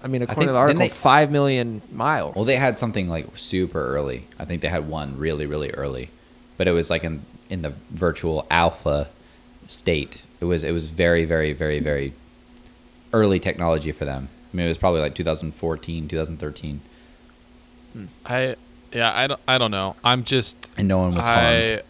I 0.02 0.08
mean, 0.08 0.22
according 0.22 0.42
think- 0.42 0.50
to 0.50 0.54
the 0.54 0.60
article, 0.60 0.80
they- 0.80 0.90
five 0.90 1.32
million 1.32 1.82
miles. 1.92 2.36
Well, 2.36 2.46
they 2.46 2.56
had 2.56 2.78
something 2.78 3.10
like 3.10 3.28
super 3.36 3.82
early. 3.96 4.26
I 4.38 4.46
think 4.46 4.62
they 4.62 4.70
had 4.70 4.88
one 4.88 5.18
really, 5.18 5.46
really 5.46 5.72
early, 5.72 6.10
but 6.58 6.68
it 6.68 6.72
was 6.72 6.90
like 6.90 7.04
in 7.04 7.22
in 7.50 7.62
the 7.62 7.74
virtual 7.92 8.46
alpha 8.50 9.10
state. 9.68 10.24
It 10.40 10.46
was 10.46 10.64
it 10.64 10.72
was 10.72 10.86
very, 10.86 11.26
very, 11.26 11.54
very, 11.54 11.80
very 11.80 12.14
early 13.14 13.40
technology 13.40 13.92
for 13.92 14.06
them. 14.06 14.30
I 14.54 14.58
mean, 14.58 14.66
it 14.66 14.70
was 14.70 14.78
probably 14.78 15.02
like 15.02 15.16
2014, 15.16 16.08
2013, 16.08 16.82
hmm. 17.94 18.06
I 18.26 18.56
yeah, 18.94 19.12
I 19.14 19.28
don't 19.28 19.40
I 19.48 19.58
don't 19.58 19.72
know. 19.72 19.96
I'm 20.04 20.24
just 20.24 20.70
and 20.78 20.88
no 20.88 21.00
one 21.00 21.16
was 21.16 21.26
harmed. 21.26 21.42
I 21.42 21.82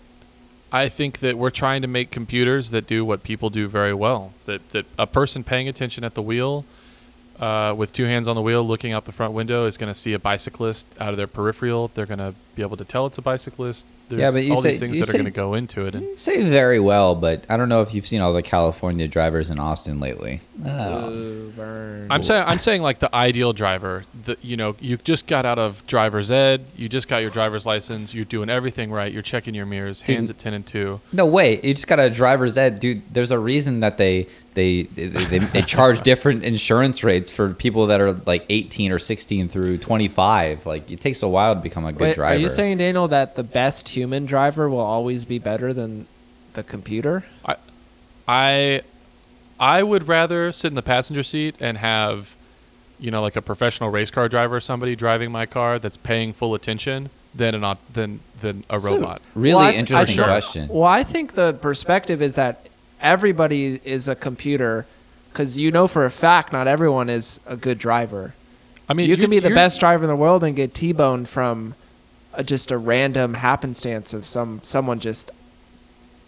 I 0.71 0.89
think 0.89 1.19
that 1.19 1.37
we're 1.37 1.49
trying 1.49 1.81
to 1.81 1.87
make 1.87 2.11
computers 2.11 2.71
that 2.71 2.85
do 2.85 3.03
what 3.03 3.23
people 3.23 3.49
do 3.49 3.67
very 3.67 3.93
well. 3.93 4.33
That 4.45 4.67
that 4.71 4.85
a 4.97 5.07
person 5.07 5.43
paying 5.43 5.67
attention 5.67 6.03
at 6.03 6.15
the 6.15 6.21
wheel, 6.21 6.65
uh, 7.39 7.73
with 7.77 7.93
two 7.93 8.05
hands 8.05 8.27
on 8.27 8.35
the 8.35 8.41
wheel, 8.41 8.63
looking 8.63 8.91
out 8.93 9.05
the 9.05 9.11
front 9.11 9.33
window, 9.33 9.65
is 9.65 9.77
going 9.77 9.91
to 9.93 9.99
see 9.99 10.13
a 10.13 10.19
bicyclist 10.19 10.85
out 10.99 11.11
of 11.11 11.17
their 11.17 11.27
peripheral. 11.27 11.89
They're 11.93 12.05
going 12.05 12.19
to 12.19 12.33
be 12.55 12.61
able 12.61 12.77
to 12.77 12.85
tell 12.85 13.05
it's 13.05 13.17
a 13.17 13.21
bicyclist. 13.21 13.85
There's 14.09 14.19
Yeah, 14.21 14.31
but 14.31 14.43
you 14.43 14.53
all 14.55 14.61
say- 14.61 14.71
these 14.71 14.79
things 14.79 14.97
you 14.97 15.05
that 15.05 15.11
say- 15.11 15.17
are 15.19 15.21
going 15.21 15.25
to 15.25 15.35
go 15.35 15.53
into 15.53 15.85
it. 15.85 15.93
And 15.95 16.03
You 16.03 16.17
say 16.17 16.41
very 16.49 16.79
well, 16.79 17.13
but 17.15 17.45
I 17.47 17.57
don't 17.57 17.69
know 17.69 17.81
if 17.81 17.93
you've 17.93 18.07
seen 18.07 18.21
all 18.21 18.33
the 18.33 18.41
California 18.41 19.07
drivers 19.07 19.51
in 19.51 19.59
Austin 19.59 19.99
lately. 19.99 20.41
Oh. 20.65 21.09
Ooh, 21.11 21.53
burn. 21.55 22.07
I'm 22.11 22.23
saying 22.23 22.43
I'm 22.47 22.57
saying 22.59 22.81
like 22.81 22.97
the 22.99 23.13
ideal 23.15 23.53
driver. 23.53 24.03
The 24.25 24.35
you 24.41 24.57
know 24.57 24.75
you 24.79 24.97
just 24.97 25.27
got 25.27 25.45
out 25.45 25.59
of 25.59 25.85
driver's 25.85 26.31
ed. 26.31 26.65
You 26.75 26.89
just 26.89 27.07
got 27.07 27.19
your 27.21 27.29
driver's 27.29 27.65
license. 27.67 28.13
You're 28.15 28.25
doing 28.25 28.49
everything 28.49 28.91
right. 28.91 29.13
You're 29.13 29.21
checking 29.21 29.53
your 29.53 29.67
mirrors. 29.67 30.01
Hands 30.01 30.27
at 30.29 30.39
ten 30.39 30.53
and 30.55 30.65
two. 30.65 30.99
No 31.13 31.25
way! 31.27 31.61
You 31.63 31.73
just 31.75 31.87
got 31.87 31.99
a 31.99 32.09
driver's 32.09 32.57
ed, 32.57 32.79
dude. 32.79 33.03
There's 33.13 33.31
a 33.31 33.37
reason 33.39 33.79
that 33.81 33.97
they 33.97 34.27
they 34.59 34.83
they, 34.83 35.07
they, 35.07 35.39
they 35.39 35.61
charge 35.61 36.01
different 36.01 36.43
insurance 36.43 37.03
rates 37.03 37.31
for 37.31 37.53
people 37.53 37.87
that 37.87 38.01
are 38.01 38.13
like 38.25 38.45
18 38.49 38.91
or 38.91 38.99
16 38.99 39.47
through 39.47 39.77
25. 39.77 40.65
Like 40.65 40.91
it 40.91 40.99
takes 41.01 41.23
a 41.23 41.27
while 41.27 41.55
to 41.55 41.61
become 41.61 41.85
a 41.85 41.91
good 41.93 42.01
Wait, 42.01 42.15
driver. 42.15 42.33
are 42.35 42.37
you 42.37 42.49
saying, 42.49 42.77
Daniel, 42.79 43.07
that 43.07 43.35
the 43.35 43.43
best 43.43 43.89
human 43.89 44.25
driver 44.25 44.69
will 44.69 44.79
always 44.79 45.25
be 45.25 45.39
better 45.39 45.73
than 45.73 46.07
the 46.53 46.63
computer? 46.63 47.25
I, 47.45 47.55
I, 48.27 48.81
I 49.59 49.83
would 49.83 50.07
rather 50.07 50.51
sit 50.51 50.67
in 50.67 50.75
the 50.75 50.81
passenger 50.81 51.23
seat 51.23 51.55
and 51.59 51.77
have, 51.77 52.35
you 52.99 53.11
know, 53.11 53.21
like 53.21 53.35
a 53.35 53.41
professional 53.41 53.89
race 53.89 54.11
car 54.11 54.29
driver 54.29 54.57
or 54.57 54.59
somebody 54.59 54.95
driving 54.95 55.31
my 55.31 55.45
car 55.45 55.79
that's 55.79 55.97
paying 55.97 56.33
full 56.33 56.53
attention 56.53 57.09
than 57.35 57.53
an 57.55 57.77
than 57.93 58.19
than 58.39 58.63
a 58.69 58.79
So, 58.79 58.95
robot. 58.95 59.21
really 59.35 59.55
Well, 59.55 59.65
I- 59.65 59.69
I 59.71 59.73
interesting 59.73 60.15
think- 60.15 60.27
question. 60.27 60.67
Well, 60.69 60.83
I 60.83 61.03
think 61.03 61.33
the 61.35 61.53
perspective 61.53 62.21
is 62.21 62.35
that 62.35 62.68
everybody 63.01 63.79
is 63.83 64.07
a 64.07 64.15
computer 64.15 64.85
because 65.31 65.57
you 65.57 65.71
know 65.71 65.87
for 65.87 66.05
a 66.05 66.11
fact 66.11 66.51
not 66.53 66.67
everyone 66.67 67.09
is 67.09 67.39
a 67.45 67.55
good 67.55 67.77
driver. 67.77 68.33
I 68.87 68.93
mean, 68.93 69.07
you 69.09 69.17
can 69.17 69.29
be 69.29 69.39
the 69.39 69.51
best 69.51 69.79
driver 69.79 70.03
in 70.03 70.07
the 70.09 70.15
world 70.15 70.43
and 70.43 70.55
get 70.55 70.73
T-boned 70.73 71.29
from 71.29 71.75
a, 72.33 72.43
just 72.43 72.71
a 72.71 72.77
random 72.77 73.35
happenstance 73.35 74.13
of 74.13 74.25
some 74.25 74.59
someone 74.63 74.99
just, 74.99 75.29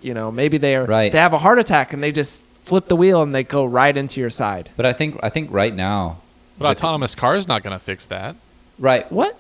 you 0.02 0.14
know, 0.14 0.32
maybe 0.32 0.58
they 0.58 0.76
are 0.76 0.86
Right. 0.86 1.12
they 1.12 1.18
have 1.18 1.34
a 1.34 1.40
heart 1.40 1.58
attack 1.60 1.92
and 1.94 2.04
they 2.04 2.12
just 2.12 2.44
flip 2.62 2.88
the 2.88 2.96
wheel 2.96 3.24
and 3.24 3.34
they 3.34 3.44
go 3.44 3.66
right 3.66 3.96
into 3.98 4.20
your 4.22 4.30
side. 4.30 4.70
But 4.78 4.86
I 4.86 4.94
think 4.94 5.20
I 5.24 5.30
think 5.30 5.50
right 5.52 5.74
now, 5.74 6.18
But 6.60 6.70
with- 6.70 6.78
autonomous 6.78 7.16
car 7.16 7.36
is 7.36 7.48
not 7.48 7.64
going 7.64 7.74
to 7.78 7.84
fix 7.84 8.06
that. 8.08 8.36
right? 8.78 9.12
What? 9.12 9.38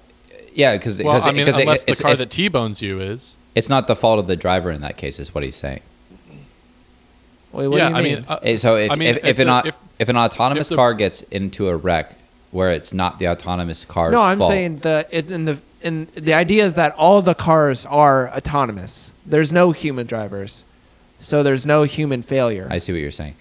Yeah, 0.53 0.75
because 0.75 0.97
Well, 1.01 1.13
because 1.13 1.27
I 1.27 1.31
mean, 1.31 1.45
because 1.45 1.57
it- 1.59 1.61
unless 1.61 1.83
the 1.83 1.91
it's, 1.91 2.01
car 2.01 2.11
it's, 2.11 2.21
that 2.21 2.29
T-bones 2.31 2.81
you 2.81 2.99
is. 2.99 3.35
it's 3.55 3.69
not 3.69 3.85
the 3.87 3.95
fault 3.95 4.17
of 4.19 4.25
the 4.27 4.35
driver 4.35 4.69
in 4.71 4.81
that 4.81 4.97
case, 4.97 5.19
is 5.19 5.33
what 5.33 5.43
he's 5.43 5.55
saying. 5.55 5.79
Wait, 7.53 7.67
what 7.67 7.77
yeah, 7.77 7.87
do 7.89 7.93
you 7.93 7.99
I 7.99 8.01
mean? 8.03 8.15
mean, 8.15 8.25
uh, 8.27 8.57
So 8.57 8.75
if 8.77 8.91
I 8.91 8.95
mean, 8.95 9.09
if, 9.09 9.25
if, 9.25 9.39
an, 9.39 9.47
the- 9.47 9.53
au- 9.53 9.67
if- 9.67 9.77
if 9.99 10.09
an 10.09 10.17
autonomous 10.17 10.69
the- 10.69 10.75
car 10.75 10.93
gets 10.93 11.21
into 11.23 11.67
a 11.67 11.75
wreck 11.75 12.15
where 12.51 12.71
it's 12.71 12.93
not 12.93 13.19
the 13.19 13.27
autonomous 13.29 13.85
car's 13.85 14.11
no, 14.13 14.21
I'm 14.21 14.37
fault, 14.39 14.49
saying 14.51 14.77
the 14.79 15.05
it, 15.11 15.31
in 15.31 15.45
the 15.45 15.59
in 15.81 16.07
the 16.15 16.33
idea 16.33 16.63
is 16.65 16.73
that 16.75 16.93
all 16.95 17.21
the 17.21 17.33
cars 17.35 17.85
are 17.85 18.29
autonomous. 18.29 19.11
There's 19.25 19.51
no 19.53 19.71
human 19.71 20.05
drivers, 20.05 20.63
so 21.19 21.43
there's 21.43 21.65
no 21.65 21.83
human 21.83 22.21
failure. 22.23 22.67
I 22.69 22.77
see 22.79 22.91
what 22.93 22.99
you're 23.01 23.11
saying. 23.11 23.35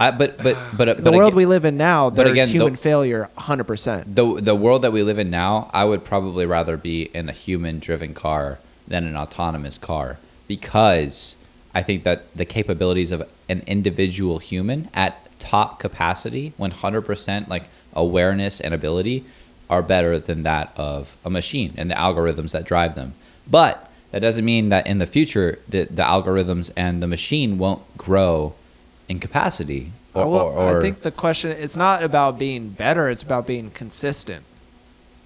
I, 0.00 0.10
but 0.10 0.38
but 0.42 0.56
but 0.76 0.96
the 0.96 1.02
but 1.02 1.12
world 1.14 1.28
again- 1.28 1.36
we 1.36 1.46
live 1.46 1.64
in 1.64 1.76
now, 1.76 2.10
but 2.10 2.16
there's 2.24 2.30
again, 2.32 2.46
the- 2.48 2.52
human 2.54 2.76
failure 2.76 3.28
100%. 3.38 4.14
the 4.14 4.40
the 4.40 4.54
world 4.54 4.82
that 4.82 4.92
we 4.92 5.02
live 5.02 5.18
in 5.18 5.30
now, 5.30 5.70
I 5.72 5.84
would 5.84 6.04
probably 6.04 6.46
rather 6.46 6.76
be 6.76 7.02
in 7.14 7.28
a 7.28 7.32
human 7.32 7.78
driven 7.80 8.14
car 8.14 8.58
than 8.88 9.04
an 9.04 9.16
autonomous 9.16 9.78
car 9.78 10.18
because 10.48 11.36
I 11.74 11.82
think 11.82 12.04
that 12.04 12.34
the 12.36 12.44
capabilities 12.44 13.12
of 13.12 13.28
an 13.48 13.62
individual 13.66 14.38
human 14.38 14.88
at 14.94 15.28
top 15.38 15.78
capacity, 15.80 16.52
100% 16.58 17.48
like 17.48 17.64
awareness 17.94 18.60
and 18.60 18.74
ability 18.74 19.24
are 19.70 19.82
better 19.82 20.18
than 20.18 20.42
that 20.42 20.72
of 20.76 21.16
a 21.24 21.30
machine 21.30 21.74
and 21.76 21.90
the 21.90 21.94
algorithms 21.94 22.52
that 22.52 22.64
drive 22.64 22.94
them. 22.94 23.14
But 23.50 23.90
that 24.10 24.20
doesn't 24.20 24.44
mean 24.44 24.68
that 24.68 24.86
in 24.86 24.98
the 24.98 25.06
future 25.06 25.58
the, 25.68 25.84
the 25.84 26.02
algorithms 26.02 26.70
and 26.76 27.02
the 27.02 27.06
machine 27.06 27.58
won't 27.58 27.96
grow 27.96 28.54
in 29.08 29.18
capacity 29.18 29.92
uh, 30.14 30.20
or, 30.20 30.30
well, 30.30 30.40
or, 30.42 30.52
or 30.52 30.78
I 30.78 30.80
think 30.82 31.02
the 31.02 31.10
question 31.10 31.50
it's 31.50 31.76
not 31.76 32.02
about 32.02 32.38
being 32.38 32.68
better; 32.68 33.08
it's 33.08 33.22
about 33.22 33.46
being 33.46 33.70
consistent. 33.70 34.44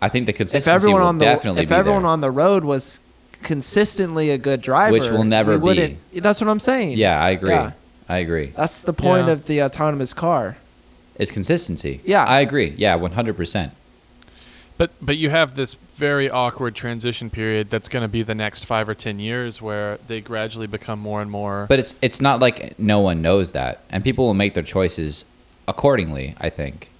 I 0.01 0.09
think 0.09 0.27
the 0.27 0.31
If 0.31 0.37
consistency 0.37 0.71
everyone 0.71 1.01
will 1.01 1.09
on 1.09 1.19
the 1.19 1.25
definitely 1.25 1.63
if 1.65 1.73
everyone 1.73 2.03
there. 2.03 2.11
on 2.11 2.21
the 2.21 2.31
road 2.31 2.65
was 2.65 3.01
consistently 3.43 4.31
a 4.31 4.39
good 4.39 4.61
driver, 4.63 4.93
Which 4.93 5.09
will 5.11 5.25
never 5.25 5.53
we 5.53 5.59
be. 5.59 5.81
wouldn't- 5.81 5.99
That's 6.23 6.41
what 6.41 6.49
I'm 6.49 6.61
saying. 6.61 6.93
Yeah, 6.99 7.21
I 7.23 7.31
agree. 7.31 7.51
Yeah. 7.51 7.73
I 8.09 8.19
agree. 8.19 8.53
That's 8.55 8.83
the 8.83 8.93
point 8.93 9.27
Yeah. 9.27 9.33
of 9.33 9.47
the 9.47 9.63
autonomous 9.63 10.13
car. 10.13 10.57
It's 11.17 11.31
consistency. 11.31 12.01
Yeah. 12.05 12.25
I 12.25 12.41
agree. 12.41 12.75
Yeah, 12.77 12.95
one 12.97 13.13
hundred 13.13 13.37
percent. 13.37 13.73
But 14.79 14.91
but 15.01 15.17
you 15.17 15.31
have 15.31 15.55
this 15.55 15.75
very 15.97 16.29
awkward 16.29 16.75
transition 16.75 17.31
period 17.31 17.71
that's 17.71 17.89
going 17.89 18.03
to 18.03 18.09
be 18.09 18.23
the 18.23 18.35
next 18.35 18.67
five 18.67 18.89
or 18.89 18.95
ten 18.95 19.19
years 19.19 19.63
where 19.63 19.99
they 20.07 20.21
gradually 20.21 20.67
become 20.67 20.99
more 20.99 21.23
and 21.23 21.31
more. 21.31 21.65
But 21.69 21.79
it's 21.79 21.95
it's 22.03 22.21
not 22.21 22.41
like 22.41 22.79
no 22.79 23.01
one 23.01 23.23
knows 23.23 23.53
that, 23.53 23.81
and 23.91 24.05
people 24.05 24.27
will 24.27 24.35
make 24.35 24.53
their 24.55 24.63
choices 24.63 25.25
accordingly. 25.67 26.35
I 26.39 26.51
think. 26.51 26.91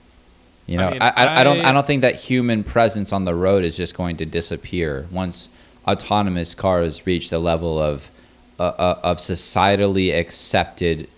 You 0.67 0.79
know, 0.79 0.89
I, 0.89 0.93
mean, 0.93 1.03
I, 1.03 1.41
I 1.41 1.45
don't 1.45 1.61
I- 1.65 1.69
I 1.69 1.73
don't 1.73 1.87
think 1.87 2.01
that 2.03 2.15
human 2.17 2.65
presence 2.65 3.13
on 3.13 3.25
the 3.27 3.35
road 3.35 3.63
is 3.63 3.77
just 3.77 3.95
going 3.95 4.17
to 4.17 4.25
disappear 4.27 5.07
once 5.13 5.51
autonomous 5.87 6.55
cars 6.55 7.07
reach 7.07 7.31
the 7.31 7.39
level 7.39 7.79
of 7.81 8.11
uh, 8.59 8.63
uh, 8.63 9.01
of 9.03 9.19
societally 9.19 10.17
accepted 10.19 11.09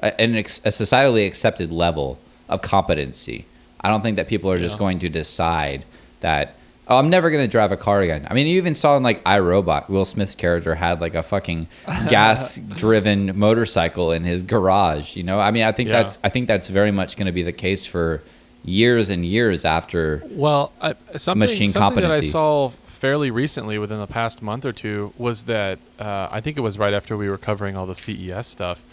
a- 0.00 0.18
an 0.20 0.34
ex- 0.34 0.60
a 0.64 0.68
societally 0.68 1.26
accepted 1.26 1.70
level 1.70 2.18
of 2.48 2.62
competency. 2.62 3.44
I 3.80 3.88
don't 3.90 4.02
think 4.02 4.16
that 4.16 4.28
people 4.28 4.50
are 4.50 4.58
just 4.58 4.78
going 4.78 4.98
to 5.00 5.08
decide 5.08 5.84
that 6.20 6.54
oh, 6.88 6.98
I'm 6.98 7.10
never 7.10 7.30
going 7.30 7.42
to 7.44 7.48
drive 7.50 7.72
a 7.72 7.76
car 7.76 8.00
again. 8.00 8.26
I 8.28 8.34
mean, 8.34 8.46
you 8.46 8.56
even 8.58 8.74
saw 8.74 8.96
in 8.96 9.02
like 9.02 9.22
iRobot, 9.24 9.88
Will 9.88 10.04
Smith's 10.04 10.34
character 10.34 10.74
had 10.74 11.00
like 11.00 11.14
a 11.14 11.22
fucking 11.22 11.66
gas-driven 12.08 13.38
motorcycle 13.38 14.12
in 14.12 14.22
his 14.22 14.42
garage. 14.42 15.16
You 15.16 15.22
know, 15.22 15.38
I 15.40 15.50
mean, 15.50 15.62
I 15.64 15.72
think 15.72 15.88
Yeah. 15.88 16.02
that's 16.02 16.18
I 16.24 16.28
think 16.28 16.48
that's 16.48 16.68
very 16.68 16.90
much 16.90 17.16
going 17.16 17.26
to 17.26 17.32
be 17.32 17.42
the 17.42 17.52
case 17.52 17.86
for 17.86 18.22
years 18.64 19.08
and 19.10 19.24
years 19.24 19.64
after. 19.64 20.22
Well, 20.30 20.72
I, 20.80 20.94
something, 21.16 21.38
Machine 21.48 21.68
something 21.68 22.02
that 22.02 22.12
I 22.12 22.20
saw 22.20 22.70
fairly 23.02 23.32
recently 23.32 23.78
within 23.78 23.98
the 23.98 24.06
past 24.06 24.40
month 24.42 24.64
or 24.64 24.72
two 24.72 25.12
was 25.18 25.42
that 25.42 25.76
uh, 25.98 26.28
I 26.30 26.40
think 26.40 26.56
it 26.56 26.60
was 26.60 26.78
right 26.78 26.94
after 26.94 27.16
we 27.16 27.28
were 27.28 27.36
covering 27.36 27.76
all 27.76 27.84
the 27.84 27.96
CES 27.96 28.46
stuff, 28.46 28.84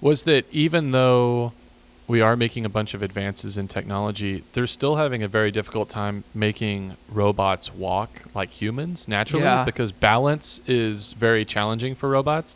was 0.00 0.22
that 0.22 0.44
even 0.52 0.92
though 0.92 1.52
we 2.06 2.20
are 2.20 2.36
making 2.36 2.64
a 2.64 2.68
bunch 2.68 2.94
of 2.94 3.02
advances 3.02 3.58
in 3.58 3.66
technology, 3.66 4.44
they're 4.52 4.68
still 4.68 4.94
having 4.94 5.24
a 5.24 5.28
very 5.28 5.50
difficult 5.50 5.88
time 5.88 6.22
making 6.32 6.96
robots 7.10 7.74
walk 7.74 8.22
like 8.32 8.50
humans 8.50 9.08
naturally 9.08 9.42
Yeah. 9.42 9.64
because 9.64 9.90
balance 9.90 10.60
is 10.68 11.12
very 11.14 11.44
challenging 11.44 11.96
for 11.96 12.08
robots. 12.08 12.54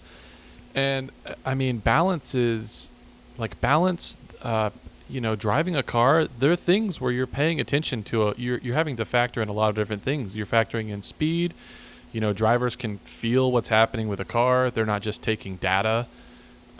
And 0.73 1.11
uh, 1.27 1.35
I 1.45 1.55
mean, 1.55 1.79
balance 1.79 2.33
is 2.37 2.91
like 3.39 3.61
balance. 3.61 4.17
Uh, 4.41 4.71
you 5.13 5.21
know, 5.21 5.37
driving 5.37 5.77
a 5.77 5.83
car, 5.83 6.27
there 6.39 6.51
are 6.51 6.57
things 6.57 7.01
where 7.01 7.13
you're 7.13 7.27
paying 7.27 7.61
attention 7.61 8.03
to. 8.05 8.29
A, 8.29 8.35
you're 8.37 8.59
you're 8.59 8.75
having 8.75 8.97
to 8.97 9.05
factor 9.05 9.43
in 9.43 9.49
a 9.49 9.53
lot 9.53 9.69
of 9.71 9.77
different 9.77 10.03
things. 10.03 10.35
You're 10.35 10.47
factoring 10.47 10.89
in 10.89 11.03
speed. 11.03 11.55
You 12.13 12.21
know, 12.21 12.33
drivers 12.33 12.77
can 12.77 12.99
feel 12.99 13.53
what's 13.53 13.69
happening 13.69 14.09
with 14.09 14.21
a 14.21 14.25
car. 14.25 14.71
They're 14.71 14.87
not 14.87 15.03
just 15.03 15.23
taking 15.23 15.57
data. 15.57 16.07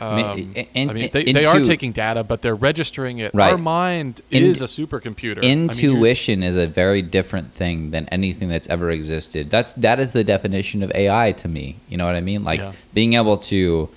Um, 0.01 0.09
I 0.25 0.35
mean, 0.35 0.53
in- 0.75 0.91
I 0.91 0.93
mean, 0.93 1.05
in- 1.05 1.11
they, 1.13 1.33
they 1.33 1.45
are 1.45 1.61
taking 1.61 1.93
data, 1.93 2.25
but 2.25 2.43
they're 2.43 2.57
registering 2.57 3.19
it. 3.19 3.33
Right. 3.35 3.53
Our 3.53 3.59
mind 3.59 4.21
In- 4.31 4.43
is 4.45 4.61
a 4.61 4.65
supercomputer. 4.65 5.39
I 5.39 5.41
mean, 5.43 5.61
Intuition 5.71 6.43
is 6.43 6.57
a 6.57 6.67
very 6.67 7.03
different 7.03 7.53
thing 7.53 7.91
than 7.93 8.09
anything 8.09 8.49
that's 8.49 8.69
ever 8.69 8.91
existed. 8.91 9.49
That's 9.51 9.75
that 9.75 10.01
is 10.01 10.13
the 10.13 10.25
definition 10.25 10.83
of 10.83 10.91
AI 10.95 11.33
to 11.33 11.49
me. 11.49 11.77
You 11.89 11.99
know 11.99 12.07
what 12.07 12.17
I 12.17 12.21
mean? 12.21 12.43
Like 12.45 12.61
Yeah. 12.61 12.73
being 12.95 13.15
able 13.15 13.37
to 13.53 13.89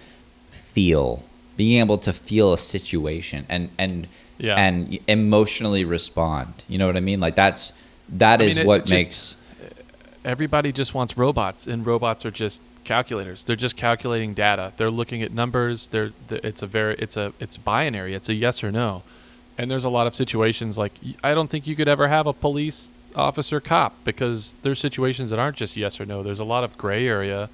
feel, 0.51 1.23
being 1.57 1.79
able 1.79 1.97
to 1.99 2.13
feel 2.13 2.53
a 2.53 2.57
situation 2.57 3.45
and 3.49 3.69
and 3.77 4.07
Yeah. 4.37 4.55
and 4.55 4.99
emotionally 5.07 5.85
respond. 5.85 6.63
You 6.67 6.77
know 6.77 6.87
what 6.87 6.97
I 6.97 7.01
mean? 7.01 7.19
Like 7.19 7.35
that's 7.35 7.73
that 8.09 8.41
I 8.41 8.45
is 8.45 8.55
mean, 8.55 8.63
it- 8.63 8.67
what 8.67 8.81
it 8.81 8.85
just- 8.87 8.91
makes 8.91 9.37
everybody 10.23 10.71
just 10.71 10.93
wants 10.93 11.17
robots, 11.17 11.67
and 11.67 11.85
robots 11.85 12.25
are 12.25 12.31
just 12.31 12.61
calculators. 12.83 13.43
They're 13.43 13.55
just 13.55 13.75
calculating 13.75 14.33
data. 14.33 14.73
They're 14.77 14.91
looking 14.91 15.21
at 15.23 15.31
numbers. 15.31 15.87
They're, 15.87 16.11
th 16.29 16.43
it's 16.43 16.61
a 16.61 16.67
very 16.67 16.95
it's 16.99 17.17
a 17.17 17.33
it's 17.39 17.57
binary. 17.57 18.13
It's 18.13 18.29
a 18.29 18.33
yes 18.33 18.63
or 18.63 18.71
no. 18.71 19.03
And 19.57 19.71
there's 19.71 19.85
a 19.85 19.89
lot 19.89 20.05
of 20.07 20.15
situations 20.15 20.77
like 20.77 20.93
I 21.23 21.33
don't 21.33 21.49
think 21.49 21.65
you 21.67 21.75
could 21.75 21.87
ever 21.87 22.07
have 22.07 22.27
a 22.27 22.33
police 22.33 22.89
officer 23.15 23.61
cop 23.61 23.93
because 24.03 24.53
there's 24.63 24.79
situations 24.79 25.29
that 25.29 25.39
aren't 25.39 25.55
just 25.57 25.77
yes 25.77 25.99
or 26.01 26.05
no. 26.05 26.21
There's 26.23 26.39
a 26.39 26.43
lot 26.43 26.63
of 26.63 26.77
gray 26.77 27.07
area. 27.07 27.49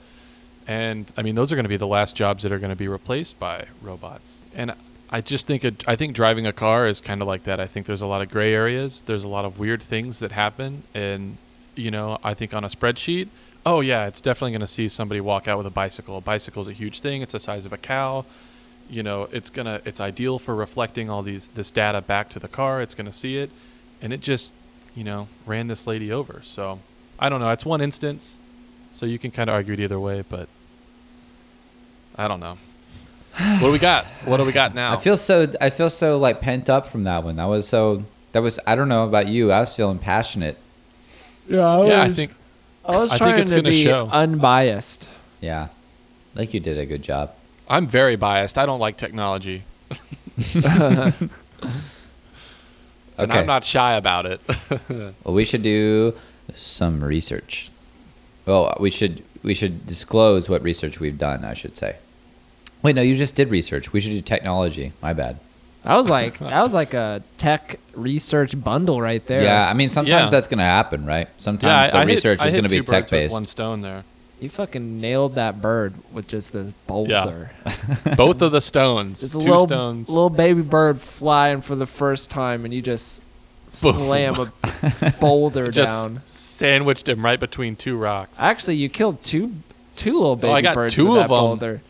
And 0.68 1.06
I 1.18 1.22
mean 1.22 1.36
those 1.36 1.52
are 1.52 1.56
going 1.56 1.66
to 1.66 1.70
be 1.70 1.78
the 1.78 1.88
last 1.88 2.16
jobs 2.16 2.44
that 2.44 2.52
are 2.52 2.60
going 2.60 2.72
to 2.72 2.76
be 2.76 2.88
replaced 2.88 3.40
by 3.40 3.66
robots. 3.82 4.34
And 4.56 4.74
I 5.12 5.22
just 5.22 5.46
think 5.46 5.66
it, 5.66 5.84
I 5.88 5.96
think 5.96 6.16
driving 6.16 6.48
a 6.48 6.54
car 6.54 6.88
is 6.88 7.02
kind 7.02 7.22
of 7.22 7.28
like 7.28 7.44
that. 7.44 7.60
I 7.60 7.68
think 7.68 7.86
there's 7.86 8.02
a 8.02 8.08
lot 8.08 8.22
of 8.22 8.30
gray 8.30 8.54
areas. 8.54 9.02
There's 9.06 9.24
a 9.24 9.28
lot 9.28 9.44
of 9.44 9.60
weird 9.60 9.84
things 9.84 10.20
that 10.20 10.32
happen 10.32 10.84
and 10.94 11.38
you 11.76 11.92
know, 11.92 12.18
I 12.24 12.34
think 12.34 12.54
on 12.54 12.64
a 12.64 12.68
spreadsheet, 12.68 13.30
oh 13.66 13.82
yeah, 13.82 14.08
it's 14.08 14.22
definitely 14.22 14.52
going 14.52 14.62
to 14.62 14.68
see 14.68 14.88
somebody 14.88 15.22
walk 15.22 15.48
out 15.48 15.58
with 15.58 15.68
a 15.68 15.72
bicycle. 15.72 16.18
A 16.18 16.22
bicycle 16.22 16.62
is 16.62 16.68
a 16.68 16.74
huge 16.74 17.00
thing. 17.00 17.22
It's 17.22 17.32
the 17.34 17.40
size 17.40 17.66
of 17.66 17.74
a 17.74 17.78
cow. 17.78 18.26
You 18.90 19.04
know, 19.04 19.30
it's 19.32 19.50
gonna 19.50 19.82
it's 19.86 20.02
ideal 20.02 20.38
for 20.38 20.54
reflecting 20.54 21.10
all 21.10 21.24
these 21.24 21.48
this 21.50 21.72
data 21.72 22.02
back 22.02 22.28
to 22.30 22.40
the 22.40 22.50
car. 22.50 22.82
It's 22.82 22.94
gonna 22.94 23.14
see 23.14 23.38
it, 23.38 23.50
and 24.02 24.12
it 24.12 24.20
just 24.20 24.54
you 24.96 25.06
know 25.06 25.30
ran 25.46 25.68
this 25.68 25.88
lady 25.88 26.12
over. 26.12 26.42
So 26.44 26.80
I 27.18 27.30
don't 27.30 27.40
know. 27.40 27.50
It's 27.52 27.66
one 27.66 27.80
instance, 27.80 28.36
so 28.92 29.06
you 29.06 29.18
can 29.18 29.32
kind 29.32 29.50
of 29.50 29.54
argue 29.54 29.76
it 29.76 29.80
either 29.80 30.00
way, 30.00 30.26
but 30.28 30.50
I 32.18 32.28
don't 32.28 32.42
know. 32.42 32.58
What 33.60 33.68
do 33.68 33.72
we 33.72 33.80
got? 33.80 34.06
What 34.26 34.38
do 34.38 34.46
we 34.46 34.52
got 34.52 34.74
now? 34.76 34.94
I 34.94 34.98
feel 34.98 35.18
so. 35.18 35.52
I 35.60 35.70
feel 35.70 35.90
so 35.90 36.18
like 36.18 36.42
pent 36.42 36.70
up 36.70 36.90
from 36.90 37.04
that 37.06 37.24
one. 37.24 37.36
That 37.38 37.46
was 37.46 37.68
so. 37.68 38.04
That 38.34 38.40
was. 38.42 38.60
I 38.66 38.76
don't 38.76 38.90
know 38.90 39.06
about 39.06 39.28
you. 39.28 39.52
I 39.52 39.60
was 39.60 39.76
feeling 39.76 40.00
passionate. 40.00 40.58
Yeah, 41.48 41.84
yeah, 41.86 42.02
I 42.04 42.14
think 42.14 42.32
I 42.86 42.98
was 42.98 43.12
I 43.12 43.18
think 43.18 43.30
trying 43.32 43.40
it's 43.42 43.52
to 43.52 43.58
gonna 43.58 43.70
be 43.70 43.84
show. 43.84 44.08
unbiased. 44.12 45.10
Yeah, 45.42 45.68
like 46.36 46.54
you 46.54 46.60
did 46.60 46.78
a 46.78 46.86
good 46.86 47.02
job. 47.04 47.34
I'm 47.68 47.88
very 47.88 48.16
biased. 48.16 48.58
I 48.58 48.66
don't 48.66 48.80
like 48.80 48.98
technology, 48.98 49.64
and 50.56 51.30
Okay. 53.20 53.40
I'm 53.40 53.46
not 53.46 53.64
shy 53.64 53.94
about 53.94 54.26
it. 54.26 54.42
Well, 55.24 55.34
we 55.36 55.46
should 55.46 55.62
do 55.64 56.14
some 56.56 57.04
research. 57.04 57.70
Well, 58.46 58.76
we 58.80 58.90
should 58.90 59.24
we 59.44 59.54
should 59.54 59.86
disclose 59.86 60.50
what 60.50 60.64
research 60.64 61.00
we've 61.00 61.18
done. 61.18 61.44
I 61.46 61.54
should 61.54 61.78
say. 61.78 61.98
Wait, 62.84 62.96
no, 62.96 63.02
you 63.02 63.16
just 63.16 63.36
did 63.36 63.50
research. 63.50 63.94
We 63.94 64.00
should 64.00 64.12
do 64.12 64.22
technology. 64.22 64.94
My 65.02 65.14
bad. 65.14 65.38
That 65.84 65.96
was 65.96 66.10
like 66.10 66.38
that 66.40 66.62
was 66.62 66.74
like 66.74 66.94
a 66.94 67.24
tech 67.38 67.80
research 67.96 68.62
bundle 68.62 69.02
right 69.02 69.26
there. 69.28 69.44
Yeah, 69.44 69.68
I 69.70 69.74
mean 69.74 69.90
sometimes 69.90 70.12
Yeah. 70.32 70.38
that's 70.38 70.48
gonna 70.48 70.64
happen, 70.64 71.06
right? 71.06 71.28
Sometimes 71.38 71.92
the 71.92 71.98
I 71.98 72.02
hit- 72.02 72.08
research 72.08 72.40
I 72.40 72.46
is 72.48 72.52
hit 72.54 72.60
gonna 72.60 72.70
be 72.70 72.78
two 72.78 72.82
birds 72.84 72.90
tech 72.92 73.04
with 73.06 73.12
based. 73.12 73.34
One 73.34 73.46
stone 73.46 73.82
there. 73.82 74.04
You 74.40 74.50
fucking 74.50 75.00
nailed 75.00 75.36
that 75.36 75.62
bird 75.62 75.94
with 76.12 76.28
just 76.28 76.52
this 76.52 76.74
boulder. 76.88 77.52
Both 78.18 78.42
of 78.42 78.52
the 78.52 78.62
stones. 78.62 79.22
Just 79.22 79.34
two 79.34 79.38
a 79.38 79.42
little, 79.50 79.64
stones. 79.68 80.10
little 80.10 80.32
baby 80.32 80.64
bird 80.64 81.00
flying 81.00 81.62
for 81.62 81.76
the 81.76 81.86
first 81.86 82.32
time, 82.32 82.66
and 82.66 82.74
you 82.74 82.82
just 82.82 83.22
Boom. 83.84 83.94
slam 83.96 84.36
a 84.40 85.12
boulder 85.20 85.70
just 85.70 86.08
down. 86.10 86.22
sandwiched 86.26 87.08
him 87.08 87.24
right 87.24 87.40
between 87.40 87.76
two 87.76 87.96
rocks. 87.98 88.40
Actually, 88.40 88.78
you 88.78 88.90
killed 88.90 89.24
two 89.24 89.54
two 89.96 90.14
little 90.14 90.36
baby 90.36 90.52
Oh, 90.54 90.56
I 90.56 90.62
got 90.62 90.74
birds 90.74 90.96
two 90.96 91.04
with 91.04 91.12
of 91.12 91.18
that 91.18 91.24
'em. 91.24 91.28
boulder. 91.30 91.82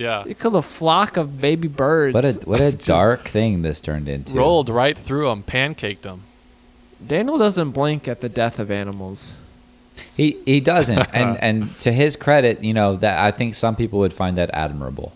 Yeah. 0.00 0.24
You 0.24 0.34
killed 0.34 0.56
a 0.56 0.62
flock 0.62 1.18
of 1.18 1.40
baby 1.40 1.68
birds. 1.68 2.14
What 2.14 2.24
a 2.24 2.32
what 2.44 2.60
a 2.60 2.72
dark 2.72 3.28
thing 3.28 3.60
this 3.60 3.80
turned 3.80 4.08
into. 4.08 4.34
Rolled 4.34 4.70
right 4.70 4.96
through 4.96 5.26
them, 5.28 5.42
pancaked 5.42 6.02
them. 6.02 6.22
Daniel 7.06 7.36
doesn't 7.36 7.72
blink 7.72 8.08
at 8.08 8.20
the 8.20 8.28
death 8.28 8.58
of 8.58 8.70
animals. 8.70 9.36
He 10.16 10.38
he 10.46 10.60
doesn't, 10.60 11.06
and 11.14 11.36
and 11.38 11.78
to 11.80 11.92
his 11.92 12.16
credit, 12.16 12.64
you 12.64 12.72
know 12.72 12.96
that 12.96 13.22
I 13.22 13.30
think 13.30 13.54
some 13.54 13.76
people 13.76 13.98
would 13.98 14.14
find 14.14 14.38
that 14.38 14.50
admirable. 14.54 15.12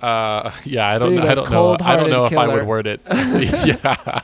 Uh, 0.00 0.50
yeah, 0.64 0.88
I 0.88 0.98
don't, 0.98 1.10
Dude, 1.10 1.24
I 1.24 1.32
a 1.32 1.34
don't 1.34 1.50
know. 1.50 1.76
I 1.82 1.96
don't 1.96 2.08
know 2.08 2.24
if 2.24 2.36
I 2.36 2.48
would 2.48 2.66
word 2.66 2.86
it. 2.86 3.02
yeah, 3.06 4.22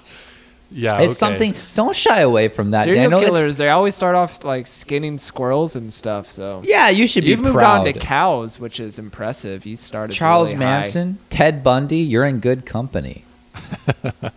yeah. 0.71 0.95
okay. 0.97 1.07
It's 1.07 1.19
something. 1.19 1.55
Don't 1.75 1.95
shy 1.95 2.21
away 2.21 2.49
from 2.49 2.71
that, 2.71 2.85
Serial 2.85 3.05
Daniel. 3.11 3.21
It's- 3.21 3.39
killers, 3.39 3.57
they 3.57 3.69
always 3.71 3.95
start 3.95 4.15
off 4.17 4.45
like 4.45 4.67
skinning 4.67 5.19
squirrels 5.19 5.77
and 5.77 5.93
stuff. 5.93 6.27
So 6.27 6.63
yeah, 6.65 6.89
you 6.89 7.07
should 7.07 7.25
be 7.25 7.31
you've 7.31 7.41
moved 7.41 7.55
proud. 7.55 7.81
on 7.81 7.85
to 7.87 7.93
cows, 7.93 8.59
which 8.59 8.81
is 8.81 8.99
impressive. 8.99 9.65
You 9.67 9.77
started 9.77 10.15
Charles 10.15 10.53
really 10.53 10.65
high. 10.65 10.71
Manson, 10.81 11.19
Ted 11.31 11.63
Bundy, 11.63 11.99
you're 11.99 12.25
in 12.25 12.41
good 12.41 12.67
company. 12.67 13.25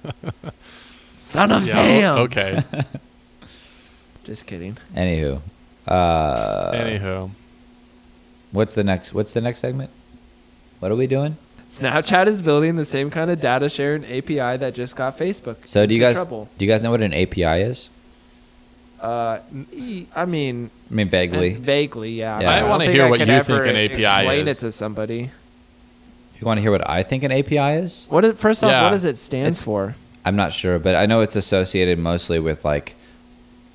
son 1.17 1.51
of 1.51 1.65
Yeah, 1.67 1.73
Sam. 1.73 2.17
Okay. 2.19 2.63
just 4.23 4.45
kidding. 4.45 4.77
Anywho, 4.95 5.41
uh, 5.88 6.71
Anywho, 6.71 7.32
what's 8.51 8.75
the 8.75 8.84
next? 8.84 9.13
What's 9.13 9.34
the 9.34 9.41
next 9.41 9.59
segment? 9.59 9.89
What 10.80 10.91
are 10.91 10.95
we 10.95 11.07
doing? 11.07 11.38
Snapchat 11.72 12.28
is 12.28 12.41
building 12.41 12.76
the 12.76 12.86
same 12.86 13.09
kind 13.09 13.30
of 13.30 13.39
data 13.39 13.70
sharing 13.70 14.03
API 14.03 14.57
that 14.57 14.74
just 14.74 14.95
got 14.95 15.17
Facebook. 15.17 15.57
So 15.65 15.86
do 15.86 15.93
you 15.93 15.99
guys 15.99 16.15
Trouble. 16.15 16.49
do 16.57 16.65
you 16.65 16.72
guys 16.72 16.84
know 16.84 16.91
what 16.91 17.01
an 17.01 17.13
API 17.13 17.61
is? 17.61 17.89
Uh, 18.99 19.39
I 20.15 20.26
mean, 20.26 20.72
I 20.89 20.93
mean, 20.93 21.07
vaguely. 21.07 21.55
uh, 21.55 21.59
vaguely, 21.59 22.11
yeah. 22.13 22.39
Yeah. 22.41 22.51
I 22.51 22.59
don't 22.59 22.70
wanna 22.70 22.88
hear 22.91 23.03
I 23.05 23.09
what 23.09 23.20
you 23.20 23.26
ever 23.28 23.63
think 23.63 23.70
an 23.70 23.76
API 23.78 23.93
explain 23.93 24.01
is. 24.01 24.03
Explain 24.03 24.47
it 24.47 24.53
to 24.57 24.72
somebody. 24.74 25.32
you 26.39 26.45
want 26.45 26.57
to 26.57 26.61
hear 26.61 26.72
what 26.72 26.89
I 26.89 27.03
think 27.03 27.24
an 27.24 27.32
API 27.32 27.78
is? 27.84 28.07
What 28.09 28.24
is, 28.26 28.38
first 28.39 28.63
off, 28.63 28.72
Yeah. 28.72 28.84
what 28.84 28.91
does 28.91 29.05
it 29.05 29.17
stand 29.17 29.47
It's- 29.47 29.63
for? 29.63 29.95
I'm 30.26 30.36
not 30.36 30.51
sure, 30.53 30.80
but 30.80 30.95
I 30.95 31.05
know 31.05 31.22
it's 31.22 31.36
associated 31.36 31.97
mostly 31.99 32.39
with 32.39 32.63
like, 32.65 32.95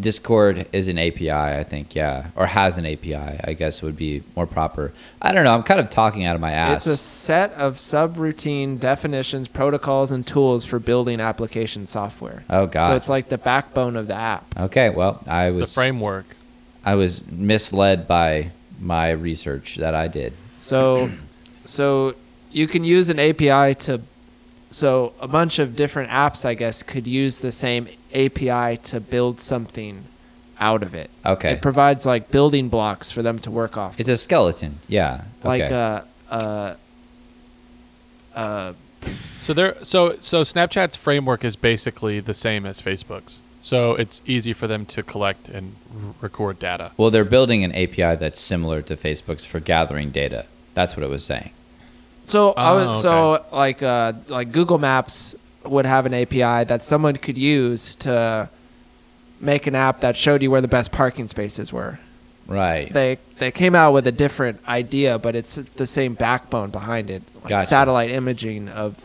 Discord. 0.00 0.56
Discord 0.56 0.68
is 0.74 0.88
an 0.88 0.98
API, 0.98 1.30
I 1.30 1.64
think, 1.64 1.94
yeah, 1.94 2.28
or 2.36 2.46
has 2.46 2.78
an 2.78 2.86
API. 2.86 3.14
I 3.14 3.54
guess 3.54 3.82
would 3.82 3.96
be 3.96 4.22
more 4.36 4.46
proper. 4.46 4.92
I 5.22 5.32
don't 5.32 5.44
know. 5.44 5.54
I'm 5.54 5.62
kind 5.62 5.80
of 5.80 5.90
talking 5.90 6.24
out 6.24 6.34
of 6.34 6.40
my 6.40 6.52
ass. 6.52 6.86
It's 6.86 6.94
a 6.94 6.96
set 6.96 7.52
of 7.54 7.74
subroutine 7.76 8.78
definitions, 8.78 9.48
protocols, 9.48 10.10
and 10.10 10.26
tools 10.26 10.64
for 10.64 10.78
building 10.78 11.20
application 11.20 11.86
software. 11.86 12.44
oh 12.50 12.66
God. 12.66 12.88
So 12.88 12.94
it's 12.94 13.08
like 13.08 13.28
the 13.28 13.38
backbone 13.38 13.96
of 13.96 14.08
the 14.08 14.14
app. 14.14 14.46
okay. 14.58 14.90
Well, 14.90 15.22
I 15.26 15.50
was 15.50 15.68
the 15.68 15.74
framework. 15.80 16.36
I 16.84 16.94
was 16.94 17.26
misled 17.30 18.06
by 18.08 18.50
my 18.80 19.10
research 19.10 19.76
that 19.76 19.94
I 19.94 20.08
did. 20.08 20.32
So, 20.60 21.10
so 21.64 22.14
you 22.50 22.66
can 22.66 22.84
use 22.84 23.08
an 23.08 23.18
API 23.18 23.74
to, 23.80 24.00
so 24.70 25.12
a 25.20 25.28
bunch 25.28 25.58
of 25.58 25.76
different 25.76 26.10
apps, 26.10 26.44
I 26.44 26.54
guess, 26.54 26.82
could 26.82 27.06
use 27.06 27.40
the 27.40 27.52
same 27.52 27.88
API 28.14 28.76
to 28.84 29.00
build 29.00 29.40
something 29.40 30.04
out 30.60 30.82
of 30.82 30.94
it. 30.94 31.10
Okay. 31.24 31.52
It 31.52 31.62
provides 31.62 32.04
like 32.06 32.30
building 32.30 32.68
blocks 32.68 33.10
for 33.12 33.22
them 33.22 33.38
to 33.40 33.50
work 33.50 33.76
off. 33.76 34.00
It's 34.00 34.08
a 34.08 34.16
skeleton. 34.16 34.78
Yeah. 34.88 35.22
like 35.44 35.62
okay. 35.62 35.74
uh, 35.74 36.34
uh, 36.34 36.74
uh, 38.34 38.72
So 39.40 39.52
there, 39.52 39.76
so 39.84 40.16
so 40.18 40.42
Snapchat's 40.42 40.96
framework 40.96 41.44
is 41.44 41.56
basically 41.56 42.20
the 42.20 42.34
same 42.34 42.66
as 42.66 42.82
Facebook's. 42.82 43.40
So 43.60 43.94
it's 43.94 44.20
easy 44.26 44.52
for 44.52 44.66
them 44.66 44.86
to 44.86 45.02
collect 45.02 45.48
and 45.48 45.74
r- 45.92 46.14
record 46.20 46.58
data. 46.58 46.92
well, 46.96 47.10
they're 47.10 47.24
building 47.24 47.64
an 47.64 47.72
API 47.72 48.16
that's 48.16 48.40
similar 48.40 48.82
to 48.82 48.96
Facebook's 48.96 49.44
for 49.44 49.60
gathering 49.60 50.10
data. 50.10 50.46
That's 50.74 50.96
what 50.96 51.02
it 51.02 51.10
was 51.10 51.24
saying. 51.24 51.50
So 52.24 52.52
I 52.52 52.70
Oh, 52.70 52.88
was, 52.90 53.02
so 53.02 53.44
like 53.52 53.82
uh, 53.82 54.12
like 54.28 54.52
Google 54.52 54.78
Maps 54.78 55.34
would 55.70 55.86
have 55.86 56.06
an 56.06 56.14
API 56.14 56.64
that 56.64 56.82
someone 56.82 57.16
could 57.16 57.38
use 57.38 57.94
to 57.96 58.48
make 59.40 59.66
an 59.66 59.74
app 59.74 60.00
that 60.00 60.16
showed 60.16 60.42
you 60.42 60.50
where 60.50 60.60
the 60.60 60.68
best 60.68 60.90
parking 60.92 61.28
spaces 61.28 61.72
were. 61.72 61.98
Right. 62.46 62.92
They 62.92 63.18
they 63.38 63.50
came 63.50 63.74
out 63.74 63.92
with 63.92 64.06
a 64.06 64.12
different 64.12 64.60
idea, 64.66 65.18
but 65.18 65.36
it's 65.36 65.56
the 65.56 65.86
same 65.86 66.14
backbone 66.14 66.70
behind 66.70 67.10
it, 67.10 67.22
like 67.42 67.50
Gotcha. 67.50 67.66
satellite 67.66 68.10
imaging 68.10 68.68
of 68.68 68.96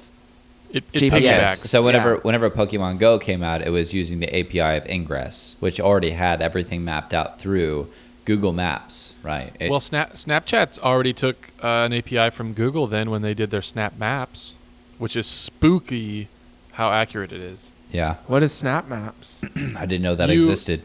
It, 0.71 0.83
it 0.93 0.99
GPS. 1.11 1.11
piggybacks. 1.11 1.67
So 1.67 1.83
whenever 1.83 2.13
Yeah. 2.15 2.19
whenever 2.21 2.49
Pokemon 2.49 2.99
Go 2.99 3.19
came 3.19 3.43
out, 3.43 3.61
it 3.61 3.69
was 3.69 3.93
using 3.93 4.19
the 4.21 4.33
API 4.33 4.77
of 4.77 4.85
Ingress, 4.89 5.55
which 5.59 5.79
already 5.79 6.11
had 6.11 6.41
everything 6.41 6.83
mapped 6.85 7.13
out 7.13 7.37
through 7.39 7.89
Google 8.25 8.53
Maps, 8.53 9.13
right? 9.21 9.51
It- 9.59 9.69
well, 9.69 9.81
Snap, 9.81 10.13
Snapchat's 10.13 10.79
already 10.79 11.11
took 11.11 11.51
uh, 11.61 11.67
an 11.85 11.93
API 11.93 12.29
from 12.29 12.53
Google 12.53 12.87
then 12.87 13.11
when 13.11 13.21
they 13.21 13.33
did 13.33 13.51
their 13.51 13.61
Snap 13.61 13.99
Maps, 13.99 14.53
which 14.97 15.17
is 15.17 15.27
spooky 15.27 16.29
how 16.73 16.91
accurate 16.91 17.31
it 17.31 17.41
is. 17.41 17.71
yeah, 17.91 18.17
what 18.27 18.43
is 18.43 18.51
Snap 18.53 18.87
Maps? 18.87 19.41
I 19.75 19.85
didn't 19.85 20.03
know 20.03 20.15
that 20.15 20.29
You- 20.29 20.35
existed. 20.35 20.83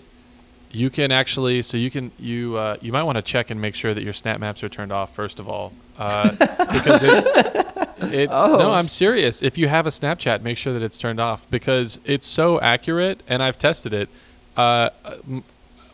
You 0.71 0.91
can 0.91 1.11
actually, 1.11 1.63
so 1.63 1.79
you 1.79 1.91
can 1.91 2.13
you 2.19 2.57
uh, 2.59 2.77
you 2.83 2.93
might 2.93 3.05
want 3.05 3.17
to 3.17 3.23
check 3.23 3.49
and 3.51 3.59
make 3.59 3.75
sure 3.75 3.95
that 3.95 4.03
your 4.05 4.13
Snap 4.13 4.39
Maps 4.39 4.63
are 4.63 4.69
turned 4.69 4.93
off 4.93 5.15
first 5.15 5.41
of 5.41 5.49
all, 5.49 5.73
uh, 5.99 6.31
because 6.73 7.03
it's 7.03 7.25
it's 8.03 8.33
Oh. 8.35 8.59
no, 8.59 8.73
I'm 8.73 8.89
serious. 8.89 9.41
If 9.43 9.57
you 9.57 9.67
have 9.69 9.87
a 9.87 9.91
Snapchat, 9.91 10.43
make 10.43 10.59
sure 10.59 10.75
that 10.75 10.83
it's 10.83 10.99
turned 10.99 11.21
off 11.21 11.49
because 11.51 12.01
it's 12.05 12.27
so 12.27 12.61
accurate, 12.61 13.23
and 13.27 13.43
I've 13.43 13.59
tested 13.59 13.95
it. 13.95 14.11
Uh, 14.59 14.91
m- 15.27 15.43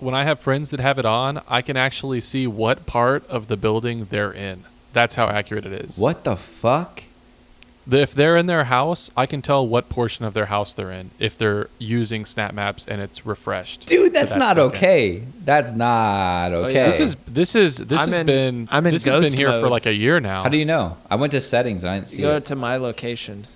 when 0.01 0.13
I 0.15 0.25
have 0.25 0.41
friends 0.41 0.71
that 0.71 0.81
have 0.81 0.99
it 0.99 1.07
on, 1.07 1.41
I 1.49 1.63
can 1.63 1.77
actually 1.77 2.21
see 2.21 2.49
what 2.49 2.85
part 2.85 3.25
of 3.29 3.47
the 3.47 3.57
building 3.57 4.09
they're 4.11 4.33
in. 4.33 4.65
That's 4.93 5.15
how 5.15 5.29
accurate 5.29 5.67
it 5.67 5.73
is. 5.85 5.97
What 5.99 6.25
the 6.25 6.35
fuck? 6.37 7.05
The- 7.87 8.01
If 8.01 8.15
they're 8.15 8.37
in 8.37 8.47
their 8.47 8.65
house, 8.65 9.11
I 9.17 9.27
can 9.27 9.43
tell 9.43 9.67
what 9.67 9.89
portion 9.89 10.25
of 10.25 10.33
their 10.35 10.47
house 10.47 10.73
they're 10.75 10.91
in 10.91 11.11
if 11.19 11.37
they're 11.37 11.69
using 11.79 12.25
Snap 12.25 12.55
Maps 12.55 12.87
and 12.89 13.01
it's 13.03 13.27
refreshed. 13.27 13.87
Dude, 13.87 14.07
So 14.15 14.19
that's, 14.21 14.35
not 14.35 14.57
okay. 14.59 15.23
That's 15.45 15.73
not 15.73 16.53
oh, 16.53 16.61
yeah. 16.63 16.67
okay. 16.69 16.87
This 16.87 17.01
is 17.01 17.17
this 17.27 17.55
is 17.55 17.77
this 17.79 18.01
I'm 18.01 18.09
has 18.09 18.19
in- 18.19 18.27
been 18.27 18.69
I'm 18.71 18.87
in 18.87 18.95
this 18.95 19.05
has 19.05 19.15
ghost 19.15 19.31
been 19.33 19.39
here 19.39 19.61
for 19.61 19.69
like 19.69 19.87
a 19.87 19.93
year 19.95 20.19
now. 20.21 20.43
How 20.45 20.49
do 20.49 20.57
you 20.57 20.65
know? 20.65 20.97
I 21.11 21.17
went 21.17 21.33
to 21.33 21.41
settings 21.41 21.85
and 21.85 21.91
I 21.91 21.97
didn't 21.99 22.09
see. 22.09 22.17
You 22.17 22.23
see 22.23 22.31
go 22.31 22.37
it. 22.37 22.47
to 22.47 22.57
my 22.57 22.77
location, 22.79 23.47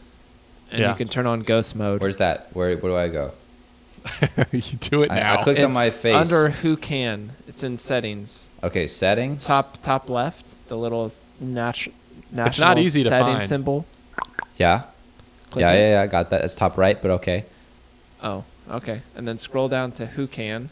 and 0.71 0.81
Yeah. 0.83 0.91
you 0.91 0.97
can 0.97 1.09
turn 1.09 1.27
on 1.27 1.41
ghost 1.41 1.75
mode. 1.75 2.01
Where's 2.03 2.19
that? 2.19 2.49
Where 2.53 2.77
where 2.77 2.93
do 2.93 2.97
I 2.97 3.09
go? 3.09 3.33
you 4.53 4.61
do 4.79 5.03
it 5.05 5.11
I- 5.11 5.21
now? 5.21 5.41
I 5.41 5.43
clicked 5.43 5.61
on 5.61 5.73
my 5.73 5.89
face. 5.91 6.15
under 6.15 6.51
who 6.51 6.77
can. 6.77 7.33
It's 7.47 7.63
in 7.63 7.79
settings. 7.79 8.49
Okay, 8.63 8.87
settings. 8.87 9.47
Top 9.47 9.81
top 9.83 10.11
left, 10.11 10.57
the 10.69 10.77
little 10.77 11.07
natu- 11.43 11.93
national 12.31 12.69
not 12.69 12.79
easy 12.79 13.03
to 13.05 13.09
setting 13.09 13.37
find. 13.37 13.43
symbol. 13.43 13.87
Yeah. 14.57 14.85
Click 15.51 15.63
yeah, 15.63 15.73
it. 15.73 15.81
yeah, 15.81 15.91
yeah. 15.93 16.03
I 16.03 16.07
got 16.07 16.31
that. 16.31 16.45
It's 16.45 16.55
top 16.55 16.77
right, 16.77 17.01
but 17.01 17.11
okay. 17.13 17.47
Oh, 18.23 18.45
okay. 18.71 19.03
And 19.15 19.27
then 19.27 19.39
scroll 19.39 19.69
down 19.69 19.93
to 19.93 20.07
who 20.07 20.27
can. 20.27 20.71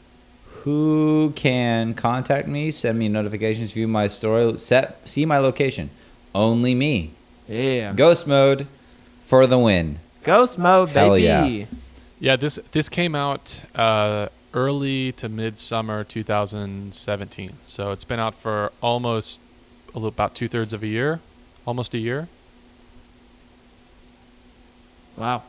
Who 0.62 1.32
can 1.36 1.94
contact 1.94 2.48
me? 2.48 2.70
Send 2.70 2.98
me 2.98 3.08
notifications. 3.08 3.72
View 3.72 3.86
my 3.86 4.08
story. 4.08 4.58
Set. 4.58 5.08
See 5.08 5.24
my 5.24 5.38
location. 5.38 5.90
Only 6.34 6.74
me. 6.74 7.14
Yeah. 7.46 7.92
Ghost 7.92 8.26
mode 8.26 8.66
for 9.22 9.46
the 9.46 9.58
win. 9.58 10.00
Ghost 10.24 10.58
mode, 10.58 10.88
baby. 10.88 10.98
Hell 10.98 11.18
yeah. 11.18 11.66
Yeah, 12.18 12.36
this 12.36 12.58
this 12.72 12.88
came 12.88 13.14
out 13.14 13.62
uh, 13.74 14.28
early 14.54 15.12
to 15.12 15.28
mid 15.28 15.58
summer 15.58 16.02
2017, 16.02 17.52
so 17.66 17.92
it's 17.92 18.04
been 18.04 18.18
out 18.18 18.34
for 18.34 18.72
almost 18.80 19.40
a 19.90 19.98
little, 19.98 20.08
about 20.08 20.34
two 20.34 20.48
thirds 20.48 20.72
of 20.72 20.82
a 20.82 20.86
year, 20.86 21.20
almost 21.66 21.94
a 21.94 21.98
year. 21.98 22.28
Wow. 25.16 25.42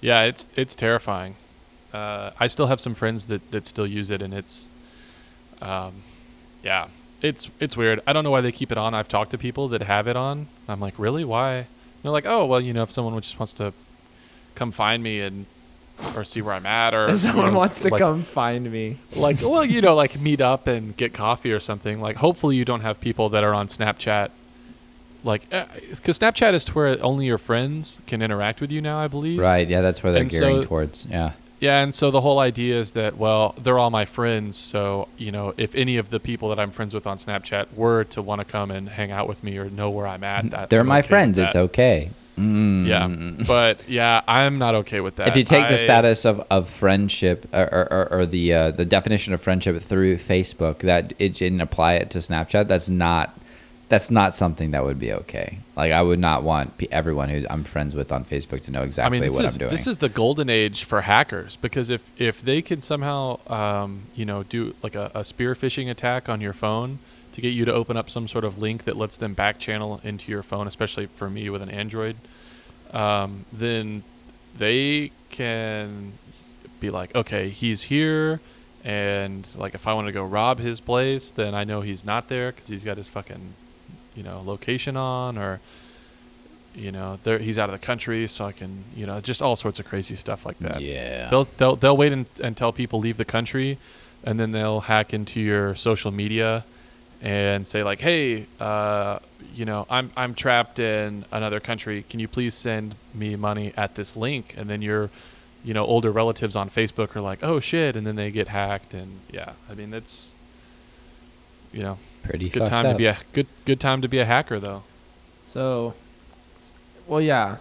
Yeah, 0.00 0.22
it's 0.22 0.46
it's 0.56 0.74
terrifying. 0.74 1.36
Uh, 1.92 2.30
I 2.38 2.46
still 2.48 2.66
have 2.66 2.80
some 2.80 2.94
friends 2.94 3.26
that, 3.26 3.50
that 3.52 3.66
still 3.66 3.86
use 3.86 4.10
it, 4.10 4.20
and 4.20 4.34
it's, 4.34 4.66
um, 5.62 5.94
yeah, 6.62 6.88
it's 7.22 7.48
it's 7.60 7.76
weird. 7.76 8.00
I 8.06 8.12
don't 8.12 8.22
know 8.22 8.30
why 8.30 8.42
they 8.42 8.52
keep 8.52 8.70
it 8.70 8.78
on. 8.78 8.92
I've 8.94 9.08
talked 9.08 9.30
to 9.30 9.38
people 9.38 9.68
that 9.68 9.82
have 9.82 10.06
it 10.06 10.16
on. 10.16 10.48
I'm 10.68 10.80
like, 10.80 10.98
really? 10.98 11.24
Why? 11.24 11.66
they're 12.02 12.12
like, 12.12 12.26
oh, 12.26 12.44
well, 12.46 12.60
you 12.60 12.72
know, 12.72 12.84
if 12.84 12.92
someone 12.92 13.20
just 13.20 13.36
wants 13.40 13.52
to 13.54 13.72
come 14.54 14.70
find 14.70 15.02
me 15.02 15.20
and 15.20 15.46
or 16.14 16.22
see 16.24 16.40
where 16.42 16.54
I'm 16.54 16.66
at, 16.66 16.94
or 16.94 17.08
If 17.08 17.18
someone 17.18 17.46
you 17.46 17.52
know, 17.52 17.58
wants 17.58 17.80
to 17.82 17.88
like- 17.88 18.00
come 18.00 18.22
find 18.22 18.70
me. 18.70 18.98
like 19.16 19.40
well 19.40 19.64
you 19.64 19.80
know 19.80 19.94
like 19.94 20.20
meet 20.20 20.40
up 20.40 20.66
and 20.66 20.94
get 20.96 21.14
coffee 21.14 21.52
or 21.52 21.58
something 21.58 22.00
like 22.00 22.16
hopefully 22.16 22.54
you 22.56 22.64
don't 22.66 22.82
have 22.82 23.00
people 23.00 23.30
that 23.30 23.42
are 23.42 23.54
on 23.54 23.66
snapchat 23.68 24.28
like 25.24 25.48
because 25.50 26.18
snapchat 26.18 26.52
is 26.54 26.64
to 26.64 26.72
where 26.72 27.02
only 27.02 27.26
your 27.26 27.38
friends 27.38 28.00
can 28.06 28.22
interact 28.22 28.60
with 28.60 28.70
you 28.72 28.80
now 28.80 28.98
i 28.98 29.08
believe 29.08 29.38
Right. 29.38 29.68
Yeah, 29.68 29.80
that's 29.82 30.02
where 30.02 30.12
they're 30.12 30.22
And 30.22 30.30
gearing 30.30 30.62
so- 30.62 30.68
towards. 30.68 31.06
Yeah. 31.10 31.32
yeah 31.60 31.82
and 31.82 31.94
so 31.94 32.10
the 32.10 32.20
whole 32.20 32.38
idea 32.38 32.78
is 32.78 32.92
that 32.92 33.16
well 33.16 33.54
they're 33.62 33.78
all 33.78 33.90
my 33.90 34.04
friends 34.04 34.56
so 34.56 35.08
you 35.16 35.32
know 35.32 35.54
if 35.56 35.74
any 35.74 35.96
of 35.96 36.10
the 36.10 36.20
people 36.20 36.48
that 36.50 36.58
i'm 36.58 36.70
friends 36.70 36.92
with 36.94 37.06
on 37.06 37.16
snapchat 37.16 37.72
were 37.74 38.04
to 38.04 38.20
want 38.22 38.40
to 38.40 38.44
come 38.44 38.70
and 38.70 38.88
hang 38.88 39.10
out 39.10 39.26
with 39.28 39.42
me 39.42 39.56
or 39.58 39.70
know 39.70 39.90
where 39.90 40.06
i'm 40.06 40.22
at 40.24 40.50
that 40.50 40.68
They're 40.70 40.84
my 40.84 40.98
okay 41.00 41.08
friends. 41.08 41.38
It's 41.38 41.56
okay. 41.56 42.10
Mm. 42.38 42.86
yeah 42.86 43.44
but 43.46 43.88
yeah 43.88 44.20
i'm 44.28 44.58
not 44.58 44.74
okay 44.74 45.00
with 45.00 45.16
that 45.16 45.28
If 45.28 45.36
you 45.36 45.42
take 45.44 45.68
the 45.70 45.78
status 45.78 46.26
of, 46.26 46.44
of 46.50 46.68
friendship 46.68 47.46
or, 47.54 47.62
or, 47.72 47.92
or- 47.92 48.12
or 48.12 48.26
the 48.26 48.52
uh, 48.52 48.70
the 48.72 48.84
definition 48.84 49.32
of 49.32 49.40
friendship 49.40 49.80
through 49.82 50.16
Facebook 50.18 50.80
that 50.80 51.14
it 51.18 51.32
didn't 51.32 51.62
apply 51.62 51.94
it 51.94 52.10
to 52.10 52.18
Snapchat, 52.18 52.68
that's 52.68 52.90
not 52.90 53.34
that's 53.88 54.10
not 54.10 54.34
something 54.34 54.72
that 54.72 54.84
would 54.84 54.98
be 54.98 55.12
okay. 55.12 55.58
Like 55.76 55.92
I 55.92 56.02
would 56.02 56.18
not 56.18 56.42
want 56.42 56.72
everyone 56.90 57.28
who 57.28 57.44
I'm 57.48 57.64
friends 57.64 57.94
with 57.94 58.10
on 58.10 58.24
Facebook 58.24 58.62
to 58.62 58.70
know 58.70 58.82
exactly 58.82 59.18
I 59.18 59.20
mean, 59.20 59.32
what 59.32 59.44
is, 59.44 59.54
I'm 59.54 59.58
doing. 59.58 59.70
This 59.70 59.86
is 59.86 59.98
the 59.98 60.08
golden 60.08 60.50
age 60.50 60.84
for 60.84 61.00
hackers 61.00 61.56
because 61.56 61.90
if 61.90 62.02
if 62.20 62.42
they 62.42 62.62
can 62.62 62.82
somehow, 62.82 63.38
um, 63.46 64.02
you 64.14 64.24
know, 64.24 64.42
do 64.42 64.74
like 64.82 64.96
a, 64.96 65.10
a 65.14 65.24
spear 65.24 65.54
phishing 65.54 65.90
attack 65.90 66.28
on 66.28 66.40
your 66.40 66.52
phone 66.52 66.98
to 67.36 67.42
get 67.42 67.50
you 67.50 67.66
to 67.66 67.72
open 67.74 67.98
up 67.98 68.08
some 68.08 68.26
sort 68.26 68.44
of 68.44 68.56
link 68.56 68.84
that 68.84 68.96
lets 68.96 69.18
them 69.18 69.34
back 69.34 69.58
channel 69.58 70.00
into 70.02 70.32
your 70.32 70.42
phone, 70.42 70.66
especially 70.66 71.04
for 71.04 71.28
me 71.28 71.50
with 71.50 71.60
an 71.60 71.68
Android, 71.68 72.16
um, 72.92 73.44
then 73.52 74.02
they 74.56 75.12
can 75.28 76.14
be 76.80 76.88
like, 76.88 77.14
okay, 77.14 77.50
he's 77.50 77.82
here. 77.82 78.40
And 78.84 79.46
like, 79.58 79.74
if 79.74 79.86
I 79.86 79.92
want 79.92 80.06
to 80.06 80.12
go 80.12 80.24
rob 80.24 80.58
his 80.58 80.80
place, 80.80 81.30
then 81.30 81.54
I 81.54 81.64
know 81.64 81.82
he's 81.82 82.06
not 82.06 82.28
there 82.28 82.52
because 82.52 82.68
he's 82.68 82.84
got 82.84 82.96
his 82.96 83.06
fucking, 83.06 83.52
you 84.16 84.22
know, 84.22 84.42
location 84.44 84.96
on, 84.96 85.38
or 85.38 85.60
you 86.74 86.92
know, 86.92 87.18
he's 87.24 87.58
out 87.58 87.70
of 87.70 87.72
the 87.72 87.86
country, 87.86 88.26
so 88.26 88.44
I 88.44 88.52
can, 88.52 88.84
you 88.94 89.06
know, 89.06 89.18
just 89.20 89.40
all 89.40 89.56
sorts 89.56 89.80
of 89.80 89.86
crazy 89.86 90.14
stuff 90.14 90.44
like 90.44 90.58
that. 90.58 90.80
yeah. 90.80 91.28
They'll 91.30 91.48
they'll 91.56 91.76
they'll 91.76 91.96
wait 91.96 92.12
un 92.12 92.26
until 92.42 92.72
people 92.72 92.98
leave 92.98 93.16
the 93.16 93.24
country, 93.24 93.78
and 94.24 94.38
then 94.38 94.52
they'll 94.52 94.80
hack 94.80 95.14
into 95.14 95.40
your 95.40 95.74
social 95.74 96.10
media, 96.10 96.64
and 97.22 97.66
say 97.66 97.82
like, 97.82 98.00
hey, 98.00 98.46
uh, 98.60 99.20
you 99.54 99.64
know, 99.64 99.86
I'm 99.88 100.10
I'm 100.16 100.34
trapped 100.34 100.78
in 100.78 101.24
another 101.32 101.60
country. 101.60 102.04
Can 102.10 102.20
you 102.20 102.28
please 102.28 102.54
send 102.54 102.94
me 103.14 103.36
money 103.36 103.72
at 103.76 103.94
this 103.94 104.14
link? 104.14 104.54
And 104.58 104.68
then 104.68 104.82
your, 104.82 105.08
you 105.64 105.72
know, 105.72 105.86
older 105.86 106.10
relatives 106.10 106.56
on 106.56 106.68
Facebook 106.68 107.16
are 107.16 107.22
like, 107.22 107.42
oh 107.42 107.58
shit, 107.58 107.96
and 107.96 108.06
then 108.06 108.16
they 108.16 108.30
get 108.30 108.48
hacked, 108.48 108.92
and 108.92 109.20
yeah, 109.32 109.52
I 109.70 109.74
mean 109.74 109.94
it's, 109.94 110.36
you 111.72 111.82
know, 111.82 111.96
Pretty 112.28 112.48
good 112.48 112.66
time 112.66 112.86
up. 112.86 112.92
to 112.92 112.98
be 112.98 113.06
a 113.06 113.16
good 113.32 113.46
good 113.64 113.80
time 113.80 114.02
to 114.02 114.08
be 114.08 114.18
a 114.18 114.24
hacker 114.24 114.58
though. 114.58 114.82
So, 115.46 115.94
well, 117.06 117.20
yeah. 117.20 117.56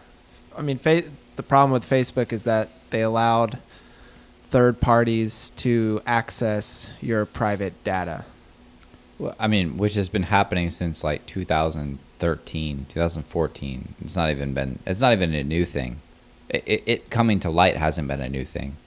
I 0.58 0.62
mean, 0.62 0.78
fa- 0.78 1.04
the 1.36 1.44
problem 1.44 1.72
with 1.72 1.88
Facebook 1.88 2.32
is 2.32 2.44
that 2.46 2.70
they 2.90 3.02
allowed 3.02 3.60
third 4.50 4.80
parties 4.80 5.52
to 5.58 6.02
access 6.06 6.92
your 7.02 7.26
private 7.26 7.84
data. 7.84 8.26
Well, 9.20 9.36
I 9.40 9.48
mean, 9.48 9.78
which 9.78 9.96
has 9.96 10.10
been 10.10 10.24
happening 10.24 10.70
since 10.70 11.04
like 11.04 11.26
2013, 11.26 12.86
2014. 12.90 13.96
It's 14.02 14.16
not 14.16 14.32
even 14.32 14.54
been. 14.54 14.80
It's 14.86 15.02
not 15.02 15.14
even 15.14 15.34
a 15.34 15.44
new 15.44 15.66
thing. 15.66 16.00
It, 16.50 16.64
it, 16.66 16.84
it 16.86 17.10
coming 17.10 17.40
to 17.42 17.50
light 17.50 17.78
hasn't 17.78 18.08
been 18.08 18.22
a 18.22 18.30
new 18.30 18.46
thing. 18.46 18.78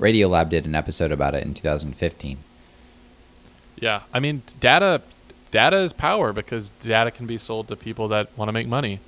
Radiolab 0.00 0.48
did 0.48 0.64
an 0.66 0.74
episode 0.74 1.12
about 1.12 1.34
it 1.34 1.44
in 1.44 1.54
2015. 1.54 2.38
Yeah, 3.76 4.02
I 4.12 4.20
mean, 4.20 4.42
data 4.60 5.02
data 5.54 5.76
is 5.76 5.92
power 5.92 6.32
because 6.32 6.70
data 6.80 7.12
can 7.12 7.26
be 7.26 7.38
sold 7.38 7.68
to 7.68 7.76
people 7.76 8.08
that 8.08 8.36
want 8.36 8.48
to 8.48 8.52
make 8.52 8.66
money. 8.66 8.98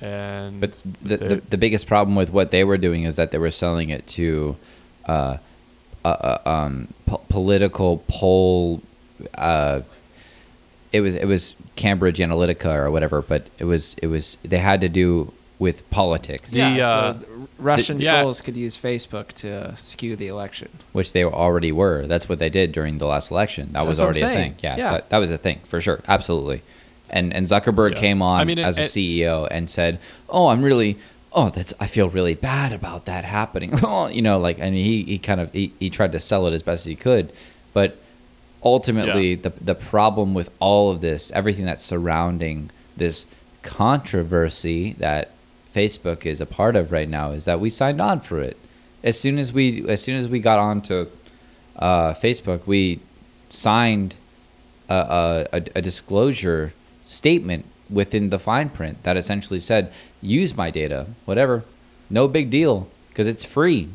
And 0.00 0.60
But 0.60 0.82
the, 1.00 1.16
the 1.16 1.36
the 1.48 1.56
biggest 1.56 1.86
problem 1.86 2.16
with 2.16 2.30
what 2.30 2.50
they 2.50 2.64
were 2.64 2.76
doing 2.76 3.04
is 3.04 3.14
that 3.16 3.30
they 3.30 3.38
were 3.38 3.52
selling 3.52 3.90
it 3.90 4.04
to, 4.18 4.56
uh, 5.06 5.36
uh, 6.04 6.08
uh 6.08 6.38
um, 6.44 6.88
po- 7.06 7.22
political 7.28 8.02
poll. 8.08 8.82
Uh, 9.34 9.82
it 10.90 11.02
was 11.02 11.14
it 11.14 11.26
was 11.26 11.54
Cambridge 11.76 12.18
Analytica 12.18 12.74
or 12.74 12.90
whatever, 12.90 13.22
but 13.22 13.46
it 13.58 13.64
was 13.64 13.94
it 14.02 14.08
was 14.08 14.38
they 14.42 14.58
had 14.58 14.80
to 14.80 14.88
do 14.88 15.32
with 15.60 15.88
politics, 15.90 16.50
The, 16.50 16.58
yeah, 16.58 16.88
uh, 16.88 17.18
so 17.62 17.64
the 17.64 17.76
Russian 17.76 18.00
yeah. 18.00 18.20
trolls 18.20 18.40
could 18.40 18.56
use 18.56 18.76
Facebook 18.76 19.28
to 19.34 19.74
skew 19.76 20.16
the 20.16 20.28
election. 20.28 20.68
which 20.92 21.12
they 21.12 21.24
already 21.24 21.72
were. 21.72 22.06
That's 22.06 22.28
what 22.28 22.38
they 22.38 22.50
did 22.50 22.72
during 22.72 22.98
the 22.98 23.06
last 23.06 23.30
election. 23.30 23.72
That 23.72 23.86
was 23.86 23.98
That's 23.98 24.06
what 24.06 24.16
I'm 24.16 24.22
already 24.24 24.40
a 24.40 24.42
thing. 24.44 24.54
Yeah, 24.62 24.76
Yeah. 24.76 24.90
That, 24.92 25.10
that 25.10 25.18
was 25.18 25.30
a 25.30 25.38
thing 25.38 25.60
for 25.64 25.80
sure, 25.80 26.00
absolutely. 26.08 26.62
And 27.10 27.32
and 27.34 27.46
Zuckerberg 27.46 27.92
Yeah. 27.92 28.00
came 28.00 28.22
on 28.22 28.40
I 28.40 28.44
mean, 28.44 28.58
it- 28.58 28.64
as 28.66 28.78
a 28.78 28.82
it- 28.82 28.86
CEO 28.86 29.46
and 29.50 29.68
said, 29.70 29.98
"Oh, 30.28 30.48
I'm 30.48 30.62
really." 30.62 30.98
Oh, 31.34 31.48
that's. 31.48 31.72
I 31.80 31.86
feel 31.86 32.10
really 32.10 32.34
bad 32.34 32.72
about 32.74 33.06
that 33.06 33.24
happening. 33.24 33.72
Oh, 33.82 34.06
you 34.06 34.20
know, 34.22 34.38
like, 34.38 34.58
and 34.58 34.74
he, 34.74 35.02
he 35.04 35.18
kind 35.18 35.40
of 35.40 35.50
he, 35.52 35.72
he 35.80 35.88
tried 35.88 36.12
to 36.12 36.20
sell 36.20 36.46
it 36.46 36.52
as 36.52 36.62
best 36.62 36.84
he 36.86 36.94
could, 36.94 37.32
but 37.72 37.96
ultimately 38.64 39.30
Yeah. 39.34 39.40
the 39.42 39.52
the 39.62 39.74
problem 39.74 40.34
with 40.34 40.50
all 40.58 40.90
of 40.90 41.00
this, 41.00 41.30
everything 41.32 41.64
that's 41.66 41.82
surrounding 41.82 42.70
this 42.96 43.24
controversy 43.62 44.94
that 44.98 45.30
Facebook 45.74 46.26
is 46.26 46.40
a 46.40 46.46
part 46.46 46.76
of 46.76 46.92
right 46.92 47.08
now, 47.08 47.30
is 47.30 47.44
that 47.44 47.60
we 47.60 47.70
signed 47.70 48.00
on 48.00 48.20
for 48.20 48.40
it. 48.40 48.56
As 49.02 49.18
soon 49.18 49.38
as 49.38 49.52
we 49.52 49.88
as 49.88 50.02
soon 50.02 50.16
as 50.16 50.28
we 50.28 50.38
got 50.38 50.58
onto 50.58 51.06
uh, 51.76 52.12
Facebook, 52.14 52.66
we 52.66 53.00
signed 53.48 54.16
a, 54.88 54.94
a, 54.94 55.48
a, 55.52 55.62
a 55.76 55.82
disclosure 55.82 56.72
statement 57.04 57.64
within 57.90 58.30
the 58.30 58.38
fine 58.38 58.68
print 58.68 59.02
that 59.02 59.16
essentially 59.16 59.58
said, 59.58 59.92
"Use 60.20 60.56
my 60.56 60.70
data, 60.70 61.06
whatever, 61.24 61.64
no 62.08 62.28
big 62.28 62.50
deal, 62.50 62.88
because 63.08 63.26
it's 63.26 63.44
free." 63.44 63.88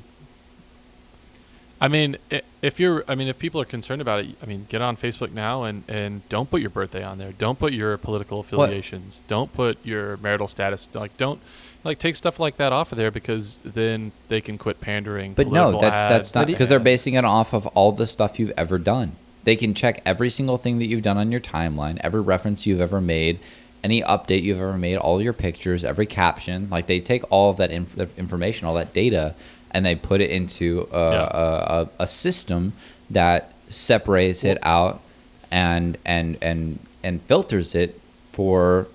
I 1.79 1.87
mean, 1.87 2.17
if 2.61 2.79
you're, 2.79 3.03
I 3.07 3.13
mean, 3.13 3.27
if 3.27 3.37
people 3.37 3.61
are 3.61 3.65
concerned 3.65 4.01
about 4.01 4.21
it, 4.21 4.35
I 4.41 4.47
mean, 4.47 4.65
get 4.67 4.81
on 4.81 4.97
Facebook 4.97 5.31
now 5.31 5.63
and 5.63 5.83
and 5.87 6.27
don't 6.27 6.49
put 6.49 6.61
your 6.61 6.71
birthday 6.71 7.03
on 7.03 7.19
there. 7.19 7.31
Don't 7.33 7.59
put 7.59 7.71
your 7.71 7.97
political 7.97 8.39
affiliations. 8.39 9.19
Don't 9.27 9.53
put 9.53 9.77
your 9.85 10.17
marital 10.17 10.47
status. 10.47 10.89
Like, 10.93 11.15
don't 11.17 11.39
like 11.83 11.99
take 11.99 12.15
stuff 12.15 12.39
like 12.39 12.55
that 12.57 12.73
off 12.73 12.91
of 12.91 12.97
there 12.97 13.11
because 13.11 13.59
then 13.63 14.11
they 14.27 14.41
can 14.41 14.57
quit 14.57 14.81
pandering. 14.81 15.33
But 15.33 15.47
no, 15.47 15.71
political 15.71 15.81
that's 15.81 16.01
that's 16.03 16.35
not 16.35 16.47
because 16.47 16.69
they're 16.69 16.79
basing 16.79 17.13
it 17.15 17.25
off 17.25 17.53
of 17.53 17.65
all 17.67 17.91
the 17.91 18.07
stuff 18.07 18.39
you've 18.39 18.53
ever 18.57 18.77
done. 18.77 19.13
They 19.43 19.55
can 19.55 19.73
check 19.73 20.01
every 20.05 20.29
single 20.29 20.57
thing 20.57 20.79
that 20.79 20.87
you've 20.87 21.03
done 21.03 21.17
on 21.17 21.31
your 21.31 21.39
timeline, 21.39 21.97
every 22.01 22.21
reference 22.21 22.65
you've 22.65 22.81
ever 22.81 22.99
made, 22.99 23.39
any 23.83 24.01
update 24.01 24.43
you've 24.43 24.57
ever 24.59 24.77
made, 24.77 24.97
all 24.97 25.21
your 25.21 25.31
pictures, 25.33 25.85
every 25.85 26.05
caption. 26.05 26.67
Like 26.69 26.87
they 26.87 26.99
take 26.99 27.23
all 27.31 27.49
of 27.51 27.57
that 27.57 27.71
inf- 27.71 28.17
information, 28.19 28.67
all 28.67 28.73
that 28.73 28.93
data, 28.93 29.35
and 29.71 29.85
they 29.85 29.95
put 29.95 30.19
it 30.19 30.31
into 30.31 30.87
a, 30.91 31.11
Yeah. 31.11 31.29
a, 31.31 31.81
a, 31.83 31.89
a 31.99 32.07
system 32.07 32.73
that 33.09 33.53
separates 33.69 34.43
it 34.43 34.57
out 34.63 35.01
and 35.51 35.97
and 36.05 36.37
and 36.41 36.79
and 37.03 37.21
filters 37.23 37.73
it 37.75 37.99
for 38.33 38.87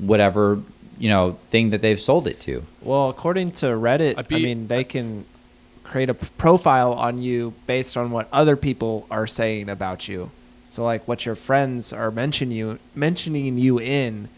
whatever 0.00 0.60
you 0.98 1.08
know 1.08 1.38
thing 1.50 1.70
that 1.70 1.82
they've 1.82 2.00
sold 2.00 2.26
it 2.26 2.40
to. 2.40 2.64
Well, 2.82 3.08
according 3.10 3.52
to 3.52 3.66
Reddit, 3.66 4.18
I'd 4.18 4.32
I 4.32 4.38
mean, 4.38 4.68
they 4.68 4.84
can 4.84 5.24
create 5.82 6.08
a 6.10 6.14
profile 6.14 6.92
on 6.94 7.20
you 7.20 7.54
based 7.66 7.96
on 7.96 8.10
what 8.10 8.28
other 8.32 8.56
people 8.56 9.06
are 9.10 9.26
saying 9.26 9.68
about 9.68 10.08
you. 10.08 10.30
So, 10.68 10.82
like, 10.82 11.06
what 11.06 11.24
your 11.24 11.34
friends 11.36 11.92
are 11.92 12.10
mention 12.10 12.50
you 12.50 12.78
mentioning 12.94 13.58
you 13.58 13.78
in, 13.80 14.28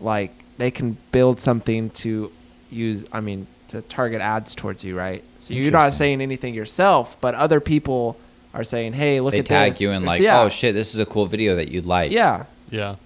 like, 0.00 0.32
they 0.58 0.70
can 0.70 0.96
build 1.12 1.40
something 1.40 1.90
to 1.90 2.32
use. 2.70 3.04
I 3.12 3.20
mean, 3.20 3.46
to 3.68 3.82
target 3.82 4.20
ads 4.20 4.54
towards 4.54 4.84
you, 4.84 4.96
right? 4.96 5.22
So 5.38 5.54
you're 5.54 5.70
not 5.72 5.94
saying 5.94 6.20
anything 6.20 6.54
yourself, 6.54 7.16
but 7.20 7.34
other 7.34 7.60
people 7.60 8.16
are 8.54 8.64
saying, 8.64 8.92
"Hey, 8.94 9.20
look 9.20 9.32
they 9.32 9.38
at 9.40 9.46
tag 9.46 9.72
this." 9.72 9.80
you 9.80 9.90
and 9.90 10.04
Or- 10.04 10.08
like, 10.08 10.20
yeah, 10.20 10.42
oh 10.42 10.48
shit, 10.48 10.74
this 10.74 10.94
is 10.94 11.00
a 11.00 11.06
cool 11.06 11.26
video 11.26 11.56
that 11.56 11.68
you'd 11.68 11.84
like. 11.86 12.12
yeah. 12.12 12.44
Yeah. 12.70 12.96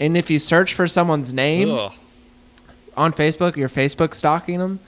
And 0.00 0.16
if 0.16 0.28
you 0.30 0.38
search 0.38 0.74
for 0.74 0.86
someone's 0.86 1.32
name, 1.32 1.70
Ugh. 1.70 1.92
On 2.96 3.12
Facebook, 3.12 3.56
you're 3.56 3.68
Facebook 3.68 4.14
stalking 4.14 4.58
them, 4.58 4.80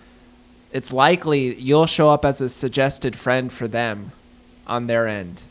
it's 0.73 0.93
likely 0.93 1.55
you'll 1.61 1.87
show 1.87 2.11
up 2.11 2.25
as 2.25 2.41
a 2.41 2.49
suggested 2.49 3.17
friend 3.17 3.53
for 3.53 3.67
them 3.69 4.13
on 4.67 4.87
their 4.87 5.07
end. 5.09 5.43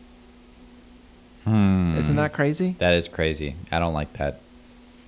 Hmm. 1.43 1.95
Isn't 1.97 2.16
that 2.16 2.34
crazy? 2.34 2.76
That 2.80 2.93
is 2.93 3.08
crazy. 3.08 3.56
I 3.72 3.80
don't 3.80 3.93
like 3.93 4.14
that. 4.14 4.39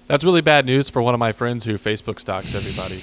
That's 0.06 0.24
really 0.24 0.42
bad 0.42 0.66
news 0.66 0.88
for 0.88 1.02
one 1.02 1.14
of 1.14 1.20
my 1.20 1.32
friends 1.32 1.66
who 1.66 1.78
Facebook 1.78 2.20
stalks 2.20 2.54
everybody. 2.56 3.02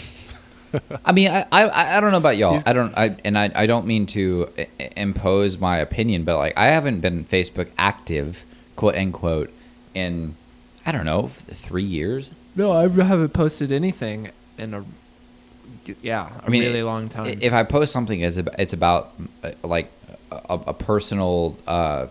I 1.04 1.12
mean, 1.12 1.28
I, 1.30 1.44
I, 1.52 1.96
I 1.98 2.00
don't 2.00 2.10
know 2.12 2.16
about 2.18 2.36
y'all. 2.36 2.52
He's- 2.52 2.62
I 2.66 2.72
don't, 2.72 2.96
I, 2.96 3.16
and 3.24 3.38
I, 3.38 3.50
I 3.54 3.66
don't 3.66 3.86
mean 3.86 4.06
to 4.06 4.50
i- 4.58 4.68
i- 4.80 4.90
impose 4.96 5.58
my 5.58 5.78
opinion, 5.78 6.24
but 6.24 6.36
like, 6.38 6.56
I 6.56 6.66
haven't 6.66 7.00
been 7.00 7.24
Facebook 7.26 7.68
active, 7.76 8.44
quote 8.76 8.94
unquote, 8.96 9.52
in, 9.94 10.34
I 10.86 10.92
don't 10.92 11.04
know, 11.04 11.28
three 11.28 11.84
years. 11.84 12.32
No, 12.56 12.72
I 12.72 12.82
haven't 12.88 13.30
posted 13.32 13.72
anything 13.72 14.30
in 14.58 14.74
a 14.74 14.84
yeah, 16.02 16.30
a 16.40 16.46
I 16.46 16.48
mean, 16.50 16.62
really 16.62 16.80
i- 16.80 16.84
long 16.84 17.08
time. 17.08 17.38
If 17.42 17.52
I 17.52 17.62
post 17.62 17.92
something, 17.92 18.20
it's 18.20 18.36
about, 18.36 18.58
it's 18.60 18.72
about 18.72 19.12
uh, 19.42 19.52
like 19.62 19.90
a, 20.30 20.54
a 20.68 20.74
personal 20.74 21.56
uh, 21.66 22.06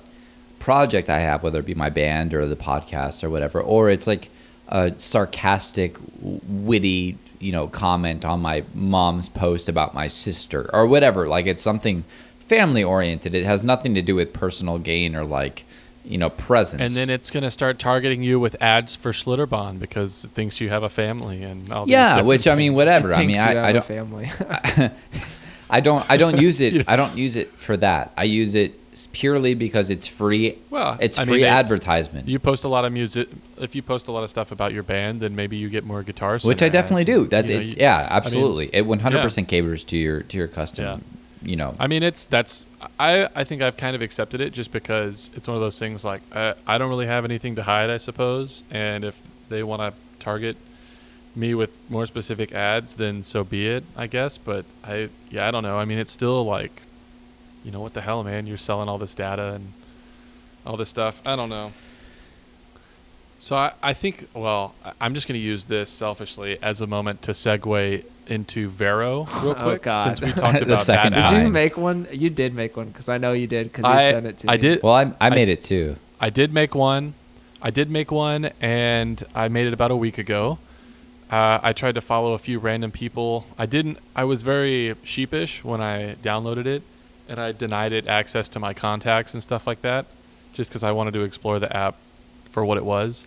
project 0.59 1.09
I 1.09 1.19
have, 1.19 1.43
whether 1.43 1.59
it 1.59 1.65
be 1.65 1.73
my 1.75 1.89
band 1.89 2.33
or 2.33 2.45
the 2.45 2.55
podcast 2.55 3.23
or 3.23 3.29
whatever, 3.29 3.61
or 3.61 3.89
it's 3.89 4.05
like 4.07 4.29
a 4.67 4.93
sarcastic, 4.97 5.97
witty, 6.21 7.17
you 7.39 7.51
know, 7.51 7.67
comment 7.67 8.25
on 8.25 8.41
my 8.41 8.63
mom's 8.73 9.29
post 9.29 9.69
about 9.69 9.93
my 9.93 10.07
sister 10.07 10.69
or 10.73 10.85
whatever. 10.87 11.27
Like 11.27 11.45
it's 11.47 11.61
something 11.61 12.03
family 12.39 12.83
oriented. 12.83 13.33
It 13.33 13.45
has 13.45 13.63
nothing 13.63 13.93
to 13.95 14.01
do 14.01 14.15
with 14.15 14.33
personal 14.33 14.77
gain 14.77 15.15
or 15.15 15.25
like, 15.25 15.65
you 16.05 16.17
know, 16.17 16.29
presence. 16.29 16.81
And 16.81 16.91
then 16.91 17.09
it's 17.09 17.31
going 17.31 17.43
to 17.43 17.51
start 17.51 17.79
targeting 17.79 18.23
you 18.23 18.39
with 18.39 18.61
ads 18.61 18.95
for 18.95 19.11
Schlitterbahn 19.11 19.79
because 19.79 20.23
it 20.25 20.31
thinks 20.31 20.59
you 20.59 20.69
have 20.69 20.83
a 20.83 20.89
family 20.89 21.43
and 21.43 21.71
all 21.71 21.85
these 21.85 21.93
yeah, 21.93 22.09
different 22.09 22.27
which 22.27 22.47
I 22.47 22.55
mean, 22.55 22.71
things. 22.71 22.75
whatever. 22.75 23.13
I 23.13 23.19
mean, 23.21 23.31
you 23.31 23.41
I, 23.41 23.53
have 23.53 23.57
I 23.57 23.69
a 23.69 23.73
don't. 23.73 23.85
family. 23.85 24.31
I 25.69 25.79
don't 25.79 26.05
I 26.09 26.17
don't 26.17 26.39
use 26.39 26.61
it 26.61 26.87
I 26.87 26.95
don't 26.95 27.17
use 27.17 27.35
it 27.35 27.51
for 27.53 27.77
that. 27.77 28.11
I 28.17 28.25
use 28.25 28.53
it 28.55 28.79
purely 29.11 29.55
because 29.55 29.89
it's 29.89 30.05
free. 30.05 30.57
Well, 30.69 30.97
it's 30.99 31.17
I 31.17 31.25
free 31.25 31.33
mean, 31.35 31.41
they- 31.43 31.47
advertisement, 31.47 32.27
You 32.27 32.37
post 32.37 32.63
a 32.63 32.67
lot 32.67 32.85
of 32.85 32.91
music. 32.93 33.27
If 33.57 33.73
you 33.73 33.81
post 33.81 34.07
a 34.07 34.11
lot 34.11 34.23
of 34.23 34.29
stuff 34.29 34.51
about 34.51 34.71
your 34.73 34.83
band, 34.83 35.19
then 35.21 35.35
maybe 35.35 35.57
you 35.57 35.69
get 35.69 35.83
more 35.83 36.03
guitars. 36.03 36.43
which 36.43 36.61
I 36.61 36.69
definitely 36.69 37.01
ads 37.01 37.05
do. 37.07 37.21
and, 37.21 37.29
That's 37.31 37.49
you 37.49 37.55
know, 37.55 37.61
it's 37.61 37.71
you- 37.75 37.81
yeah, 37.81 37.95
I 37.97 38.01
mean, 38.01 38.09
absolutely. 38.11 38.65
it's- 38.67 38.81
it 38.81 38.85
100% 38.85 39.47
caters 39.47 39.83
to 39.85 39.97
your 39.97 40.21
to 40.23 40.37
your 40.37 40.47
custom, 40.47 40.85
Yeah. 40.85 40.97
You 41.43 41.55
know. 41.55 41.75
I 41.79 41.87
mean, 41.87 42.03
it's 42.03 42.25
that's 42.25 42.65
I 42.99 43.29
I 43.35 43.43
think 43.43 43.61
I've 43.61 43.77
kind 43.77 43.95
of 43.95 44.01
accepted 44.01 44.41
it 44.41 44.53
just 44.53 44.71
because 44.71 45.29
it's 45.35 45.47
one 45.47 45.55
of 45.55 45.61
those 45.61 45.79
things 45.79 46.03
like 46.05 46.21
I, 46.33 46.55
I 46.65 46.77
don't 46.77 46.89
really 46.89 47.07
have 47.07 47.25
anything 47.25 47.55
to 47.55 47.63
hide, 47.63 47.89
I 47.89 47.97
suppose, 47.97 48.63
and 48.71 49.03
if 49.03 49.19
they 49.49 49.63
want 49.63 49.81
to 49.81 49.93
target 50.19 50.57
me 51.35 51.53
with 51.53 51.75
more 51.89 52.05
specific 52.05 52.53
ads, 52.53 52.95
then 52.95 53.23
so 53.23 53.43
be 53.43 53.67
it, 53.67 53.83
I 53.95 54.07
guess. 54.07 54.37
But 54.37 54.65
I 54.83 55.09
yeah, 55.29 55.47
I 55.47 55.51
don't 55.51 55.63
know. 55.63 55.77
I 55.77 55.85
mean, 55.85 55.97
it's 55.97 56.11
still 56.11 56.43
like, 56.45 56.83
you 57.63 57.71
know, 57.71 57.81
what 57.81 57.93
the 57.93 58.01
hell, 58.01 58.23
man? 58.23 58.47
You're 58.47 58.57
selling 58.57 58.89
all 58.89 58.97
this 58.97 59.15
data 59.15 59.53
and 59.53 59.73
all 60.65 60.77
this 60.77 60.89
stuff. 60.89 61.21
I 61.25 61.35
don't 61.35 61.49
know. 61.49 61.71
So 63.43 63.57
I, 63.57 63.73
I 63.83 63.91
think 63.93 64.29
well, 64.33 64.73
I- 64.85 64.93
I'm 65.01 65.13
just 65.15 65.27
going 65.27 65.37
to 65.37 65.45
use 65.45 65.65
this 65.65 65.89
selfishly 65.89 66.57
as 66.61 66.79
a 66.79 66.87
moment 66.87 67.23
to 67.23 67.31
segue 67.31 68.05
into 68.27 68.69
Vero 68.69 69.25
real 69.41 69.49
Oh, 69.51 69.53
quick 69.55 69.81
God. 69.81 70.05
since 70.05 70.21
we 70.21 70.31
talked 70.31 70.59
The 70.59 70.63
about 70.63 70.85
second 70.85 71.13
that 71.15 71.29
did 71.29 71.37
app. 71.39 71.43
you 71.43 71.49
make 71.49 71.75
one? 71.77 72.07
You 72.09 72.29
did 72.29 72.53
make 72.55 72.77
one 72.77 72.87
because 72.87 73.09
I 73.09 73.17
know 73.17 73.33
you 73.33 73.47
did 73.47 73.65
because 73.69 73.83
you 73.83 73.89
I, 73.99 74.11
sent 74.11 74.25
it 74.27 74.37
to 74.39 74.49
I 74.49 74.55
me. 74.55 74.61
did. 74.61 74.81
well, 74.81 74.93
I 74.93 75.01
I 75.19 75.27
I- 75.27 75.29
made 75.31 75.49
it 75.49 75.59
too. 75.59 75.97
I 76.21 76.29
did 76.29 76.53
make 76.53 76.73
one. 76.73 77.15
I 77.61 77.69
did 77.69 77.91
make 77.91 78.11
one, 78.13 78.49
and 78.61 79.21
I 79.35 79.49
made 79.49 79.67
it 79.67 79.73
about 79.73 79.91
a 79.91 79.95
week 79.97 80.17
ago. 80.17 80.57
Uh, 81.29 81.59
I 81.61 81.73
tried 81.73 81.95
to 81.95 82.01
follow 82.01 82.31
a 82.33 82.37
few 82.37 82.59
random 82.59 82.91
people. 82.91 83.45
I 83.57 83.65
didn't. 83.65 83.97
I 84.15 84.23
was 84.23 84.41
very 84.41 84.95
sheepish 85.03 85.65
when 85.65 85.81
I 85.81 86.15
downloaded 86.23 86.65
it, 86.65 86.81
and 87.27 87.39
I 87.41 87.51
denied 87.51 87.91
it 87.91 88.07
access 88.07 88.47
to 88.49 88.59
my 88.59 88.73
contacts 88.73 89.33
and 89.33 89.43
stuff 89.43 89.67
like 89.67 89.81
that, 89.81 90.05
just 90.53 90.69
because 90.69 90.81
I 90.83 90.93
wanted 90.93 91.13
to 91.15 91.23
explore 91.23 91.59
the 91.59 91.75
app 91.75 91.95
for 92.49 92.63
what 92.63 92.77
it 92.77 92.85
was. 92.85 93.25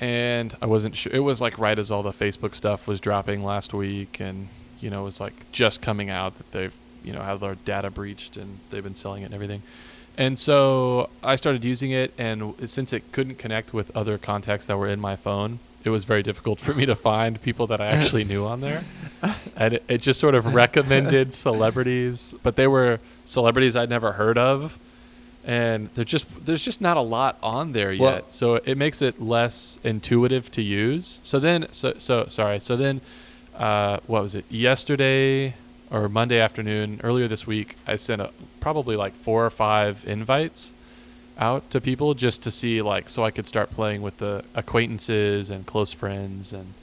And 0.00 0.56
I 0.62 0.66
wasn't 0.66 0.96
sure. 0.96 1.12
It 1.12 1.20
was 1.20 1.40
like 1.40 1.58
right 1.58 1.78
as 1.78 1.90
all 1.90 2.02
the 2.02 2.12
Facebook 2.12 2.54
stuff 2.54 2.86
was 2.86 3.00
dropping 3.00 3.44
last 3.44 3.74
week, 3.74 4.20
and 4.20 4.48
you 4.80 4.90
know, 4.90 5.00
it 5.00 5.04
was 5.04 5.20
like 5.20 5.50
just 5.50 5.82
coming 5.82 6.08
out 6.08 6.36
that 6.38 6.52
they've 6.52 6.74
you 7.02 7.12
know 7.12 7.22
had 7.22 7.40
their 7.40 7.56
data 7.56 7.90
breached 7.90 8.36
and 8.36 8.58
they've 8.70 8.84
been 8.84 8.94
selling 8.94 9.22
it 9.22 9.26
and 9.26 9.34
everything. 9.34 9.62
And 10.16 10.36
so 10.36 11.10
I 11.22 11.36
started 11.36 11.64
using 11.64 11.92
it, 11.92 12.12
and 12.18 12.54
since 12.68 12.92
it 12.92 13.12
couldn't 13.12 13.36
connect 13.38 13.72
with 13.72 13.96
other 13.96 14.18
contacts 14.18 14.66
that 14.66 14.76
were 14.76 14.88
in 14.88 14.98
my 14.98 15.14
phone, 15.14 15.60
it 15.84 15.90
was 15.90 16.04
very 16.04 16.24
difficult 16.24 16.58
for 16.58 16.74
me 16.74 16.86
to 16.86 16.96
find 16.96 17.40
people 17.40 17.68
that 17.68 17.80
I 17.80 17.86
actually 17.86 18.24
knew 18.24 18.44
on 18.44 18.60
there. 18.60 18.84
And 19.56 19.74
it, 19.74 19.84
it 19.88 19.98
just 20.00 20.20
sort 20.20 20.36
of 20.36 20.54
recommended 20.54 21.34
celebrities, 21.34 22.36
but 22.44 22.54
they 22.54 22.68
were 22.68 23.00
celebrities 23.24 23.74
I'd 23.74 23.90
never 23.90 24.12
heard 24.12 24.38
of. 24.38 24.78
And 25.44 25.88
they're 25.94 26.04
just 26.04 26.26
there's 26.44 26.64
just 26.64 26.80
not 26.80 26.96
a 26.96 27.00
lot 27.00 27.38
on 27.42 27.72
there 27.72 27.92
yet, 27.92 28.00
Well- 28.00 28.22
so 28.28 28.54
it 28.56 28.76
makes 28.76 29.00
it 29.02 29.20
less 29.22 29.78
intuitive 29.82 30.50
to 30.52 30.62
use. 30.62 31.20
So 31.22 31.38
then, 31.38 31.66
so 31.70 31.94
so 31.98 32.26
sorry. 32.28 32.60
So 32.60 32.76
then, 32.76 33.00
uh, 33.56 33.98
what 34.06 34.22
was 34.22 34.34
it? 34.34 34.44
Yesterday 34.50 35.54
or 35.90 36.08
Monday 36.08 36.38
afternoon, 36.38 37.00
earlier 37.02 37.28
this 37.28 37.46
week, 37.46 37.76
I 37.86 37.96
sent 37.96 38.20
a, 38.20 38.30
probably 38.60 38.94
like 38.96 39.14
four 39.14 39.46
or 39.46 39.50
five 39.50 40.04
invites 40.06 40.74
out 41.38 41.70
to 41.70 41.80
people 41.80 42.12
just 42.14 42.42
to 42.42 42.50
see 42.50 42.82
like 42.82 43.08
so 43.08 43.24
I 43.24 43.30
could 43.30 43.46
start 43.46 43.70
playing 43.70 44.02
with 44.02 44.16
the 44.18 44.44
acquaintances 44.54 45.50
and 45.50 45.64
close 45.64 45.92
friends 45.92 46.52
and 46.52 46.74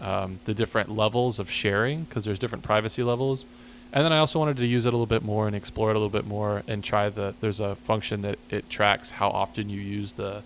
um, 0.00 0.40
the 0.44 0.52
different 0.52 0.90
levels 0.90 1.38
of 1.38 1.48
sharing 1.50 2.02
because 2.04 2.24
there's 2.24 2.38
different 2.40 2.64
privacy 2.64 3.02
levels. 3.02 3.46
And 3.94 4.04
then 4.04 4.12
I 4.12 4.18
also 4.18 4.40
wanted 4.40 4.56
to 4.56 4.66
use 4.66 4.86
it 4.86 4.88
a 4.88 4.90
little 4.90 5.06
bit 5.06 5.22
more 5.22 5.46
and 5.46 5.54
explore 5.54 5.90
it 5.90 5.92
a 5.92 5.98
little 6.00 6.10
bit 6.10 6.26
more 6.26 6.64
and 6.66 6.82
try 6.82 7.08
the. 7.08 7.32
There's 7.40 7.60
a 7.60 7.76
function 7.76 8.22
that 8.22 8.40
it 8.50 8.68
tracks 8.68 9.12
how 9.12 9.28
often 9.28 9.70
you 9.70 9.80
use 9.80 10.12
the, 10.12 10.42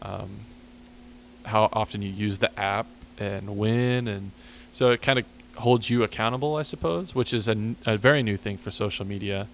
um, 0.00 0.30
how 1.44 1.68
often 1.72 2.00
you 2.00 2.10
use 2.10 2.38
the 2.38 2.58
app 2.58 2.86
and 3.18 3.58
when, 3.58 4.06
and 4.06 4.30
so 4.70 4.92
it 4.92 5.02
kind 5.02 5.18
of 5.18 5.24
holds 5.56 5.90
you 5.90 6.04
accountable, 6.04 6.54
I 6.54 6.62
suppose, 6.62 7.12
which 7.12 7.34
is 7.34 7.48
a 7.48 7.96
very 7.96 8.22
new 8.22 8.36
thing 8.36 8.56
for 8.56 8.70
social 8.70 9.04
media. 9.04 9.48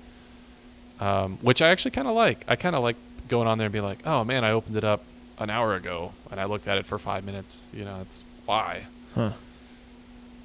Um, 1.01 1.39
which 1.43 1.63
I 1.63 1.69
actually 1.69 1.91
kind 1.93 2.09
of 2.09 2.15
like. 2.15 2.45
I 2.49 2.57
kind 2.57 2.77
of 2.77 2.83
like 2.83 2.97
going 3.29 3.49
on 3.49 3.57
there 3.57 3.67
and 3.67 3.73
be 3.73 3.81
like, 3.81 4.07
oh 4.07 4.25
man, 4.25 4.45
I 4.45 4.51
opened 4.51 4.77
it 4.77 4.85
up 4.85 5.03
an 5.39 5.49
hour 5.49 5.75
ago 5.75 6.13
and 6.31 6.39
I 6.39 6.45
looked 6.45 6.69
at 6.69 6.77
it 6.77 6.87
for 6.87 6.99
five 6.99 7.25
minutes. 7.25 7.63
You 7.73 7.85
know, 7.85 8.01
it's 8.03 8.25
why. 8.45 8.87
Huh. 9.15 9.33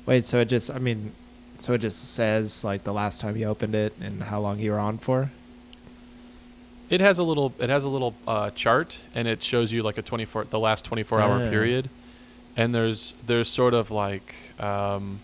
Wait, 0.05 0.25
so 0.25 0.39
it 0.39 0.45
just, 0.45 0.71
I 0.71 0.79
mean, 0.79 1.13
so 1.61 1.73
it 1.73 1.79
just 1.79 2.03
says 2.13 2.63
like 2.63 2.83
the 2.83 2.93
last 2.93 3.21
time 3.21 3.35
you 3.37 3.45
opened 3.45 3.75
it 3.75 3.93
and 4.01 4.23
how 4.23 4.39
long 4.39 4.59
you 4.59 4.71
were 4.71 4.79
on 4.79 4.97
for? 4.97 5.29
It 6.89 6.99
has 6.99 7.19
a 7.19 7.23
little. 7.23 7.53
It 7.59 7.69
has 7.69 7.85
a 7.85 7.89
little 7.89 8.13
uh, 8.27 8.49
chart, 8.51 8.99
and 9.15 9.27
it 9.27 9.41
shows 9.41 9.71
you 9.71 9.81
like 9.81 9.97
a 9.97 10.01
twenty 10.01 10.25
four, 10.25 10.43
the 10.43 10.59
last 10.59 10.83
twenty 10.83 11.03
four 11.03 11.21
hour 11.21 11.41
Ah. 11.45 11.49
period, 11.49 11.89
and 12.57 12.75
there's 12.75 13.15
there's 13.25 13.47
sort 13.47 13.73
of 13.73 13.91
like, 13.91 14.35
um, 14.59 15.21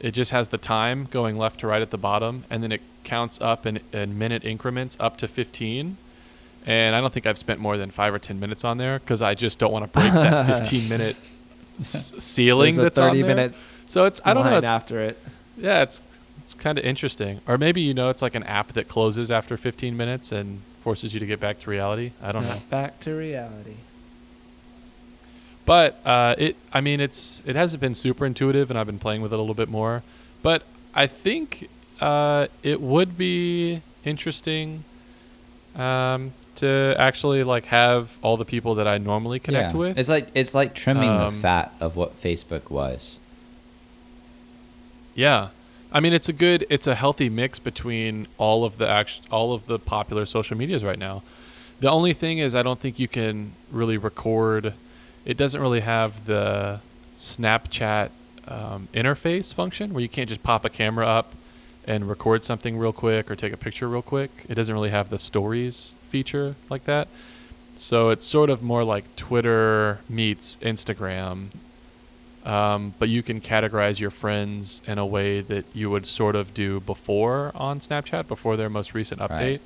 it 0.00 0.12
just 0.12 0.30
has 0.30 0.46
the 0.48 0.58
time 0.58 1.08
going 1.10 1.36
left 1.38 1.58
to 1.60 1.66
right 1.66 1.82
at 1.82 1.90
the 1.90 1.98
bottom, 1.98 2.44
and 2.50 2.62
then 2.62 2.70
it 2.70 2.82
counts 3.02 3.40
up 3.40 3.66
in, 3.66 3.80
in 3.92 4.16
minute 4.16 4.44
increments 4.44 4.96
up 5.00 5.16
to 5.16 5.26
fifteen. 5.26 5.96
And 6.64 6.94
I 6.94 7.00
don't 7.00 7.12
think 7.12 7.26
I've 7.26 7.38
spent 7.38 7.58
more 7.60 7.76
than 7.76 7.90
five 7.90 8.14
or 8.14 8.18
ten 8.20 8.38
minutes 8.38 8.62
on 8.64 8.78
there 8.78 9.00
because 9.00 9.22
I 9.22 9.34
just 9.34 9.58
don't 9.58 9.72
want 9.72 9.92
to 9.92 9.98
break 10.00 10.12
that 10.12 10.46
fifteen 10.60 10.88
minute 10.88 11.16
s- 11.80 12.12
ceiling 12.20 12.76
that's 12.76 12.98
on 12.98 13.10
30 13.10 13.22
there. 13.22 13.28
minute 13.34 13.54
So 13.86 14.04
it's 14.04 14.20
I 14.24 14.34
don't 14.34 14.44
know. 14.44 14.58
It's, 14.58 14.70
after 14.70 15.00
it. 15.00 15.18
Yeah, 15.56 15.82
it's 15.82 16.02
it's 16.42 16.54
kind 16.54 16.78
of 16.78 16.84
interesting. 16.84 17.40
Or 17.48 17.58
maybe 17.58 17.80
you 17.80 17.94
know 17.94 18.08
it's 18.10 18.22
like 18.22 18.34
an 18.34 18.44
app 18.44 18.68
that 18.74 18.88
closes 18.88 19.30
after 19.30 19.56
15 19.56 19.96
minutes 19.96 20.32
and 20.32 20.60
forces 20.80 21.12
you 21.14 21.20
to 21.20 21.26
get 21.26 21.40
back 21.40 21.58
to 21.60 21.70
reality. 21.70 22.12
I 22.22 22.30
don't 22.32 22.44
know. 22.44 22.58
Back 22.70 23.00
to 23.00 23.14
reality. 23.14 23.74
but 25.64 25.98
uh, 26.06 26.34
it 26.38 26.56
I 26.72 26.80
mean 26.80 27.00
it's 27.00 27.42
it 27.44 27.56
hasn't 27.56 27.80
been 27.80 27.94
super 27.94 28.24
intuitive, 28.26 28.70
and 28.70 28.78
I've 28.78 28.86
been 28.86 28.98
playing 28.98 29.22
with 29.22 29.32
it 29.32 29.36
a 29.36 29.38
little 29.40 29.54
bit 29.54 29.68
more. 29.68 30.02
But 30.42 30.62
I 30.94 31.06
think 31.06 31.68
uh, 32.00 32.46
it 32.62 32.80
would 32.80 33.18
be 33.18 33.82
interesting 34.04 34.84
um, 35.74 36.32
to 36.56 36.94
actually 36.98 37.42
like 37.42 37.64
have 37.66 38.16
all 38.22 38.36
the 38.36 38.44
people 38.44 38.76
that 38.76 38.86
I 38.86 38.98
normally 38.98 39.38
connect 39.40 39.72
Yeah. 39.72 39.78
with. 39.78 39.98
It's 39.98 40.08
like 40.08 40.28
it's 40.34 40.54
like 40.54 40.74
trimming 40.74 41.10
Um, 41.10 41.34
the 41.34 41.40
fat 41.40 41.72
of 41.80 41.96
what 41.96 42.20
Facebook 42.20 42.70
was. 42.70 43.18
Yeah, 45.16 45.48
I 45.90 46.00
mean 46.00 46.12
it's 46.12 46.28
a 46.28 46.32
good, 46.32 46.66
it's 46.68 46.86
a 46.86 46.94
healthy 46.94 47.30
mix 47.30 47.58
between 47.58 48.28
all 48.36 48.64
of 48.64 48.76
the 48.76 48.86
act, 48.86 49.22
all 49.30 49.54
of 49.54 49.66
the 49.66 49.78
popular 49.78 50.26
social 50.26 50.56
medias 50.56 50.84
right 50.84 50.98
now. 50.98 51.22
The 51.80 51.90
only 51.90 52.12
thing 52.12 52.38
is, 52.38 52.54
I 52.54 52.62
don't 52.62 52.78
think 52.78 52.98
you 52.98 53.08
can 53.08 53.52
really 53.70 53.96
record. 53.96 54.74
It 55.24 55.38
doesn't 55.38 55.60
really 55.60 55.80
have 55.80 56.26
the 56.26 56.80
Snapchat 57.16 58.10
um, 58.46 58.88
interface 58.92 59.52
function 59.52 59.94
where 59.94 60.02
you 60.02 60.08
can't 60.08 60.28
just 60.28 60.42
pop 60.42 60.66
a 60.66 60.68
camera 60.68 61.06
up 61.06 61.34
and 61.86 62.08
record 62.08 62.44
something 62.44 62.76
real 62.76 62.92
quick 62.92 63.30
or 63.30 63.36
take 63.36 63.54
a 63.54 63.56
picture 63.56 63.88
real 63.88 64.02
quick. 64.02 64.30
It 64.50 64.54
doesn't 64.54 64.74
really 64.74 64.90
have 64.90 65.08
the 65.08 65.18
stories 65.18 65.94
feature 66.10 66.56
like 66.68 66.84
that. 66.84 67.08
So 67.74 68.10
it's 68.10 68.26
sort 68.26 68.50
of 68.50 68.62
more 68.62 68.84
like 68.84 69.16
Twitter 69.16 70.00
meets 70.08 70.56
Instagram 70.58 71.48
um, 72.46 72.94
but 72.98 73.08
you 73.08 73.22
can 73.22 73.40
categorize 73.40 73.98
your 73.98 74.12
friends 74.12 74.80
in 74.86 74.98
a 74.98 75.04
way 75.04 75.40
that 75.40 75.64
you 75.74 75.90
would 75.90 76.06
sort 76.06 76.36
of 76.36 76.54
do 76.54 76.78
before 76.80 77.50
on 77.54 77.80
Snapchat, 77.80 78.28
before 78.28 78.56
their 78.56 78.70
most 78.70 78.94
recent 78.94 79.20
update. 79.20 79.60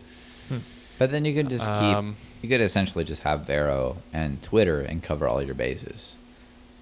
Right. 0.50 0.60
But 0.98 1.10
then 1.10 1.24
you 1.24 1.34
could 1.34 1.48
just 1.48 1.66
keep. 1.66 1.82
Um, 1.82 2.16
you 2.42 2.48
could 2.48 2.60
essentially 2.60 3.04
just 3.04 3.22
have 3.22 3.46
Vero 3.46 3.98
and 4.12 4.42
Twitter 4.42 4.80
and 4.80 5.02
cover 5.02 5.28
all 5.28 5.42
your 5.42 5.54
bases. 5.54 6.16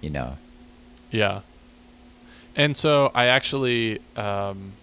You 0.01 0.09
know. 0.09 0.37
Yeah. 1.11 1.41
And 2.55 2.75
so 2.75 3.11
I 3.13 3.25
actually, 3.27 3.99
um, 4.15 4.73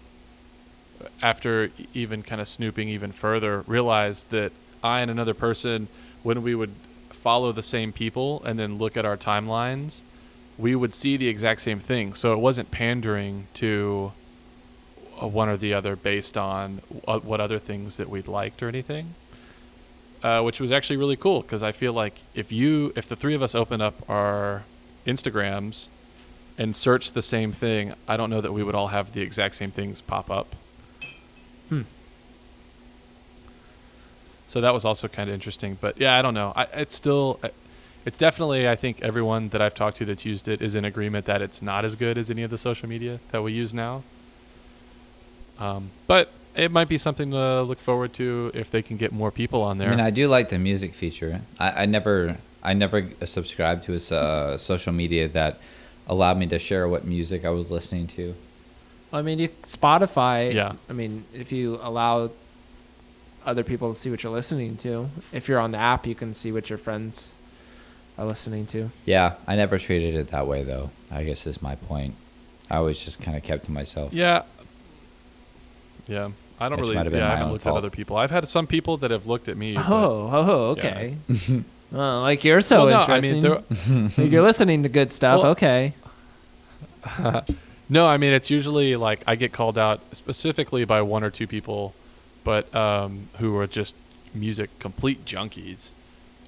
after 1.23 1.71
even 1.95 2.23
kind 2.23 2.41
of 2.41 2.49
snooping 2.49 2.89
even 2.89 3.13
further, 3.13 3.63
realized 3.67 4.31
that 4.31 4.53
I 4.83 5.01
and 5.01 5.11
another 5.11 5.35
person, 5.35 5.89
when 6.23 6.43
we 6.43 6.55
would 6.55 6.73
follow 7.11 7.53
the 7.53 7.63
same 7.63 7.93
people 7.93 8.43
and 8.45 8.59
then 8.59 8.79
look 8.79 8.97
at 8.97 9.05
our 9.05 9.17
timelines, 9.17 10.03
we 10.59 10.75
would 10.75 10.95
see 10.95 11.17
the 11.17 11.29
exact 11.29 11.61
same 11.61 11.81
thing. 11.81 12.15
So 12.15 12.33
it 12.33 12.39
wasn't 12.39 12.71
pandering 12.71 13.47
to 13.55 14.13
uh, 15.21 15.27
one 15.27 15.49
or 15.49 15.57
the 15.57 15.75
other 15.75 15.97
based 15.97 16.37
on 16.37 16.81
uh, 17.07 17.19
what 17.21 17.41
other 17.41 17.59
things 17.59 17.97
that 17.99 18.09
we'd 18.09 18.29
liked 18.29 18.63
or 18.63 18.69
anything. 18.69 19.15
Uh, 20.23 20.43
which 20.43 20.61
was 20.61 20.73
actually 20.73 20.97
really 20.97 21.15
cool 21.15 21.43
because 21.43 21.63
I 21.63 21.73
feel 21.73 21.93
like 21.93 22.21
if 22.35 22.51
you, 22.51 22.93
if 22.97 23.07
the 23.07 23.15
three 23.15 23.35
of 23.35 23.43
us 23.43 23.55
open 23.55 23.81
up 23.81 24.09
our 24.09 24.65
Instagrams 25.07 25.89
and 26.59 26.75
search 26.75 27.13
the 27.13 27.23
same 27.23 27.53
thing, 27.53 27.95
I 28.09 28.17
don't 28.17 28.31
know 28.31 28.41
that 28.41 28.53
we 28.53 28.63
would 28.63 28.75
all 28.75 28.89
have 28.89 29.13
the 29.13 29.21
exact 29.21 29.55
same 29.55 29.71
things 29.71 30.01
pop 30.01 30.31
up. 30.31 30.57
Hmm. 31.69 31.83
So 34.49 34.63
that 34.63 34.73
was 34.73 34.85
also 34.85 35.07
kind 35.07 35.29
of 35.29 35.35
interesting, 35.35 35.77
but 35.81 36.01
yeah, 36.01 36.19
I 36.19 36.23
don't 36.23 36.35
know. 36.35 36.53
I, 36.57 36.63
it's 36.73 36.95
still, 36.95 37.39
it's 38.07 38.17
definitely. 38.17 38.69
I 38.69 38.77
think 38.77 39.03
everyone 39.03 39.49
that 39.49 39.61
I've 39.61 39.75
talked 39.75 39.97
to 39.99 40.05
that's 40.05 40.25
used 40.25 40.47
it 40.47 40.63
is 40.63 40.77
in 40.77 40.85
agreement 40.85 41.27
that 41.27 41.43
it's 41.43 41.61
not 41.61 41.85
as 41.85 41.97
good 41.97 42.17
as 42.17 42.31
any 42.31 42.45
of 42.45 42.51
the 42.51 42.57
social 42.57 42.89
media 42.89 43.19
that 43.31 43.43
we 43.43 43.53
use 43.53 43.75
now. 43.75 44.05
Um, 45.59 45.91
but 46.07 46.31
it 46.55 46.71
might 46.71 46.89
be 46.89 46.99
something 46.99 47.33
to 47.33 47.63
look 47.63 47.81
forward 47.81 48.13
to 48.15 48.53
if 48.55 48.71
they 48.71 48.81
can 48.81 48.97
get 48.97 49.13
more 49.13 49.33
people 49.33 49.61
on 49.63 49.79
there. 49.79 49.89
I 49.89 49.91
mean, 49.91 50.01
I 50.01 50.11
do 50.11 50.29
like 50.29 50.49
the 50.49 50.59
music 50.59 50.95
feature. 50.95 51.41
I, 51.59 51.83
I 51.83 51.87
never, 51.87 52.39
I 52.63 52.75
never 52.75 53.11
subscribed 53.25 53.83
to 53.85 53.95
a 53.95 54.17
uh, 54.17 54.57
social 54.57 54.93
media 54.93 55.29
that 55.29 55.59
allowed 56.07 56.39
me 56.39 56.47
to 56.47 56.59
share 56.59 56.87
what 56.89 57.05
music 57.05 57.45
I 57.45 57.51
was 57.51 57.71
listening 57.73 58.07
to. 58.09 58.35
I 59.13 59.23
mean, 59.23 59.41
you 59.41 59.49
Spotify. 59.63 60.55
Yeah. 60.55 60.75
I 60.89 60.93
mean, 60.93 61.25
if 61.35 61.51
you 61.51 61.79
allow 61.83 62.31
other 63.45 63.65
people 63.65 63.93
to 63.93 63.99
see 63.99 64.11
what 64.11 64.23
you're 64.23 64.33
listening 64.33 64.77
to, 64.79 65.09
if 65.33 65.49
you're 65.49 65.59
on 65.59 65.73
the 65.73 65.79
app, 65.79 66.07
you 66.07 66.15
can 66.15 66.35
see 66.35 66.53
what 66.53 66.71
your 66.71 66.79
friends 66.79 67.33
are 67.33 67.36
listening 68.25 68.67
to. 68.67 68.91
Yeah, 69.05 69.35
I 69.47 69.57
never 69.57 69.79
treated 69.79 70.15
it 70.15 70.29
that 70.29 70.47
way 70.47 70.63
though. 70.63 70.91
I 71.11 71.25
guess 71.25 71.47
is 71.47 71.61
my 71.63 71.77
point. 71.77 72.15
I 72.71 72.77
always 72.77 72.99
just 73.01 73.21
kind 73.21 73.37
of 73.37 73.43
kept 73.43 73.65
to 73.67 73.71
myself. 73.73 74.13
Yeah. 74.13 74.43
Yeah. 76.09 76.31
I 76.59 76.69
don't 76.69 76.79
Which 76.79 76.87
really. 76.89 76.95
might 76.97 77.05
have 77.07 77.13
been 77.13 77.21
Yeah, 77.21 77.33
I 77.33 77.37
haven't 77.37 77.53
looked 77.53 77.65
fault. 77.65 77.77
at 77.77 77.79
other 77.79 77.91
people. 77.91 78.17
I've 78.17 78.31
had 78.31 78.49
some 78.49 78.67
people 78.67 78.97
that 78.99 79.11
have 79.11 79.27
looked 79.27 79.49
at 79.49 79.57
me. 79.57 79.75
but- 79.75 79.87
Oh, 79.89 80.31
oh, 80.33 80.71
okay. 80.71 81.17
oh, 81.31 81.61
like 82.21 82.45
you're 82.45 82.61
so 82.63 82.87
Well, 82.87 83.07
no, 83.07 83.13
I 83.13 83.17
interesting. 83.19 83.43
mean, 83.43 83.43
there, 83.43 84.09
Like, 84.25 84.33
you're 84.33 84.43
listening 84.43 84.83
to 84.85 84.89
good 84.89 85.13
stuff. 85.13 85.43
Well- 85.43 85.53
okay. 85.53 85.93
no, 87.89 88.07
I 88.09 88.17
mean 88.17 88.33
it's 88.33 88.51
usually 88.51 88.97
like 88.97 89.23
I 89.27 89.37
get 89.37 89.53
called 89.53 89.79
out 89.79 90.01
specifically 90.13 90.85
by 90.85 91.03
one 91.03 91.23
or 91.23 91.31
two 91.31 91.47
people, 91.47 91.95
but 92.43 92.75
um, 92.75 93.29
who 93.39 93.57
are 93.59 93.67
just 93.67 93.95
music 94.35 94.71
complete 94.79 95.25
junkies, 95.25 95.91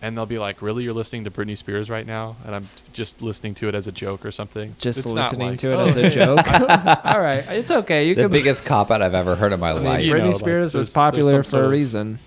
and 0.02 0.16
they'll 0.16 0.26
be 0.26 0.38
like, 0.38 0.62
"Really, 0.62 0.84
you're 0.84 0.92
listening 0.92 1.24
to 1.24 1.30
Britney 1.30 1.56
Spears 1.56 1.90
right 1.90 2.06
now?" 2.06 2.36
And 2.46 2.54
I'm 2.54 2.68
just 2.92 3.20
listening 3.22 3.54
to 3.56 3.68
it 3.68 3.74
as 3.74 3.86
a 3.86 3.92
joke 3.92 4.24
or 4.24 4.30
something. 4.30 4.74
Just 4.78 5.00
It's 5.00 5.06
listening 5.08 5.50
like, 5.50 5.58
to 5.60 5.72
it 5.72 5.74
"Oh, 5.74 5.86
as 5.86 5.96
a 5.96 6.10
joke. 6.10 6.38
All 7.04 7.20
right, 7.20 7.44
it's 7.48 7.70
okay. 7.70 8.06
You 8.08 8.14
the 8.14 8.22
can. 8.22 8.30
biggest 8.32 8.64
cop 8.64 8.90
out 8.90 9.02
I've 9.02 9.14
ever 9.14 9.34
heard 9.36 9.52
in 9.52 9.60
my 9.60 9.72
mean, 9.74 9.84
life. 9.84 10.04
you 10.04 10.14
Britney 10.14 10.30
know, 10.30 10.38
Spears 10.38 10.72
there's- 10.72 10.86
was 10.86 10.90
popular 10.90 11.42
for 11.42 11.64
a 11.64 11.68
reason. 11.68 12.18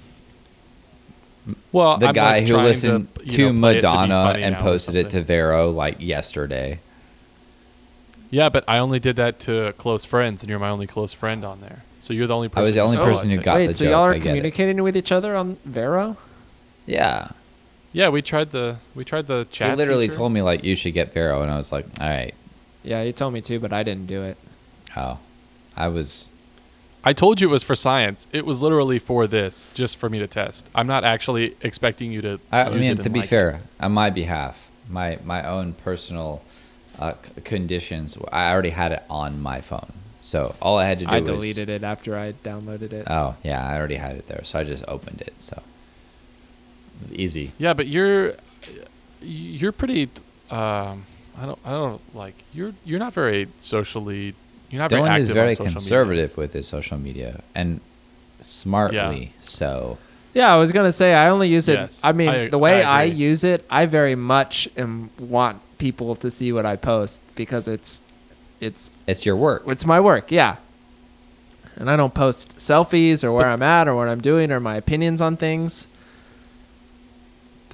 Well, 1.71 1.97
the 1.97 2.07
I'm, 2.07 2.13
guy 2.13 2.31
like, 2.37 2.41
who 2.43 2.53
trying 2.53 2.65
listened 2.65 3.07
you 3.23 3.29
to, 3.29 3.53
know, 3.53 3.59
play 3.61 3.73
to 3.79 3.81
Madonna 3.81 4.23
funny 4.23 4.43
and 4.43 4.55
posted 4.57 4.95
it 4.95 5.09
to. 5.11 5.23
Vero 5.23 5.71
like 5.71 5.97
yesterday. 5.99 6.79
Yeah, 8.29 8.49
but 8.49 8.63
I 8.67 8.77
only 8.77 8.99
did 8.99 9.15
that 9.15 9.39
to 9.41 9.73
close 9.77 10.05
friends, 10.05 10.41
and 10.41 10.49
you're 10.49 10.59
my 10.59 10.69
only 10.69 10.87
close 10.87 11.13
friend 11.13 11.43
on 11.43 11.59
there. 11.61 11.83
So 11.99 12.13
you're 12.13 12.27
the 12.27 12.35
only 12.35 12.47
I 12.47 12.49
person. 12.49 12.63
was 12.65 12.75
the 12.75 12.81
only 12.81 12.97
who 12.97 13.03
saw 13.03 13.09
person 13.09 13.31
it, 13.31 13.35
who 13.35 13.39
I 13.41 13.43
got 13.43 13.53
think. 13.55 13.61
Wait, 13.61 13.67
the 13.67 13.73
so 13.73 13.85
joke, 13.85 13.91
y'all 13.91 14.01
are 14.01 14.13
I 14.13 14.19
communicating 14.19 14.81
with 14.83 14.95
each 14.95 15.11
other 15.11 15.35
on 15.35 15.57
Vero? 15.65 16.15
Yeah. 16.85 17.31
Yeah, 17.93 18.09
we 18.09 18.21
tried 18.21 18.51
the 18.51 18.77
we 18.95 19.03
tried 19.03 19.27
the 19.27 19.45
chat. 19.51 19.71
He 19.71 19.75
literally 19.75 20.07
feature. 20.07 20.17
told 20.17 20.31
me 20.31 20.41
like 20.41 20.63
you 20.63 20.75
should 20.75 20.93
get 20.93 21.13
Vero, 21.13 21.41
and 21.41 21.51
I 21.51 21.57
was 21.57 21.71
like, 21.71 21.85
all 21.99 22.07
right. 22.09 22.33
Yeah, 22.83 23.01
you 23.03 23.11
told 23.11 23.33
me 23.33 23.41
to, 23.41 23.59
but 23.59 23.73
I 23.73 23.83
didn't 23.83 24.07
do 24.07 24.23
it. 24.23 24.37
Oh, 24.95 25.19
I 25.75 25.87
was. 25.87 26.29
I 27.03 27.13
told 27.13 27.41
you 27.41 27.49
it 27.49 27.51
was 27.51 27.63
for 27.63 27.75
science. 27.75 28.27
It 28.31 28.45
was 28.45 28.61
literally 28.61 28.99
for 28.99 29.25
this, 29.27 29.69
just 29.73 29.97
for 29.97 30.09
me 30.09 30.19
to 30.19 30.27
test. 30.27 30.69
I'm 30.75 30.87
not 30.87 31.03
actually 31.03 31.55
expecting 31.61 32.11
you 32.11 32.21
to. 32.21 32.39
I, 32.51 32.61
I 32.61 32.69
use 32.69 32.79
mean, 32.79 32.91
it 32.91 33.01
to 33.01 33.09
be 33.09 33.19
like 33.19 33.25
it. 33.27 33.29
fair, 33.29 33.61
on 33.79 33.91
my 33.91 34.09
behalf, 34.09 34.69
my 34.89 35.19
my 35.23 35.47
own 35.47 35.73
personal 35.73 36.41
uh, 36.99 37.13
c- 37.13 37.41
conditions, 37.43 38.17
I 38.31 38.51
already 38.51 38.69
had 38.69 38.91
it 38.91 39.03
on 39.09 39.41
my 39.41 39.61
phone, 39.61 39.91
so 40.21 40.55
all 40.61 40.77
I 40.77 40.85
had 40.85 40.99
to 40.99 41.05
do 41.05 41.11
I 41.11 41.19
was. 41.19 41.27
deleted 41.27 41.69
it 41.69 41.83
after 41.83 42.17
I 42.17 42.33
downloaded 42.33 42.93
it. 42.93 43.07
Oh 43.09 43.35
yeah, 43.43 43.67
I 43.67 43.77
already 43.77 43.95
had 43.95 44.15
it 44.15 44.27
there, 44.27 44.43
so 44.43 44.59
I 44.59 44.63
just 44.63 44.85
opened 44.87 45.21
it. 45.21 45.33
So 45.37 45.61
it 47.01 47.09
was 47.09 47.13
easy. 47.13 47.51
Yeah, 47.57 47.73
but 47.73 47.87
you're 47.87 48.33
you're 49.21 49.71
pretty. 49.71 50.09
Um, 50.49 51.05
I 51.37 51.45
don't. 51.45 51.59
I 51.65 51.71
don't 51.71 52.01
like 52.15 52.35
you're. 52.53 52.73
You're 52.85 52.99
not 52.99 53.13
very 53.13 53.47
socially. 53.59 54.35
You're 54.69 54.79
not 54.81 54.89
very 54.89 55.01
Dylan 55.03 55.09
active 55.09 55.21
is 55.21 55.29
very 55.31 55.49
on 55.49 55.55
social 55.55 55.71
conservative 55.73 56.37
with 56.37 56.53
his 56.53 56.67
social 56.67 56.97
media, 56.97 57.41
and 57.55 57.79
smartly 58.39 59.33
so. 59.41 59.97
Yeah, 60.33 60.53
I 60.53 60.57
was 60.57 60.71
gonna 60.71 60.91
say 60.93 61.13
I 61.13 61.29
only 61.29 61.49
use 61.49 61.67
it. 61.67 61.73
Yes, 61.73 61.99
I 62.03 62.11
mean, 62.13 62.29
I- 62.29 62.47
the 62.47 62.57
way 62.57 62.83
I 62.83 63.01
I, 63.01 63.03
use 63.03 63.43
it, 63.43 63.65
I 63.69 63.85
very 63.85 64.15
much 64.15 64.69
am 64.77 65.09
want 65.19 65.61
people 65.77 66.15
to 66.15 66.31
see 66.31 66.53
what 66.53 66.65
I 66.65 66.75
post 66.77 67.21
because 67.35 67.67
it's 67.67 68.01
it's 68.61 68.91
It's 69.07 69.25
your 69.25 69.35
work. 69.35 69.63
it's 69.67 69.85
my 69.85 69.99
work. 69.99 70.31
Yeah, 70.31 70.55
and 71.75 71.89
I 71.89 71.95
don't 71.97 72.13
post 72.13 72.57
selfies 72.57 73.23
or 73.25 73.31
where 73.33 73.47
I'm 73.47 73.61
at 73.61 73.87
or 73.89 73.95
what 73.95 74.07
I'm 74.07 74.21
doing 74.21 74.51
or 74.51 74.59
my 74.61 74.75
opinions 74.77 75.19
on 75.19 75.35
things. 75.35 75.87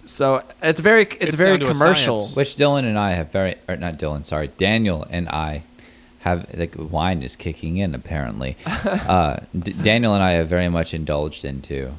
So 0.08 0.44
it's 0.64 0.80
very 0.80 1.04
it's, 1.04 1.16
It's 1.20 1.36
very 1.36 1.58
down 1.58 1.60
to 1.60 1.70
a 1.70 1.74
commercial. 1.74 2.26
Which 2.30 2.56
Dylan 2.56 2.86
and 2.86 2.98
I 2.98 3.12
have 3.12 3.32
very, 3.32 3.56
or 3.68 3.76
not 3.76 4.00
Dylan, 4.00 4.26
sorry, 4.26 4.48
Daniel 4.58 5.06
and 5.10 5.28
I 5.30 5.64
have, 6.20 6.48
like, 6.56 6.76
wine 6.78 7.22
is 7.24 7.36
kicking 7.36 7.78
in 7.78 7.94
apparently. 7.94 8.58
uh, 8.66 9.38
D- 9.58 9.74
Daniel 9.74 10.14
and 10.14 10.24
I 10.24 10.32
have 10.32 10.48
very 10.48 10.70
much 10.70 10.94
indulged 10.94 11.46
into 11.46 11.94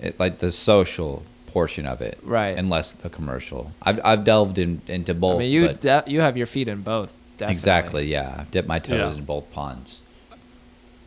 it, 0.00 0.18
like 0.20 0.38
the 0.38 0.50
social 0.50 1.22
portion 1.46 1.86
of 1.86 2.00
it, 2.00 2.18
Right. 2.22 2.56
And 2.58 2.68
less 2.68 2.92
the 2.92 3.08
commercial. 3.08 3.72
I've, 3.82 4.00
I've 4.04 4.24
delved 4.24 4.58
in, 4.58 4.82
into 4.88 5.14
both. 5.14 5.36
I 5.36 5.38
mean, 5.40 5.52
you 5.52 5.66
but 5.68 5.80
de- 5.80 6.04
you 6.06 6.20
have 6.20 6.36
your 6.36 6.46
feet 6.46 6.68
in 6.68 6.82
both. 6.82 7.14
Definitely. 7.36 7.52
exactly, 7.54 8.06
yeah. 8.06 8.36
I've 8.40 8.50
dipped 8.50 8.68
my 8.68 8.78
toes 8.78 9.14
Yeah. 9.14 9.18
in 9.18 9.24
both 9.24 9.50
ponds. 9.50 10.00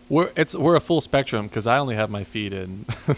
We're 0.09 0.31
it's 0.37 0.55
we're 0.55 0.75
a 0.75 0.79
full 0.81 1.01
spectrum 1.01 1.47
because 1.47 1.67
I 1.67 1.77
only 1.77 1.95
have 1.95 2.09
my 2.09 2.23
feet 2.23 2.53
in. 2.53 2.85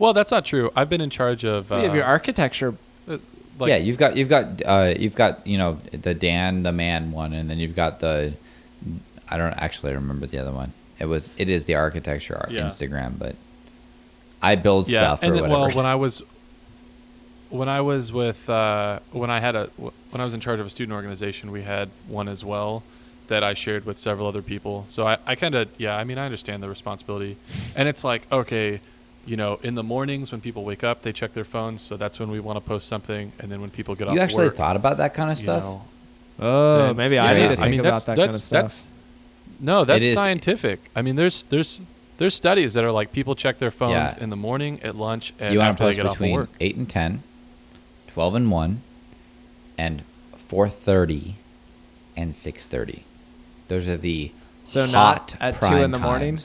well, 0.00 0.12
that's 0.12 0.30
not 0.32 0.44
true. 0.44 0.72
I've 0.74 0.88
been 0.88 1.00
in 1.00 1.10
charge 1.10 1.44
of. 1.44 1.70
Uh, 1.70 1.76
you 1.76 1.82
have 1.84 1.94
your 1.94 2.04
architecture. 2.04 2.74
like, 3.06 3.68
yeah, 3.68 3.76
you've 3.76 3.98
got, 3.98 4.16
you've 4.16 4.28
got, 4.30 4.62
uh, 4.64 4.94
you've 4.98 5.14
got, 5.14 5.46
you 5.46 5.58
know, 5.58 5.78
the 5.92 6.14
Dan 6.14 6.62
the 6.64 6.72
man 6.72 7.12
one, 7.12 7.32
and 7.34 7.48
then 7.48 7.58
you've 7.58 7.76
got 7.76 8.00
the, 8.00 8.32
I 9.28 9.36
don't 9.36 9.52
actually 9.52 9.92
remember 9.94 10.26
the 10.26 10.38
other 10.38 10.52
one. 10.52 10.72
It 10.98 11.04
was, 11.04 11.30
it 11.36 11.48
is 11.48 11.66
the 11.66 11.74
architecture 11.74 12.36
ar- 12.36 12.48
Yeah. 12.50 12.62
Instagram, 12.62 13.18
but 13.18 13.36
I 14.42 14.56
build 14.56 14.88
yeah, 14.88 15.00
stuff 15.00 15.22
and 15.22 15.32
or 15.32 15.34
then, 15.34 15.42
whatever. 15.50 15.66
well, 15.68 15.76
when 15.76 15.86
I 15.86 15.94
was 15.96 16.22
when 17.50 17.68
I 17.68 17.80
was 17.80 18.12
with 18.12 18.48
uh, 18.48 19.00
when 19.12 19.28
I 19.30 19.40
had 19.40 19.56
a 19.56 19.66
when 19.76 20.20
I 20.20 20.24
was 20.24 20.34
in 20.34 20.40
charge 20.40 20.60
of 20.60 20.66
a 20.66 20.70
student 20.70 20.94
organization, 20.94 21.50
we 21.50 21.62
had 21.62 21.90
one 22.08 22.28
as 22.28 22.44
well 22.44 22.82
that 23.26 23.42
I 23.44 23.54
shared 23.54 23.84
with 23.84 23.98
several 23.98 24.26
other 24.26 24.40
people. 24.42 24.84
So 24.88 25.06
I, 25.06 25.18
I 25.26 25.34
kind 25.34 25.54
of 25.54 25.68
yeah, 25.78 25.96
I 25.96 26.04
mean 26.04 26.16
I 26.16 26.24
understand 26.24 26.62
the 26.62 26.68
responsibility, 26.68 27.36
and 27.76 27.86
it's 27.88 28.04
like 28.04 28.30
okay, 28.32 28.80
you 29.26 29.36
know, 29.36 29.58
in 29.62 29.74
the 29.74 29.82
mornings 29.82 30.32
when 30.32 30.40
people 30.40 30.64
wake 30.64 30.82
up, 30.82 31.02
they 31.02 31.12
check 31.12 31.32
their 31.32 31.44
phones, 31.44 31.82
so 31.82 31.96
that's 31.96 32.18
when 32.18 32.30
we 32.30 32.40
want 32.40 32.56
to 32.56 32.60
post 32.60 32.88
something, 32.88 33.32
and 33.38 33.50
then 33.52 33.60
when 33.60 33.70
people 33.70 33.94
get 33.94 34.08
off 34.08 34.14
You 34.14 34.20
actually 34.20 34.46
work, 34.46 34.56
thought 34.56 34.76
about 34.76 34.96
that 34.98 35.14
kind 35.14 35.30
of 35.30 35.38
you 35.38 35.42
stuff? 35.44 35.62
know, 35.62 35.84
Oh, 36.42 36.86
then- 36.86 36.96
maybe 36.96 37.18
I 37.18 37.32
yeah, 37.36 37.48
need 37.48 37.56
to 37.56 37.62
I 37.62 37.68
mean, 37.70 37.80
about 37.80 37.90
that's, 37.90 38.04
that 38.04 38.16
that's, 38.16 38.26
kind 38.26 38.34
of 38.34 38.40
stuff. 38.40 38.62
That's, 38.62 38.86
no, 39.60 39.84
that's 39.84 40.06
is- 40.06 40.14
scientific. 40.14 40.80
I 40.96 41.02
mean, 41.02 41.16
there's 41.16 41.42
there's 41.44 41.80
there's 42.16 42.34
studies 42.34 42.74
that 42.74 42.84
are 42.84 42.92
like 42.92 43.12
people 43.12 43.34
check 43.34 43.58
their 43.58 43.70
phones 43.70 43.92
Yeah. 43.92 44.22
in 44.22 44.30
the 44.30 44.36
morning, 44.36 44.80
at 44.82 44.96
lunch, 44.96 45.34
and 45.38 45.52
you 45.52 45.58
want 45.58 45.70
after 45.70 45.78
to 45.78 45.84
they 45.84 45.88
post 45.90 45.96
get 45.98 46.06
off 46.06 46.12
of 46.12 46.18
between 46.18 46.34
work. 46.34 46.48
8 46.60 46.76
and 46.76 46.88
10, 46.88 47.22
12 48.14 48.34
and 48.34 48.50
1, 48.50 48.82
and 49.78 50.02
4.30 50.50 51.34
and 52.16 52.32
6.30. 52.32 53.00
Those 53.68 53.88
are 53.88 53.96
the 53.96 54.32
So 54.64 54.84
not 54.86 55.32
hot 55.32 55.36
at 55.40 55.54
2 55.54 55.58
prime 55.60 55.82
in 55.84 55.90
the 55.90 55.98
morning? 55.98 56.38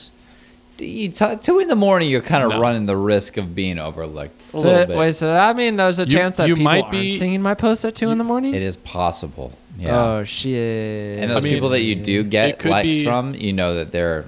Times. 0.77 0.77
D- 0.77 0.85
You 0.87 1.09
t- 1.09 1.35
2 1.41 1.59
in 1.59 1.67
the 1.67 1.75
morning, 1.75 2.09
you're 2.09 2.21
kind 2.21 2.43
of 2.43 2.51
No. 2.51 2.59
running 2.59 2.85
the 2.85 2.97
risk 2.97 3.37
of 3.37 3.55
being 3.55 3.79
overlooked 3.79 4.41
a 4.53 4.57
So, 4.57 4.63
little 4.63 4.85
bit. 4.87 4.97
wait, 4.97 5.15
so 5.15 5.27
that 5.27 5.55
mean 5.55 5.75
there's 5.75 5.99
a 5.99 6.03
You- 6.03 6.09
chance 6.09 6.37
that 6.37 6.47
you 6.47 6.55
people 6.55 6.63
might 6.71 6.81
aren't 6.83 6.91
be- 6.91 7.17
seeing 7.17 7.41
my 7.41 7.53
post 7.53 7.83
at 7.85 7.95
two 7.95 8.09
in 8.09 8.17
the 8.17 8.23
morning? 8.23 8.53
It 8.53 8.61
is 8.61 8.77
possible. 8.77 9.53
Yeah. 9.77 10.01
Oh 10.19 10.23
shit! 10.23 11.19
and 11.19 11.29
those 11.31 11.43
I 11.43 11.47
mean, 11.47 11.53
people 11.53 11.69
that 11.69 11.81
you 11.81 11.95
do 11.95 12.23
get 12.23 12.63
likes 12.63 12.87
be- 12.87 13.03
from, 13.03 13.33
you 13.35 13.51
know 13.53 13.75
that 13.75 13.91
they're 13.91 14.25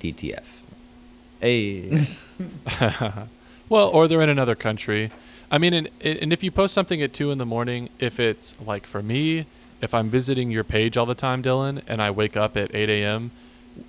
DTF. 0.00 0.60
hey, 1.40 2.06
Well, 3.68 3.88
or 3.88 4.08
they're 4.08 4.22
in 4.22 4.28
another 4.30 4.54
country. 4.54 5.10
I 5.50 5.58
mean, 5.58 5.74
and, 5.74 5.88
and 6.00 6.32
if 6.32 6.42
you 6.42 6.50
post 6.50 6.72
something 6.72 7.02
at 7.02 7.12
two 7.12 7.30
in 7.30 7.38
the 7.38 7.44
morning, 7.46 7.90
if 7.98 8.18
it's 8.20 8.54
like 8.64 8.86
for 8.86 9.02
me, 9.02 9.44
if 9.82 9.92
I'm 9.92 10.08
visiting 10.08 10.50
your 10.50 10.64
page 10.64 10.96
all 10.96 11.04
the 11.06 11.14
time, 11.14 11.42
Dylan, 11.42 11.82
and 11.86 12.00
I 12.00 12.10
wake 12.10 12.36
up 12.36 12.56
at 12.56 12.74
8 12.74 12.88
a.m., 12.88 13.30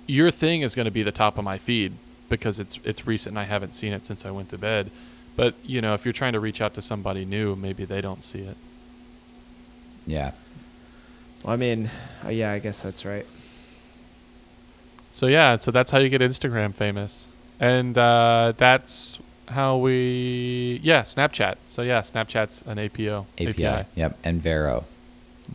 your 0.06 0.30
thing 0.30 0.62
is 0.62 0.74
going 0.74 0.84
to 0.86 0.90
be 0.90 1.02
the 1.02 1.12
top 1.12 1.38
of 1.38 1.44
my 1.44 1.58
feed 1.58 1.92
because 2.28 2.60
it's 2.60 2.78
it's 2.84 3.06
recent 3.06 3.32
and 3.32 3.38
I 3.38 3.44
haven't 3.44 3.74
seen 3.74 3.92
it 3.92 4.04
since 4.04 4.24
I 4.24 4.30
went 4.30 4.48
to 4.50 4.58
bed. 4.58 4.90
But 5.36 5.54
you 5.64 5.80
know, 5.80 5.94
if 5.94 6.04
you're 6.04 6.12
trying 6.12 6.32
to 6.34 6.40
reach 6.40 6.60
out 6.60 6.74
to 6.74 6.82
somebody 6.82 7.24
new, 7.24 7.56
maybe 7.56 7.84
they 7.84 8.00
don't 8.00 8.22
see 8.22 8.40
it. 8.40 8.56
Yeah. 10.06 10.32
well, 11.44 11.52
I 11.52 11.56
mean, 11.56 11.90
oh, 12.24 12.30
yeah, 12.30 12.52
I 12.52 12.58
guess 12.58 12.82
that's 12.82 13.04
right. 13.04 13.26
So 15.12 15.26
yeah, 15.26 15.56
so 15.56 15.70
that's 15.70 15.90
how 15.90 15.98
you 15.98 16.08
get 16.08 16.20
Instagram 16.20 16.74
famous, 16.74 17.26
and 17.58 17.96
uh, 17.98 18.52
that's 18.56 19.18
how 19.48 19.76
we 19.76 20.80
yeah 20.82 21.02
Snapchat. 21.02 21.56
So 21.66 21.82
yeah, 21.82 22.00
Snapchat's 22.02 22.62
an 22.62 22.78
APO 22.78 23.26
API. 23.38 23.86
Yep. 23.96 24.18
And 24.22 24.40
Vero. 24.40 24.84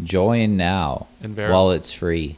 Join 0.03 0.57
now 0.57 1.07
And 1.21 1.33
Vero. 1.35 1.53
while 1.53 1.71
it's 1.71 1.91
free. 1.93 2.35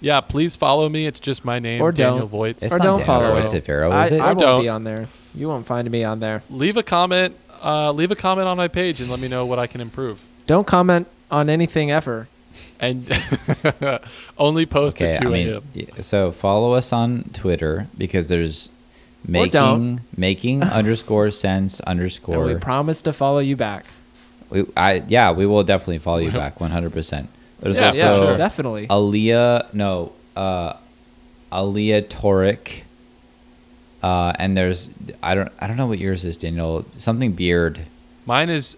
Yeah, 0.00 0.20
please 0.20 0.54
follow 0.56 0.88
me. 0.88 1.06
It's 1.06 1.18
just 1.20 1.44
my 1.44 1.58
name, 1.58 1.82
Or 1.82 1.90
Daniel 1.92 2.20
don't. 2.20 2.28
Voigt. 2.28 2.62
It's 2.62 2.72
or 2.72 2.78
not 2.78 2.84
don't 2.84 2.92
Daniel 2.98 3.06
follow 3.06 3.30
Voigt, 3.34 3.38
it. 3.42 3.44
is 3.46 3.54
it 3.54 3.64
Vero, 3.66 3.90
I, 3.90 4.06
is 4.06 4.12
it? 4.12 4.20
I 4.20 4.24
Or 4.24 4.26
won't 4.28 4.38
don't. 4.38 4.62
be 4.62 4.68
on 4.68 4.84
there. 4.84 5.08
You 5.34 5.48
won't 5.48 5.66
find 5.66 5.90
me 5.90 6.04
on 6.04 6.20
there. 6.20 6.42
Leave 6.50 6.76
a 6.76 6.82
comment. 6.82 7.36
Uh, 7.62 7.90
leave 7.92 8.10
a 8.12 8.16
comment 8.16 8.46
on 8.46 8.56
my 8.56 8.68
page 8.68 9.00
and 9.00 9.10
let 9.10 9.18
me 9.18 9.26
know 9.28 9.44
what 9.44 9.58
I 9.58 9.66
can 9.66 9.80
improve. 9.80 10.24
Don't 10.46 10.66
comment 10.66 11.08
on 11.30 11.50
anything 11.50 11.90
ever. 11.90 12.28
And 12.80 13.06
only 14.38 14.66
post 14.66 14.96
Okay, 14.96 15.12
at 15.12 15.20
I 15.20 15.24
2 15.24 15.30
mean, 15.30 15.48
a.m. 15.48 15.62
y- 15.74 15.86
so 16.00 16.30
follow 16.32 16.72
us 16.74 16.92
on 16.92 17.24
Twitter 17.32 17.88
because 17.96 18.28
there's 18.28 18.70
making 19.26 20.00
making 20.16 20.62
underscore 20.80 21.30
sense 21.32 21.80
And 21.80 22.00
we 22.00 22.54
promise 22.56 23.02
to 23.02 23.12
follow 23.12 23.40
you 23.40 23.56
back. 23.56 23.84
We, 24.50 24.64
I 24.76 25.02
yeah, 25.08 25.32
we 25.32 25.44
will 25.46 25.64
definitely 25.64 25.98
follow 25.98 26.18
you 26.18 26.30
back 26.30 26.60
100. 26.60 26.92
percent 26.92 27.28
There's 27.60 27.78
Yeah, 27.78 27.86
also 27.86 27.98
yeah, 27.98 28.18
sure. 28.18 28.36
definitely. 28.36 28.86
Aaliyah, 28.86 29.74
no, 29.74 30.12
uh, 30.36 30.74
Aaliyah 31.52 32.08
Toric. 32.08 32.82
Uh, 34.02 34.32
and 34.38 34.56
there's 34.56 34.90
I 35.22 35.34
don't 35.34 35.50
I 35.58 35.66
don't 35.66 35.76
know 35.76 35.86
what 35.86 35.98
yours 35.98 36.24
is, 36.24 36.36
Daniel. 36.36 36.84
Something 36.96 37.32
beard. 37.32 37.80
Mine 38.26 38.48
is 38.48 38.76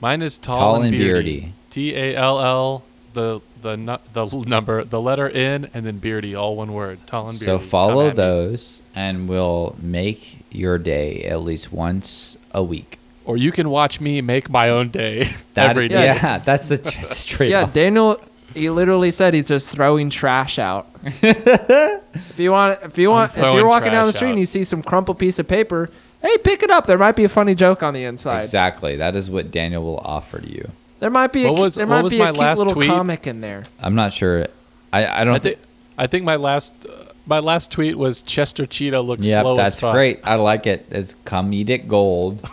mine 0.00 0.20
is 0.20 0.36
tall, 0.36 0.56
Tall 0.56 0.74
and 0.76 0.86
and 0.86 0.96
beardy. 0.96 1.54
T 1.70 1.94
A 1.96 2.14
L 2.14 2.40
L 2.40 2.82
the 3.14 3.40
the 3.62 3.76
nu- 3.76 3.96
the 4.12 4.26
number 4.46 4.84
the 4.84 5.00
letter 5.00 5.28
N 5.30 5.70
and 5.72 5.86
then 5.86 5.98
beardy 5.98 6.34
all 6.34 6.56
one 6.56 6.74
word. 6.74 6.98
Tall 7.06 7.22
and 7.30 7.38
beardy. 7.38 7.44
So 7.44 7.58
follow 7.58 8.10
those, 8.10 8.82
and 8.94 9.28
we'll 9.30 9.76
make 9.80 10.44
your 10.50 10.76
day 10.76 11.24
at 11.24 11.40
least 11.40 11.72
once 11.72 12.36
a 12.52 12.62
week. 12.62 12.98
Or 13.30 13.36
you 13.36 13.52
can 13.52 13.70
watch 13.70 14.00
me 14.00 14.20
make 14.20 14.50
my 14.50 14.70
own 14.70 14.88
day 14.90 15.24
That, 15.54 15.70
every 15.70 15.86
day. 15.88 16.04
yeah, 16.06 16.38
that's 16.44 16.68
the 16.68 16.78
tr- 16.78 17.04
straight. 17.04 17.50
yeah, 17.50 17.62
off. 17.62 17.72
Daniel. 17.72 18.20
He 18.54 18.68
literally 18.68 19.12
said 19.12 19.32
he's 19.34 19.46
just 19.46 19.70
throwing 19.70 20.10
trash 20.10 20.58
out. 20.58 20.88
if 21.04 22.34
you 22.36 22.50
want, 22.50 22.80
if 22.82 22.98
you 22.98 23.08
want, 23.10 23.30
if 23.36 23.54
you're 23.54 23.68
walking 23.68 23.92
down 23.92 24.06
the 24.08 24.12
street 24.12 24.28
out. 24.28 24.32
and 24.32 24.40
you 24.40 24.46
see 24.46 24.64
some 24.64 24.82
crumpled 24.82 25.20
piece 25.20 25.38
of 25.38 25.46
paper, 25.46 25.88
hey, 26.20 26.36
pick 26.38 26.64
it 26.64 26.70
up. 26.70 26.86
There 26.86 26.98
might 26.98 27.14
be 27.14 27.22
a 27.22 27.28
funny 27.28 27.54
joke 27.54 27.84
on 27.84 27.94
the 27.94 28.02
inside. 28.02 28.40
Exactly. 28.40 28.96
That 28.96 29.14
is 29.14 29.30
what 29.30 29.52
Daniel 29.52 29.84
will 29.84 29.98
offer 29.98 30.40
to 30.40 30.48
you. 30.50 30.68
There 30.98 31.10
might 31.10 31.32
be 31.32 31.44
a, 31.44 31.48
What 31.50 31.56
cu- 31.56 31.62
was- 31.62 31.74
there 31.76 31.86
what 31.86 31.94
might 31.96 32.02
was 32.02 32.12
be 32.12 32.18
my 32.18 32.30
a 32.30 32.32
cute 32.32 32.40
last 32.40 32.58
little 32.58 32.72
tweet? 32.74 32.90
comic 32.90 33.26
in 33.28 33.40
there. 33.40 33.64
I'm 33.78 33.94
not 33.94 34.12
sure. 34.12 34.48
I, 34.92 35.20
I 35.20 35.24
don't 35.24 35.36
I 35.36 35.38
think 35.38 35.58
I 35.96 36.06
think 36.08 36.24
my 36.24 36.34
last 36.36 36.74
uh, 36.86 37.04
my 37.26 37.38
last 37.38 37.70
tweet 37.70 37.96
was 37.96 38.22
Chester 38.22 38.66
Cheetah 38.66 39.00
looks 39.00 39.24
Yep, 39.26 39.42
slow 39.44 39.56
that's 39.56 39.74
as 39.74 39.80
fuck. 39.80 39.92
great. 39.94 40.20
I 40.24 40.34
like 40.34 40.66
it. 40.66 40.86
It's 40.90 41.14
comedic 41.24 41.86
gold. 41.86 42.44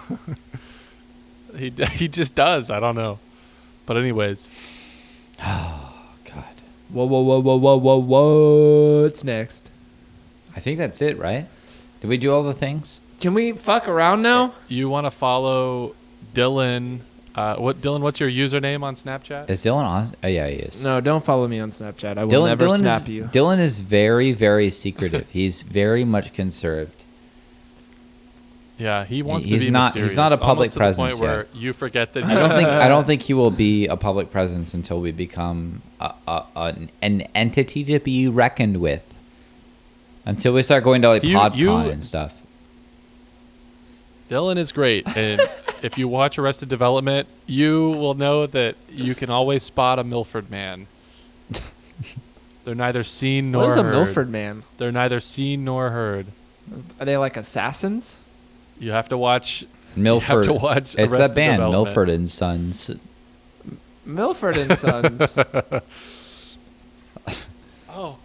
He 1.58 1.74
he 1.92 2.08
just 2.08 2.36
does. 2.36 2.70
I 2.70 2.80
don't 2.80 2.96
know. 2.96 3.20
But 3.86 3.98
anyways, 3.98 4.50
Oh 5.44 5.94
God. 6.26 6.44
Whoa, 6.90 7.06
whoa, 7.06 7.22
whoa, 7.22 7.40
whoa, 7.40 7.58
whoa, 7.58 7.78
whoa, 7.78 7.98
whoa. 7.98 9.04
what's 9.04 9.24
next? 9.24 9.72
I 10.56 10.60
think 10.60 10.78
that's 10.80 11.02
it, 11.02 11.18
right? 11.18 11.48
Did 12.02 12.08
we 12.08 12.18
do 12.18 12.32
all 12.32 12.44
the 12.44 12.54
things? 12.54 13.02
Can 13.20 13.34
we 13.34 13.52
fuck 13.52 13.88
around 13.88 14.22
now? 14.22 14.54
you 14.68 14.90
want 14.90 15.06
to 15.06 15.12
follow 15.12 15.96
Dylan? 16.34 17.00
Uh, 17.36 17.56
what 17.58 17.82
Dylan? 17.82 18.02
What's 18.02 18.20
your 18.20 18.30
username 18.30 18.84
on 18.84 18.96
Snapchat? 18.96 19.50
Is 19.50 19.64
Dylan 19.64 19.84
on? 19.84 20.08
Oh, 20.24 20.28
yeah, 20.28 20.48
he 20.48 20.56
is. 20.58 20.84
No, 20.84 21.02
don't 21.02 21.24
follow 21.24 21.48
me 21.48 21.60
on 21.60 21.72
Snapchat. 21.72 22.18
I 22.18 22.24
will 22.24 22.32
Dylan, 22.32 22.48
never 22.48 22.66
Dylan 22.68 22.80
snap 22.80 23.04
is, 23.04 23.10
you. 23.10 23.24
Dylan 23.26 23.60
is 23.60 23.80
very, 23.80 24.32
very 24.32 24.70
secretive. 24.70 25.30
He's 25.30 25.62
very 25.62 26.04
much 26.04 26.34
conserved. 26.34 27.04
Yeah, 28.78 29.06
he 29.06 29.24
wants 29.24 29.48
He's 29.48 29.62
to 29.62 29.68
be 29.68 29.72
not- 29.72 29.96
he's 29.96 30.16
not 30.16 30.32
a 30.34 30.38
public 30.38 30.48
almost 30.50 30.72
to 30.74 30.74
the 30.76 30.80
presence 30.80 31.14
point 31.16 31.22
where 31.22 31.38
yet. 31.52 31.56
you 31.56 31.74
forget 31.74 32.14
that. 32.14 32.24
I 32.26 32.34
don't 32.36 32.52
think 32.52 32.68
I 32.70 32.88
don't 32.88 33.06
think 33.08 33.24
he 33.24 33.34
will 33.34 33.50
be 33.52 33.88
a 33.88 33.98
public 33.98 34.30
presence 34.32 34.74
until 34.76 35.02
we 35.02 35.12
become 35.12 35.82
a, 36.00 36.14
a, 36.28 36.46
an, 36.56 36.92
an 37.02 37.22
entity 37.34 37.84
to 37.86 38.00
be 38.00 38.28
reckoned 38.28 38.78
with. 38.78 39.04
Until 40.26 40.54
we 40.54 40.62
start 40.62 40.84
going 40.84 41.02
to 41.02 41.10
like 41.10 41.24
You- 41.24 41.36
PodCon 41.38 41.56
you- 41.58 41.90
and 41.90 42.04
stuff. 42.04 42.34
Dylan 44.30 44.58
is 44.58 44.72
great, 44.74 45.08
and 45.18 45.40
if 45.82 45.98
you 45.98 46.08
watch 46.08 46.38
Arrested 46.38 46.68
Development, 46.70 47.28
you 47.46 47.92
will 47.92 48.14
know 48.14 48.46
that 48.46 48.76
you 48.90 49.16
can 49.16 49.30
always 49.30 49.64
spot 49.64 50.00
a 50.00 50.04
Milford 50.04 50.52
man. 50.52 50.88
They're 52.66 52.76
neither 52.76 53.04
seen 53.06 53.52
nor 53.52 53.64
What 53.64 53.70
is 53.72 53.78
a 53.78 53.84
heard. 53.84 53.92
Milford 53.94 54.30
man? 54.30 54.64
They're 54.78 54.92
neither 54.92 55.22
seen 55.22 55.64
nor 55.64 55.92
heard. 55.92 56.28
Are 57.00 57.06
they 57.06 57.16
like 57.16 57.38
assassins? 57.38 58.20
You 58.80 58.92
have 58.92 59.10
to 59.10 59.18
watch. 59.18 59.66
Milford. 59.96 60.44
to 60.46 60.54
watch 60.54 60.96
it's 60.96 61.12
Arrested 61.14 61.20
that 61.30 61.36
band, 61.36 61.62
Milford 61.72 62.10
and 62.10 62.30
Sons. 62.30 62.92
Milford 64.06 64.58
and 64.58 64.78
Sons. 64.78 65.38
Oh, 67.90 68.18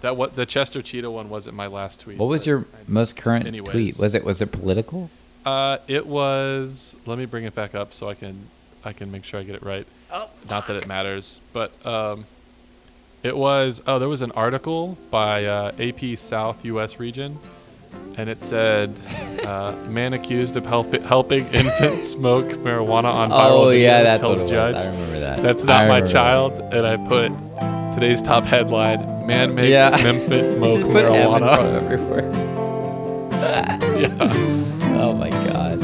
that 0.00 0.16
what 0.16 0.34
the 0.34 0.46
Chester 0.46 0.80
Cheetah 0.80 1.10
one 1.10 1.28
wasn't 1.28 1.54
my 1.54 1.66
last 1.66 2.00
tweet. 2.00 2.16
What 2.18 2.28
was 2.30 2.46
your 2.46 2.60
I- 2.60 2.64
most 2.88 3.16
current 3.16 3.46
Anyways. 3.46 3.70
tweet? 3.70 3.98
Was 3.98 4.14
it 4.14 4.24
was 4.24 4.40
it 4.40 4.52
political? 4.52 5.10
Uh, 5.44 5.78
it 5.86 6.06
was. 6.06 6.96
Let 7.06 7.18
me 7.18 7.26
bring 7.26 7.44
it 7.44 7.54
back 7.54 7.74
up 7.74 7.92
so 7.92 8.08
I 8.08 8.14
can 8.14 8.46
I 8.84 8.92
can 8.94 9.10
make 9.10 9.24
sure 9.24 9.38
I 9.38 9.42
get 9.42 9.54
it 9.54 9.62
right. 9.62 9.86
Not 10.48 10.66
that 10.66 10.76
it 10.76 10.86
matters, 10.86 11.40
but 11.52 11.70
um, 11.86 12.24
it 13.22 13.36
was. 13.36 13.82
Oh, 13.86 13.98
there 13.98 14.08
was 14.08 14.22
an 14.22 14.32
article 14.32 14.96
by 15.10 15.44
uh, 15.44 15.72
AP 15.78 16.16
South 16.18 16.64
U.S. 16.64 16.98
region, 16.98 17.38
and 18.16 18.28
it 18.28 18.40
said, 18.42 18.98
uh, 19.44 19.72
"Man 19.88 20.12
accused 20.12 20.56
of 20.56 20.66
help- 20.66 20.92
helping 21.04 21.46
infant 21.48 22.04
smoke 22.16 22.48
marijuana 22.64 23.12
on 23.12 23.30
viral 23.30 23.50
Oh 23.50 23.68
video 23.70 23.88
yeah, 23.88 24.02
that's 24.02 24.20
tells 24.20 24.42
what 24.42 24.50
it 24.50 24.54
judge. 24.54 24.74
I 24.84 24.86
remember 24.90 25.20
that. 25.20 25.42
that's 25.42 25.64
not 25.64 25.88
my 25.88 25.98
remember 25.98 26.06
that. 26.06 26.12
child." 26.12 26.52
And 26.74 26.86
I 26.86 26.96
put 27.08 27.94
today's 27.94 28.20
top 28.22 28.44
headline: 28.44 29.26
"Man 29.26 29.54
makes 29.54 29.70
Yeah. 29.70 29.90
Memphis 30.02 30.48
smoke 30.48 30.80
marijuana." 30.86 31.56
front 31.56 31.76
of 31.76 31.92
everywhere. 31.92 32.30
yeah. 34.00 34.30
Oh 35.02 35.14
my 35.14 35.30
god. 35.30 35.80